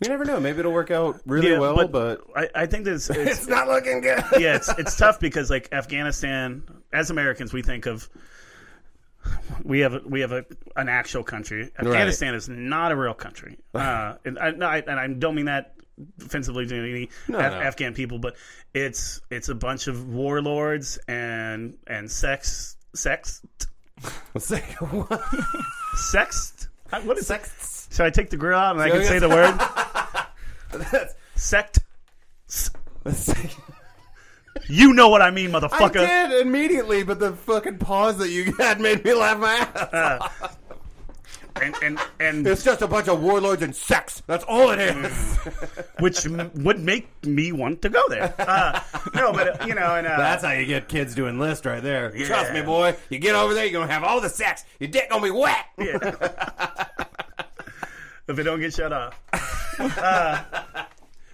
[0.01, 0.39] You never know.
[0.39, 3.31] Maybe it'll work out really Yeah, well, but- but, I, I think that it's, it's
[3.39, 4.23] it's not looking good.
[4.39, 8.09] yeah, it's it's tough because like Afghanistan, as Americans, we think of
[9.63, 10.45] we have we have a,
[10.75, 11.69] an actual country.
[11.77, 15.45] Afghanistan is not a real country, uh, and I, no, I and I don't mean
[15.45, 15.75] that
[16.25, 17.61] offensively to any No, Af- no.
[17.61, 18.35] Afghan people, but
[18.73, 23.41] it's it's a bunch of warlords and and sex sex
[24.33, 24.51] Let's
[26.11, 26.69] sexed.
[26.91, 27.80] Uh, What is Sex.
[27.91, 29.53] Should I take the grill out and I can say the word
[30.91, 31.79] That's- sect?
[33.03, 33.33] let's
[34.67, 35.71] You know what I mean, motherfucker.
[35.71, 36.29] I motherfucker.
[36.29, 40.21] did immediately, but the fucking pause that you had made me laugh my ass.
[40.21, 40.57] off.
[41.61, 44.23] And and and It's just a bunch of warlords and sex.
[44.25, 45.37] That's all it is.
[45.99, 48.33] which m- would make me want to go there.
[48.39, 48.79] Uh,
[49.13, 51.83] no, but uh, you know, and uh, That's how you get kids to enlist right
[51.83, 52.15] there.
[52.15, 52.27] Yeah.
[52.27, 52.95] Trust me, boy.
[53.09, 54.63] You get over there, you're gonna have all the sex.
[54.79, 55.65] Your dick gonna be wet.
[58.31, 59.19] If it don't get shut off.
[59.79, 60.43] Uh,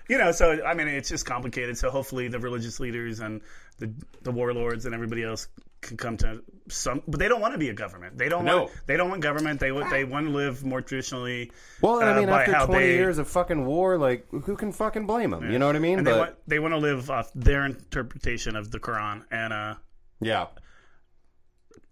[0.07, 1.77] you know, so I mean, it's just complicated.
[1.77, 3.41] So hopefully, the religious leaders and
[3.77, 3.91] the
[4.21, 5.49] the warlords and everybody else
[5.81, 8.17] can come to some, but they don't want to be a government.
[8.17, 8.63] They don't No.
[8.63, 8.71] want.
[8.85, 9.59] They don't want government.
[9.59, 9.89] They want.
[9.89, 11.51] They want to live more traditionally.
[11.81, 15.07] Well, I uh, mean, after 20 they- years of fucking war, like, who can fucking
[15.07, 15.51] blame them?
[15.51, 16.03] You know what I mean?
[16.03, 19.75] But they want they want to live off their interpretation of the Quran and uh,
[20.21, 20.45] yeah,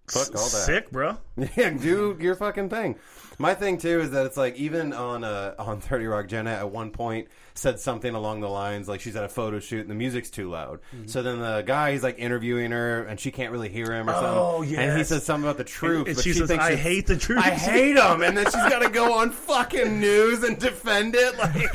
[0.08, 0.66] Fuck all that.
[0.66, 1.18] sick, bro.
[1.58, 2.96] yeah, do your fucking thing.
[3.38, 6.70] My thing too is that it's like even on uh, on Thirty Rock, Jenna at
[6.72, 9.96] one point said something along the lines like she's at a photo shoot and the
[9.96, 10.80] music's too loud.
[10.96, 11.08] Mm-hmm.
[11.08, 14.14] So then the guy he's like interviewing her and she can't really hear him or
[14.14, 14.30] something.
[14.32, 16.80] Oh, yeah, And he says something about the troops, and but she says, "I it's-
[16.80, 20.44] hate the troops." I hate them, and then she's got to go on fucking news
[20.44, 21.38] and defend it.
[21.38, 21.72] Like,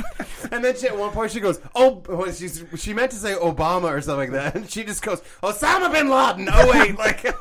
[0.52, 3.34] and then she, at one point she goes, "Oh, well, she's she meant to say
[3.34, 7.24] Obama or something like that," and she just goes, "Osama bin Laden." Oh wait, like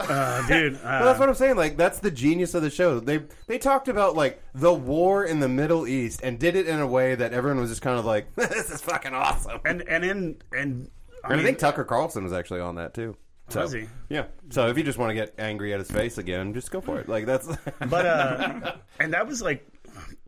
[0.00, 0.74] Uh, dude.
[0.74, 1.56] Uh, Well, that's what I'm saying.
[1.56, 3.00] Like that's the genius of the show.
[3.00, 6.78] They they talked about like the war in the Middle East and did it in
[6.80, 10.04] a way that everyone was just kind of like, "This is fucking awesome." and and
[10.04, 10.90] in and
[11.22, 13.16] I, And I think Tucker Carlson was actually on that too.
[13.48, 13.86] So, Was he?
[14.08, 14.24] Yeah.
[14.50, 16.98] So if you just want to get angry at his face again, just go for
[16.98, 17.08] it.
[17.08, 17.46] Like that's.
[17.88, 19.66] but uh, and that was like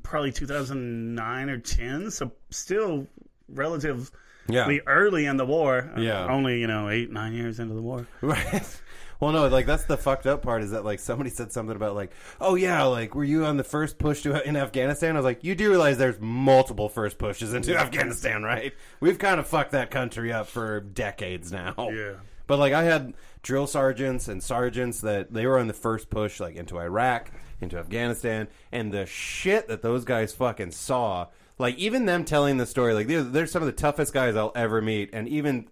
[0.07, 3.07] probably 2009 or 10, so still
[3.49, 4.07] relatively
[4.49, 4.79] yeah.
[4.87, 5.91] early in the war.
[5.97, 6.27] Yeah.
[6.27, 8.07] only you know eight nine years into the war.
[8.21, 8.81] Right.
[9.19, 11.95] Well, no, like that's the fucked up part is that like somebody said something about
[11.95, 15.17] like, oh yeah, like were you on the first push to in Afghanistan?
[15.17, 18.75] I was like, you do realize there's multiple first pushes into Afghanistan, right?
[19.01, 21.75] We've kind of fucked that country up for decades now.
[21.79, 22.17] Yeah.
[22.47, 26.39] But like I had drill sergeants and sergeants that they were on the first push
[26.39, 27.31] like into Iraq,
[27.61, 31.29] into Afghanistan, and the shit that those guys fucking saw.
[31.59, 34.53] Like even them telling the story, like they're, they're some of the toughest guys I'll
[34.55, 35.69] ever meet, and even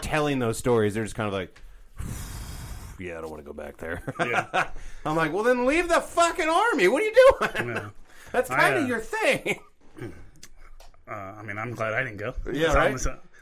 [0.00, 1.60] telling those stories, they're just kind of like,
[2.98, 4.02] yeah, I don't want to go back there.
[4.20, 4.70] Yeah.
[5.04, 6.88] I'm like, well, then leave the fucking army.
[6.88, 7.14] What are you
[7.64, 7.90] doing?
[8.32, 9.60] That's I, kind of uh, your thing.
[11.10, 12.34] Uh, I mean, I'm glad I didn't go.
[12.52, 12.94] Yeah, right?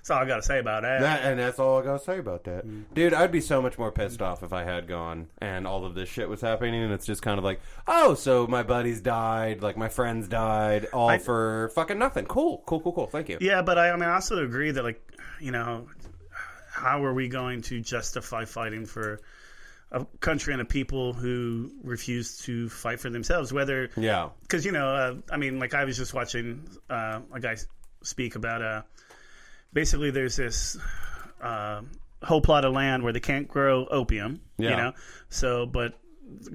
[0.06, 1.00] That's all I got to say about that.
[1.00, 2.84] That, and that's all I gotta say about that, Mm.
[2.94, 3.12] dude.
[3.12, 6.08] I'd be so much more pissed off if I had gone and all of this
[6.08, 9.76] shit was happening, and it's just kind of like, oh, so my buddies died, like
[9.76, 12.24] my friends died, all I- for fucking nothing.
[12.26, 13.06] Cool, cool, cool, cool.
[13.08, 13.38] Thank you.
[13.40, 15.02] Yeah, but I, I mean, I also agree that like,
[15.40, 15.88] you know,
[16.70, 19.20] how are we going to justify fighting for
[19.90, 23.52] a country and a people who refuse to fight for themselves?
[23.52, 24.28] Whether Yeah.
[24.42, 27.56] because you know, uh, I mean, like I was just watching uh, a guy
[28.02, 28.82] speak about uh,
[29.77, 30.78] basically there's this
[31.43, 31.82] uh,
[32.23, 34.77] whole plot of land where they can't grow opium, you Yeah.
[34.77, 34.93] know,
[35.28, 35.93] so but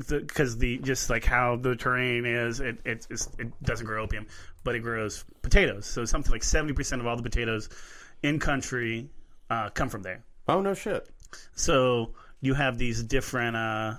[0.10, 3.06] because the, just like how the terrain is, it it,
[3.39, 4.26] it doesn't grow opium,
[4.65, 5.85] but it grows potatoes.
[5.85, 7.69] So something like seventy percent of all the potatoes
[8.23, 9.10] in country
[9.49, 10.23] uh, come from there.
[10.48, 11.07] Oh no shit.
[11.56, 13.93] So you have these different, uh,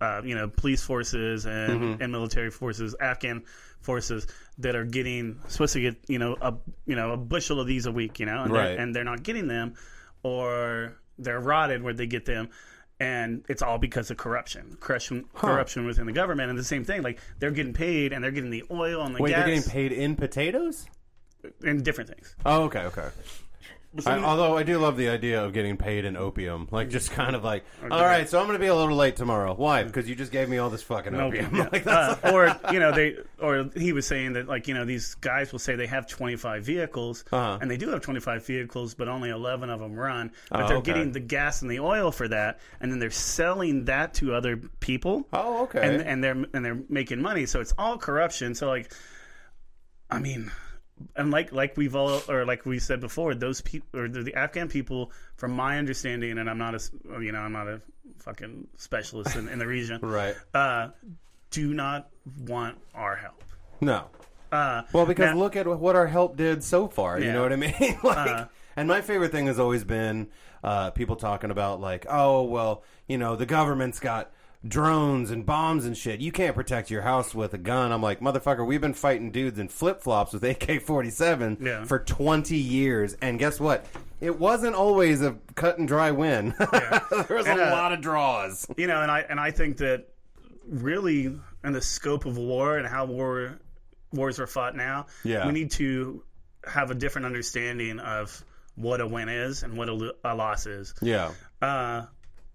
[0.00, 2.02] uh, you know, police forces and, Mm-hmm.
[2.02, 3.42] and military forces, Afghan
[3.80, 4.26] forces
[4.58, 6.54] that are getting supposed to get you know a
[6.86, 8.64] you know a bushel of these a week, you know, and, Right.
[8.68, 9.74] they're, and they're not getting them,
[10.22, 12.48] or they're rotted where they get them.
[13.00, 17.02] And it's all because of corruption, corruption, corruption within the government, and the same thing.
[17.02, 19.70] Like they're getting paid, and they're getting the oil and the Wait, gas, they're getting
[19.70, 20.86] paid in potatoes?
[21.62, 22.34] and different things.
[22.44, 23.08] Oh, okay, okay.
[24.06, 27.34] I, although I do love the idea of getting paid in opium, like just kind
[27.34, 29.54] of like, all right, so I'm going to be a little late tomorrow.
[29.54, 29.82] Why?
[29.82, 31.56] Because you just gave me all this fucking opium.
[31.56, 31.68] Yeah.
[31.72, 34.84] Like, that's- Uh, or you know they or he was saying that like you know
[34.84, 37.58] these guys will say they have 25 vehicles Uh-huh.
[37.60, 40.76] and they do have 25 vehicles but only 11 of them run but Oh, they're
[40.78, 40.92] okay.
[40.92, 44.56] getting the gas and the oil for that and then they're selling that to other
[44.80, 45.80] people oh, okay.
[45.82, 48.92] and and they're and they're making money so it's all corruption so like
[50.10, 50.50] I mean
[51.16, 54.34] and like like we've all or like we said before those people or the, the
[54.34, 56.80] Afghan people from my understanding and I'm not a
[57.22, 57.80] you know I'm not a
[58.18, 60.34] fucking specialist in, in the region right.
[60.54, 60.88] uh,
[61.50, 62.10] do not
[62.46, 63.42] want our help.
[63.80, 64.04] No.
[64.50, 67.20] Uh, Well, because now- look at what our help did so far.
[67.20, 67.72] You know what I mean?
[68.02, 68.44] like, Uh,
[68.76, 70.28] and my favorite thing has always been
[70.64, 74.30] uh, people talking about like, oh, well, you know, the government's got
[74.66, 76.20] drones and bombs and shit.
[76.20, 77.92] You can't protect your house with a gun.
[77.92, 81.84] I'm like, motherfucker, we've been fighting dudes in flip flops with AK-47 Yeah.
[81.84, 83.86] for 20 years, and guess what?
[84.20, 86.54] It wasn't always a cut and dry win.
[86.58, 88.66] there was And, a uh, lot of draws.
[88.76, 90.08] you know, and I and I think that
[90.66, 91.26] really
[91.64, 93.58] in the scope of war and how war
[94.12, 95.46] wars are fought now, Yeah.
[95.46, 96.24] we need to
[96.66, 98.44] have a different understanding of
[98.74, 100.94] what a win is and what a, a loss is.
[101.00, 101.30] Yeah.
[101.62, 102.06] Uh,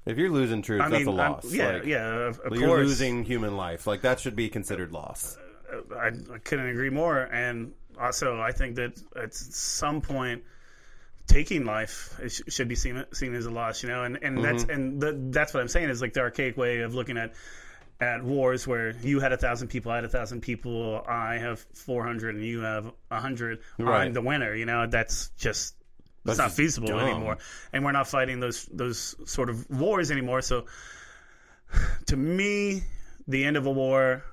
[0.06, 1.52] If you're losing troops, I that's mean, a I'm- loss.
[1.54, 2.88] yeah, Like, yeah, of, of You're course.
[2.88, 3.88] losing human life.
[3.88, 5.38] Like that should be considered loss.
[5.72, 7.20] Uh, I, I couldn't agree more.
[7.20, 10.44] And also, I think that at some point,
[11.28, 12.20] taking life
[12.50, 13.82] should be seen seen as a loss.
[13.84, 14.72] You know, and and that's mm-hmm.
[14.72, 17.34] and the, that's what I'm saying is like the archaic way of looking at
[18.02, 21.66] at wars where you had a thousand people, I had a thousand people, I have
[21.74, 23.60] 400, and you have a hundred.
[23.78, 24.06] Right.
[24.08, 24.54] I'm the winner.
[24.54, 25.76] You know, that's just.
[26.26, 27.00] That's it's not feasible dumb.
[27.00, 27.38] anymore,
[27.74, 30.42] and we're not fighting those those sort of wars anymore.
[30.42, 30.66] So,
[32.08, 32.84] to me,
[33.28, 34.24] the end of a war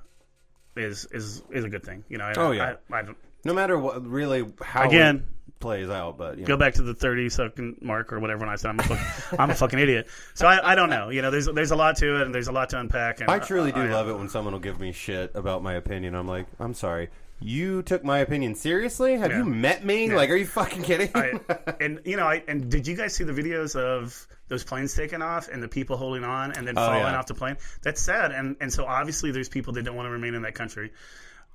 [0.75, 2.03] is is is a good thing.
[2.07, 2.25] You know.
[2.25, 2.75] I, Oh, yeah.
[2.91, 3.03] I, I
[3.43, 5.17] No matter what, really, how Again.
[5.17, 6.17] it plays out.
[6.17, 6.47] But you know.
[6.47, 9.39] go back to the thirty second mark or whatever when I said I'm a fucking,
[9.39, 10.07] I'm a fucking idiot.
[10.33, 11.09] So I, I don't know.
[11.09, 13.19] You know, there's there's a lot to it and there's a lot to unpack.
[13.21, 16.15] And I truly do love it when someone will give me shit about my opinion.
[16.15, 17.09] I'm like, I'm sorry.
[17.43, 19.17] You took my opinion seriously?
[19.17, 19.39] Have Yeah.
[19.39, 20.13] you met me?
[20.13, 21.09] Like, are you fucking kidding?
[21.15, 21.33] I,
[21.81, 25.21] and you know, I and did you guys see the videos of those planes taking
[25.21, 27.17] off and the people holding on and then falling Oh, yeah.
[27.17, 27.57] off the plane?
[27.81, 28.31] That's sad.
[28.31, 30.91] And and so obviously there's people that don't want to remain in that country.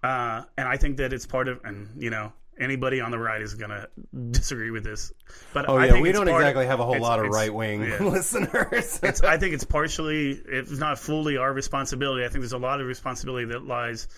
[0.03, 3.41] Uh, and I think that it's part of and you know anybody on the right
[3.41, 3.87] is gonna
[4.33, 5.13] disagree with this.
[5.55, 7.83] But oh I yeah, think we don't exactly have a whole lot of right wing
[7.83, 7.99] yeah.
[8.03, 8.99] listeners.
[9.03, 12.25] it's, I think it's partially, if not fully, our responsibility.
[12.25, 14.09] I think there's a lot of responsibility that lies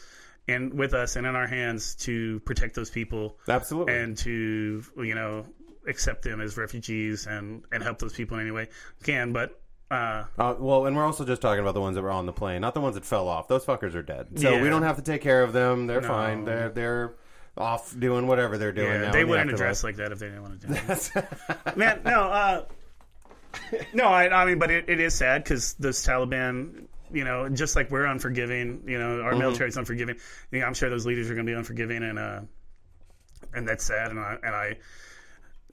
[0.48, 3.94] in with us and in our hands to protect those people Absolutely.
[3.96, 5.46] and to you know
[5.86, 8.68] accept them as refugees and and help those people in any way
[9.00, 9.32] we can.
[9.32, 9.60] But
[9.90, 12.32] uh, Uh, well, and we're also just talking about the ones that were on the
[12.32, 13.46] plane, not the ones that fell off.
[13.48, 14.62] Those fuckers are dead, so Yeah.
[14.62, 15.86] we don't have to take care of them.
[15.86, 16.08] They're No.
[16.08, 16.44] fine.
[16.44, 17.12] They're they're
[17.56, 18.88] off doing whatever they're doing.
[18.92, 19.60] yeah, now they wouldn't afterlife.
[19.60, 21.76] address like that if they didn't want to do it.
[21.76, 22.64] Man, no, uh,
[23.92, 27.76] no, I, I mean, but it, it is sad because those Taliban, you know, just
[27.76, 29.26] like we're unforgiving, you know, Mm-hmm.
[29.26, 30.16] our military's unforgiving.
[30.50, 32.40] You know, I'm sure those leaders are going to be unforgiving, and uh,
[33.54, 34.10] and that's sad.
[34.10, 34.76] And I and I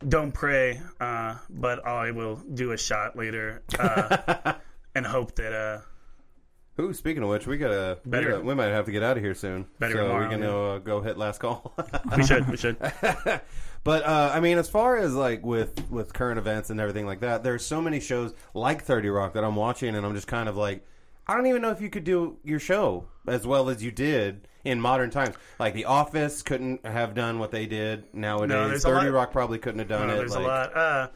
[0.08, 4.54] don't pray, uh, but I will do a shot later uh,
[4.96, 5.54] and hope that.
[5.54, 9.02] Uh, Ooh, speaking of which, we gotta, we Better- gotta- we might have to get
[9.02, 9.66] out of here soon.
[9.80, 11.74] Better so tomorrow, we can uh, go hit last call.
[12.18, 12.78] we should, we should.
[13.86, 17.20] But uh, I mean, as far as like with with current events and everything like
[17.20, 20.50] that, there's so many shows like Thirty Rock that I'm watching, and I'm just kind
[20.50, 20.84] of like,
[21.28, 24.48] I don't even know if you could do your show as well as you did
[24.64, 25.36] in modern times.
[25.60, 28.84] Like The Office couldn't have done what they did nowadays.
[28.84, 30.18] No, Thirty Rock probably couldn't have done No, it.
[30.18, 30.78] there's like- a lot.
[30.78, 31.08] Uh,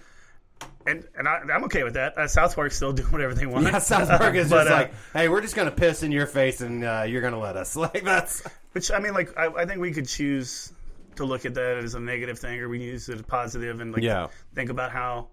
[0.85, 2.17] and and I, I'm okay with that.
[2.17, 3.65] Uh, South Park's still doing whatever they want.
[3.65, 6.25] Yeah, South Park is But, just uh, like, hey, we're just gonna piss in your
[6.25, 7.75] face and uh, you're gonna let us.
[7.77, 10.73] Like that's Which I mean, like I, I think we could choose
[11.15, 13.79] to look at that as a negative thing, or we can use it as positive
[13.79, 14.27] and like Yeah.
[14.55, 15.27] think about how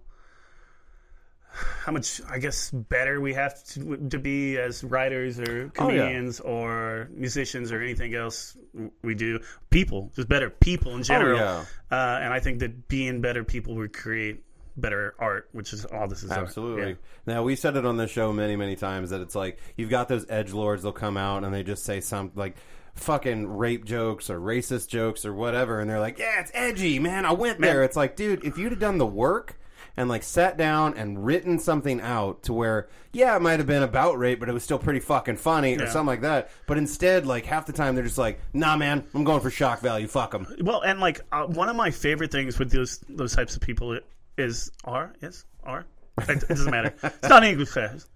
[1.83, 5.97] how much I guess better we have to, to be as writers or Oh, yeah.
[6.03, 8.55] comedians or musicians or anything else
[9.03, 9.39] we do.
[9.69, 11.37] People, just better people in general.
[11.39, 11.65] yeah.
[11.91, 14.43] uh, and I think that being better people would create
[14.75, 16.31] better art, which is all this is.
[16.31, 16.89] Absolutely.
[16.89, 16.95] Yeah.
[17.25, 20.07] Now we said it on the show many, many times that it's like you've got
[20.07, 20.83] those edge lords.
[20.83, 22.55] They'll come out and they just say some like
[22.95, 27.25] fucking rape jokes or racist jokes or whatever, and they're like, "Yeah, it's edgy, man.
[27.25, 29.59] I went there." It's like, dude, if you'd have done the work
[29.97, 33.83] and like sat down and written something out to where, yeah, it might have been
[33.83, 35.89] about rape, but it was still pretty fucking funny or Yeah.
[35.89, 36.49] something like that.
[36.67, 39.81] But instead, like half the time, they're just like, "Nah, man, I'm going for shock
[39.81, 40.07] value.
[40.07, 43.55] Fuck them." Well, and like uh, one of my favorite things with those those types
[43.55, 43.99] of people
[44.37, 45.85] is are is are
[46.19, 46.93] it, it doesn't matter.
[47.03, 48.07] It's not English class.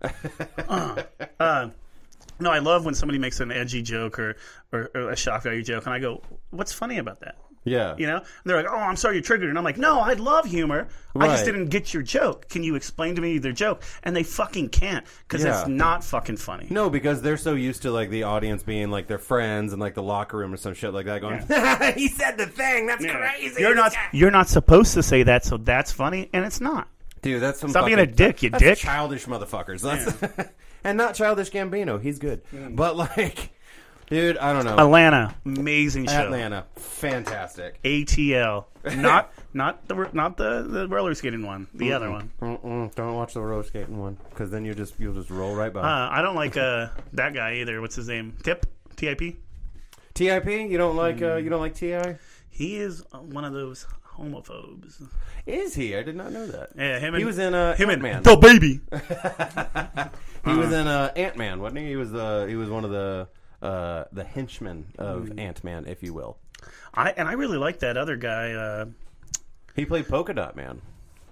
[0.69, 1.01] Uh,
[1.39, 1.69] uh,
[2.39, 4.35] no, I love when somebody makes an edgy joke or,
[4.71, 6.21] or, or a shock value joke, and I go,
[6.51, 9.49] "What's funny about that?" Yeah, You know, and they're like, "Oh, I'm sorry you're triggered,"
[9.49, 10.87] and I'm like, "No, I love humor.
[11.15, 12.49] I just didn't get your joke.
[12.49, 15.59] Can you explain to me their joke?" And they fucking can't because Yeah.
[15.59, 16.65] it's not fucking funny.
[16.71, 19.93] No, because they're so used to like the audience being like their friends and like
[19.93, 21.21] the locker room or some shit like that.
[21.21, 21.37] Going,
[21.95, 22.87] he said the thing.
[22.87, 23.17] That's Yeah.
[23.31, 23.61] crazy.
[23.61, 26.87] You're not you're not supposed to say that, so that's funny, and it's not.
[27.21, 27.43] dude.
[27.43, 27.69] That's some.
[27.69, 28.79] Stop being a dick, you dick.
[28.79, 29.81] Childish motherfuckers.
[29.81, 30.49] That's
[30.83, 32.01] and not childish Gambino.
[32.01, 32.75] He's good, mm.
[32.75, 33.51] but like,
[34.11, 34.77] dude, I don't know.
[34.77, 36.13] Atlanta, amazing show.
[36.13, 37.81] Atlanta, fantastic.
[37.81, 38.65] ATL,
[38.97, 42.29] not not the not the the roller skating one, the other one.
[42.39, 45.73] Mm-mm, don't watch the roller skating one because then you just you'll just roll right
[45.73, 45.79] by.
[45.81, 47.81] Uh, I don't like uh, that guy either.
[47.81, 48.37] What's his name?
[48.43, 49.19] Tip, Tip.
[50.13, 51.43] Tip, you don't like uh, Mm.
[51.43, 52.15] you don't like Ti?
[52.49, 55.01] He is uh, one of those homophobes.
[55.47, 55.95] Is he?
[55.95, 56.69] I did not know that.
[56.77, 58.17] Yeah, him and He was in uh, him Ant-Man.
[58.17, 58.81] and the baby.
[60.45, 61.89] He was in uh, Ant Man, wasn't he?
[61.89, 63.27] He was the he was one of the
[63.61, 65.39] uh, the henchman of Mm.
[65.39, 66.37] Ant Man, if you will.
[66.93, 68.51] I and I really like that other guy.
[68.53, 68.85] Uh,
[69.75, 70.81] He played Polka Dot Man,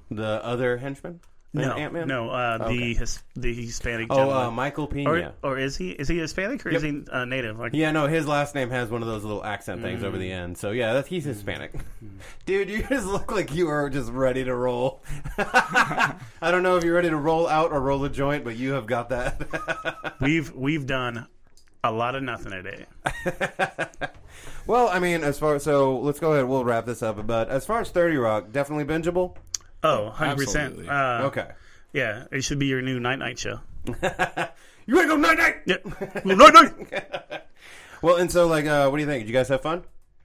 [0.09, 1.19] the other henchman.
[1.53, 2.07] no, Ant Man.
[2.07, 2.77] no, uh, Okay.
[2.77, 4.07] the his, the Hispanic.
[4.11, 5.31] Oh, uh, Michael or, Peña.
[5.43, 7.57] or is he is he Hispanic or is he uh, native?
[7.59, 10.19] Like, yeah, no, his last name has one of those little accent things over Mm.
[10.21, 10.57] the end.
[10.59, 11.73] So yeah, that's, he's Hispanic.
[12.45, 15.03] Dude, you just look like you are just ready to roll.
[15.37, 16.15] I
[16.51, 18.85] don't know if you're ready to roll out or roll a joint, but you have
[18.85, 20.15] got that.
[20.21, 21.27] we've we've done
[21.83, 22.85] a lot of nothing today.
[24.67, 26.45] well, I mean, as far so let's go ahead.
[26.45, 27.25] We'll wrap this up.
[27.25, 29.35] But as far as 30 Rock, definitely bingeable.
[29.83, 30.89] Oh, 100 percent.
[30.89, 31.47] Uh, Okay.
[31.91, 33.59] Yeah, it should be your new night night show.
[34.85, 35.55] You ready to go night night?
[35.67, 35.75] Yeah,
[36.25, 37.43] night night.
[38.01, 39.21] Well, and so like, uh, what do you think?
[39.21, 39.83] Did you guys have fun?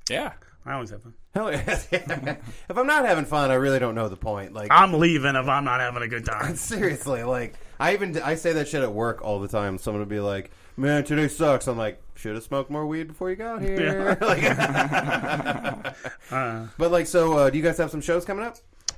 [0.09, 0.33] Yeah.
[0.65, 1.13] I always have fun.
[1.35, 1.87] Hell yes.
[1.91, 4.55] if I'm not having fun, I really don't know the point.
[4.55, 6.57] Like, I'm leaving if I'm not having a good time.
[6.57, 9.77] seriously, like, I even I say that shit at work all the time.
[9.77, 13.31] Someone would be like, "Man, today sucks." I'm like, "Should have smoked more weed before
[13.31, 14.43] you got here." Like-
[16.79, 18.57] but like, so uh, do you guys have some shows coming up?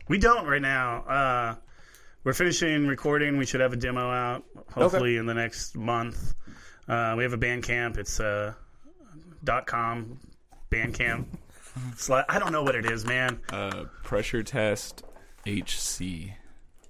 [0.08, 0.98] We don't right now.
[1.02, 1.54] Uh,
[2.24, 3.38] we're finishing recording.
[3.38, 6.34] We should have a demo out hopefully in the next month.
[6.88, 7.98] Uh, we have a Bandcamp.
[7.98, 8.54] It's uh,
[9.44, 10.18] dot com
[10.70, 11.26] Bandcamp.
[11.96, 13.40] Sli- I don't know what it is, man.
[13.52, 15.02] Uh, pressure test
[15.46, 16.32] HC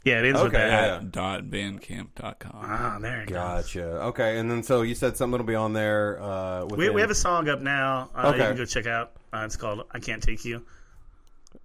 [0.06, 0.86] Yeah, it is with Okay, that.
[0.86, 0.96] yeah.
[0.98, 2.52] at dot bandcamp dot com.
[2.54, 3.34] Ah, there it goes.
[3.34, 3.82] Gotcha.
[4.02, 6.22] Okay, and then so you said something will be on there.
[6.22, 8.08] Uh, We, within- we have a song up now.
[8.14, 8.38] Uh, Okay.
[8.38, 9.12] You can go check out.
[9.32, 10.64] Uh, it's called "I Can't Take You."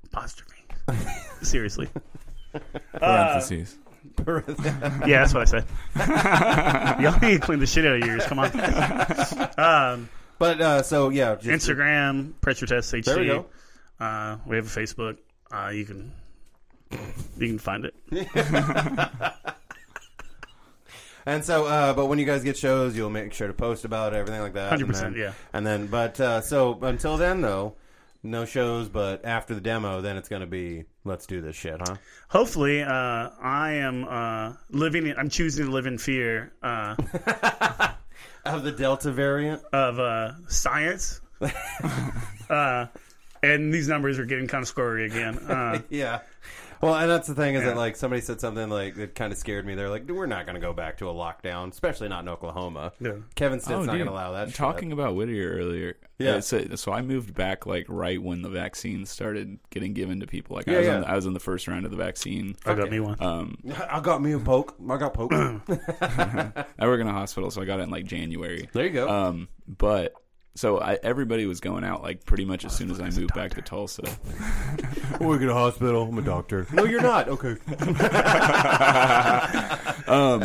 [0.05, 0.63] Apostrophe.
[1.43, 1.87] Seriously.
[2.99, 3.77] Parentheses.
[5.05, 7.01] Yeah, that's what I said.
[7.01, 8.25] Y'all need to clean the shit out of yours.
[8.25, 8.49] Come on.
[9.57, 10.09] Um,
[10.39, 13.03] But uh, so yeah, just, Instagram, pressure test HC.
[13.05, 13.45] There we go.
[13.99, 15.17] Uh, we have a Facebook.
[15.51, 16.11] Uh, you can
[17.37, 17.95] you can find it.
[21.23, 24.13] And so, uh, but when you guys get shows, you'll make sure to post about
[24.13, 24.73] it, everything like that.
[24.73, 25.33] 100%, and then- yeah.
[25.53, 27.75] And then, but uh, so until then, though,
[28.23, 28.89] no shows.
[28.89, 31.97] But after the demo, then it's going to be let's do this shit, huh?
[32.29, 35.05] Hopefully, uh, I am uh, living.
[35.05, 36.95] In, I'm choosing to live in fear uh,
[38.45, 39.61] Of the Delta variant.
[39.71, 41.21] of uh, science.
[42.49, 42.87] uh,
[43.43, 45.37] and these numbers are getting kind of squirry again.
[45.37, 46.21] Uh, Yeah.
[46.81, 47.69] Well, and that's the thing is Yeah.
[47.69, 49.75] that like somebody said something like that kind of scared me.
[49.75, 52.93] They're like, "We're not going to go back to a lockdown, especially not in Oklahoma."
[52.99, 53.13] Yeah.
[53.35, 54.53] Kevin Stitt's not going to allow that.
[54.53, 54.93] Talking shit.
[54.99, 55.97] about Whittier earlier.
[56.17, 56.35] Yeah.
[56.35, 60.27] uh, So, so I moved back like right when the vaccine started getting given to
[60.27, 60.55] people.
[60.55, 60.97] Like Yeah, I was yeah.
[60.97, 62.55] in, I was in the first round of the vaccine.
[62.65, 63.15] I got me one.
[63.19, 63.57] Um,
[63.89, 64.75] I got me a poke.
[64.89, 65.31] I got poke.
[66.01, 68.69] I work in a hospital, so I got it in like January.
[68.73, 69.09] there you go.
[69.09, 70.13] Um, but
[70.55, 73.51] so I, everybody was going out like pretty much as soon as I moved back
[73.55, 74.03] to Tulsa.
[75.19, 76.03] I work at a hospital.
[76.03, 76.67] I'm a doctor.
[76.73, 77.29] No, you're not.
[77.29, 77.55] Okay.
[80.07, 80.43] Um,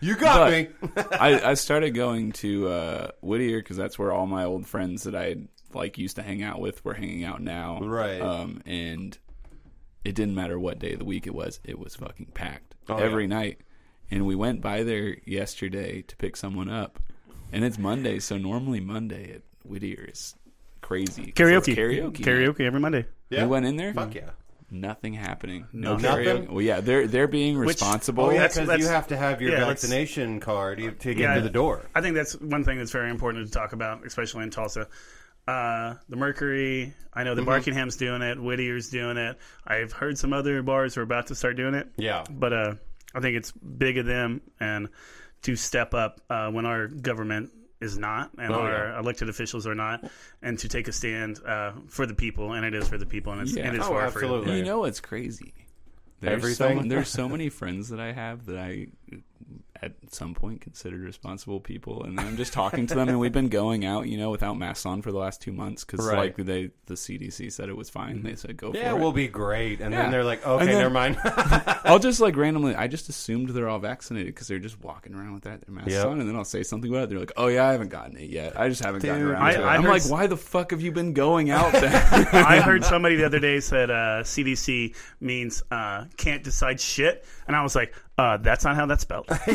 [0.00, 0.68] You got me.
[1.12, 5.16] I, I started going to uh, Whittier because that's where all my old friends that
[5.16, 5.36] I
[5.74, 7.80] like used to hang out with were hanging out now.
[7.80, 8.20] Right.
[8.20, 9.18] Um, and
[10.04, 12.96] it didn't matter what day of the week it was; it was fucking packed Oh,
[12.96, 13.28] every yeah.
[13.36, 13.60] night.
[14.10, 17.00] And we went by there yesterday to pick someone up,
[17.52, 20.34] and it's Monday, so normally Monday at Whittier is
[20.80, 21.24] crazy.
[21.24, 21.74] it's Karaoke.
[21.76, 23.06] karaoke, Karaoke every Monday.
[23.30, 23.42] Yeah.
[23.42, 23.92] We went in there.
[23.94, 24.30] Fuck yeah.
[24.70, 25.66] Nothing happening.
[25.72, 26.26] No Nothing?
[26.26, 26.48] karaoke.
[26.50, 28.24] Well, yeah, they're they're being responsible.
[28.24, 31.14] Oh yeah, That's- because that's- you have to have your yeah, let's- vaccination card to
[31.14, 31.34] get Yeah.
[31.36, 31.86] to the door.
[31.94, 34.86] I think that's one thing that's very important to talk about, especially in Tulsa.
[35.46, 37.48] Uh, the Mercury, I know the Mm-hmm.
[37.48, 39.38] Barkingham's doing it, Whittier's doing it.
[39.66, 41.88] I've heard some other bars are about to start doing it.
[41.96, 42.24] Yeah.
[42.30, 42.74] But uh,
[43.14, 44.88] I think it's big of them and
[45.42, 47.50] to step up uh, when our government
[47.80, 48.98] is not and Oh, our yeah.
[48.98, 50.04] elected officials are not,
[50.42, 53.32] and to take a stand uh, for the people, and it is for the people,
[53.32, 53.66] and it's, Yeah.
[53.68, 54.58] and it's Oh, for absolutely.
[54.58, 55.54] You know what's crazy?
[56.20, 56.82] There's Everything?
[56.82, 58.88] So, there's so many friends that I have that I,
[59.80, 63.48] at some point, considered responsible people, and I'm just talking to them, and we've been
[63.48, 66.36] going out, you know, without masks on for the last two months because, Right.
[66.36, 68.22] like, they the CDC said it was fine.
[68.22, 69.04] They said go Yeah, for we'll it.
[69.08, 69.80] Will be great.
[69.80, 70.02] And Yeah.
[70.02, 71.18] then they're like, okay, then- never mind.
[71.84, 72.74] I'll just like randomly.
[72.74, 75.92] I just assumed they're all vaccinated because they're just walking around with that their masks
[75.92, 76.06] Yep.
[76.06, 77.10] on, and then I'll say something about it.
[77.10, 78.58] They're like, "Oh yeah, I haven't gotten it yet.
[78.58, 80.36] I just haven't gotten around I- to it." I I'm heard like, s- "Why the
[80.36, 81.84] fuck have you been going out then?"
[82.32, 87.54] I heard somebody the other day said uh, CDC means uh, can't decide shit, and
[87.56, 89.26] I was like, uh, that's not how that's spelled.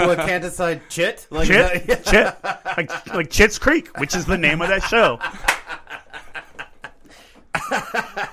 [0.00, 1.26] well, can't decide chit.
[1.30, 5.18] Like Chit, that- Chit, like like Chit's Creek, which is the name of that show.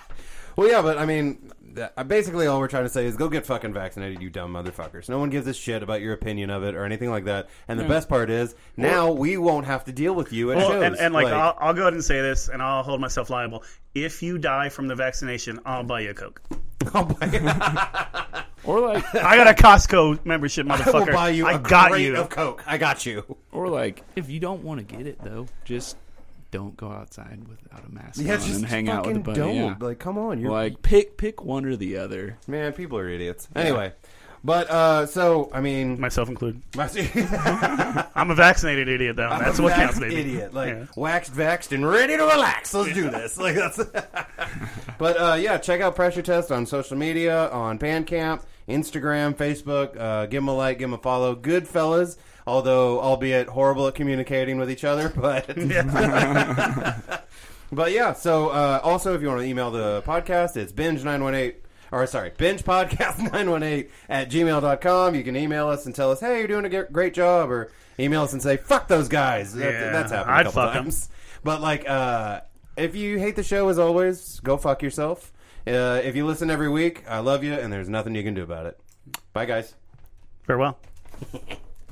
[0.56, 3.30] Well, yeah, but I mean, that, uh, basically all we're trying to say is go
[3.30, 5.10] get fucking vaccinated, you dumb motherfuckers.
[5.10, 7.50] No one gives a shit about your opinion of it or anything like that.
[7.68, 10.70] And the best part is now we won't have to deal with you at Well,
[10.70, 10.84] shows.
[10.84, 13.64] and, and like, I'll, I'll go ahead and say this, and I'll hold myself liable.
[13.96, 16.42] If you die from the vaccination, I'll buy you a Coke.
[18.64, 20.86] or like, I got a Costco membership, motherfucker.
[20.88, 21.14] I will motherfucker.
[21.14, 22.18] buy you I a got crate you.
[22.18, 22.64] of Coke.
[22.68, 23.38] I got you.
[23.52, 25.98] or like, if you don't want to get it though, just
[26.52, 29.24] don't go outside without a mask Yeah, on just and hang out with a fucking
[29.24, 29.40] buddy.
[29.40, 29.56] don't.
[29.56, 29.76] Yeah.
[29.80, 32.38] Like, come on, you're Like, pick pick one or the other.
[32.48, 32.74] man.
[32.74, 33.48] People are idiots.
[33.56, 33.94] Anyway,
[34.44, 36.62] but uh, so I mean, Myself included.
[38.16, 39.30] I'm a vaccinated idiot, though.
[39.30, 40.16] That's what counts, baby.
[40.22, 40.86] Idiot, like Yeah.
[40.96, 42.74] waxed, vaxxed, and ready to relax.
[42.74, 43.38] Let's do this.
[43.38, 43.78] Like that's.
[44.98, 49.98] but uh, yeah, check out Pressure Test on social media, on Bandcamp, Instagram, Facebook.
[50.00, 51.36] Uh, give them a like, give them a follow.
[51.36, 52.18] Good fellas,
[52.48, 55.56] although albeit horrible at communicating with each other, but.
[57.70, 61.56] But yeah, so uh, also if you want to email the podcast, it's binge918,
[61.92, 65.16] or sorry, bingepodcast918 at gmail.com.
[65.16, 67.70] You can email us and tell us, hey, you're doing a great job, or
[68.00, 69.54] email us and say, fuck those guys.
[69.54, 70.84] That- that's happened I'd a couple 'em.
[70.86, 71.10] times.
[71.44, 72.40] But like, uh,
[72.78, 75.34] if you hate the show as always, go fuck yourself.
[75.68, 78.44] Uh, if you listen every week, I love you, and there's nothing you can do
[78.44, 78.80] about it.
[79.34, 79.74] Bye, guys.
[80.46, 80.80] Farewell.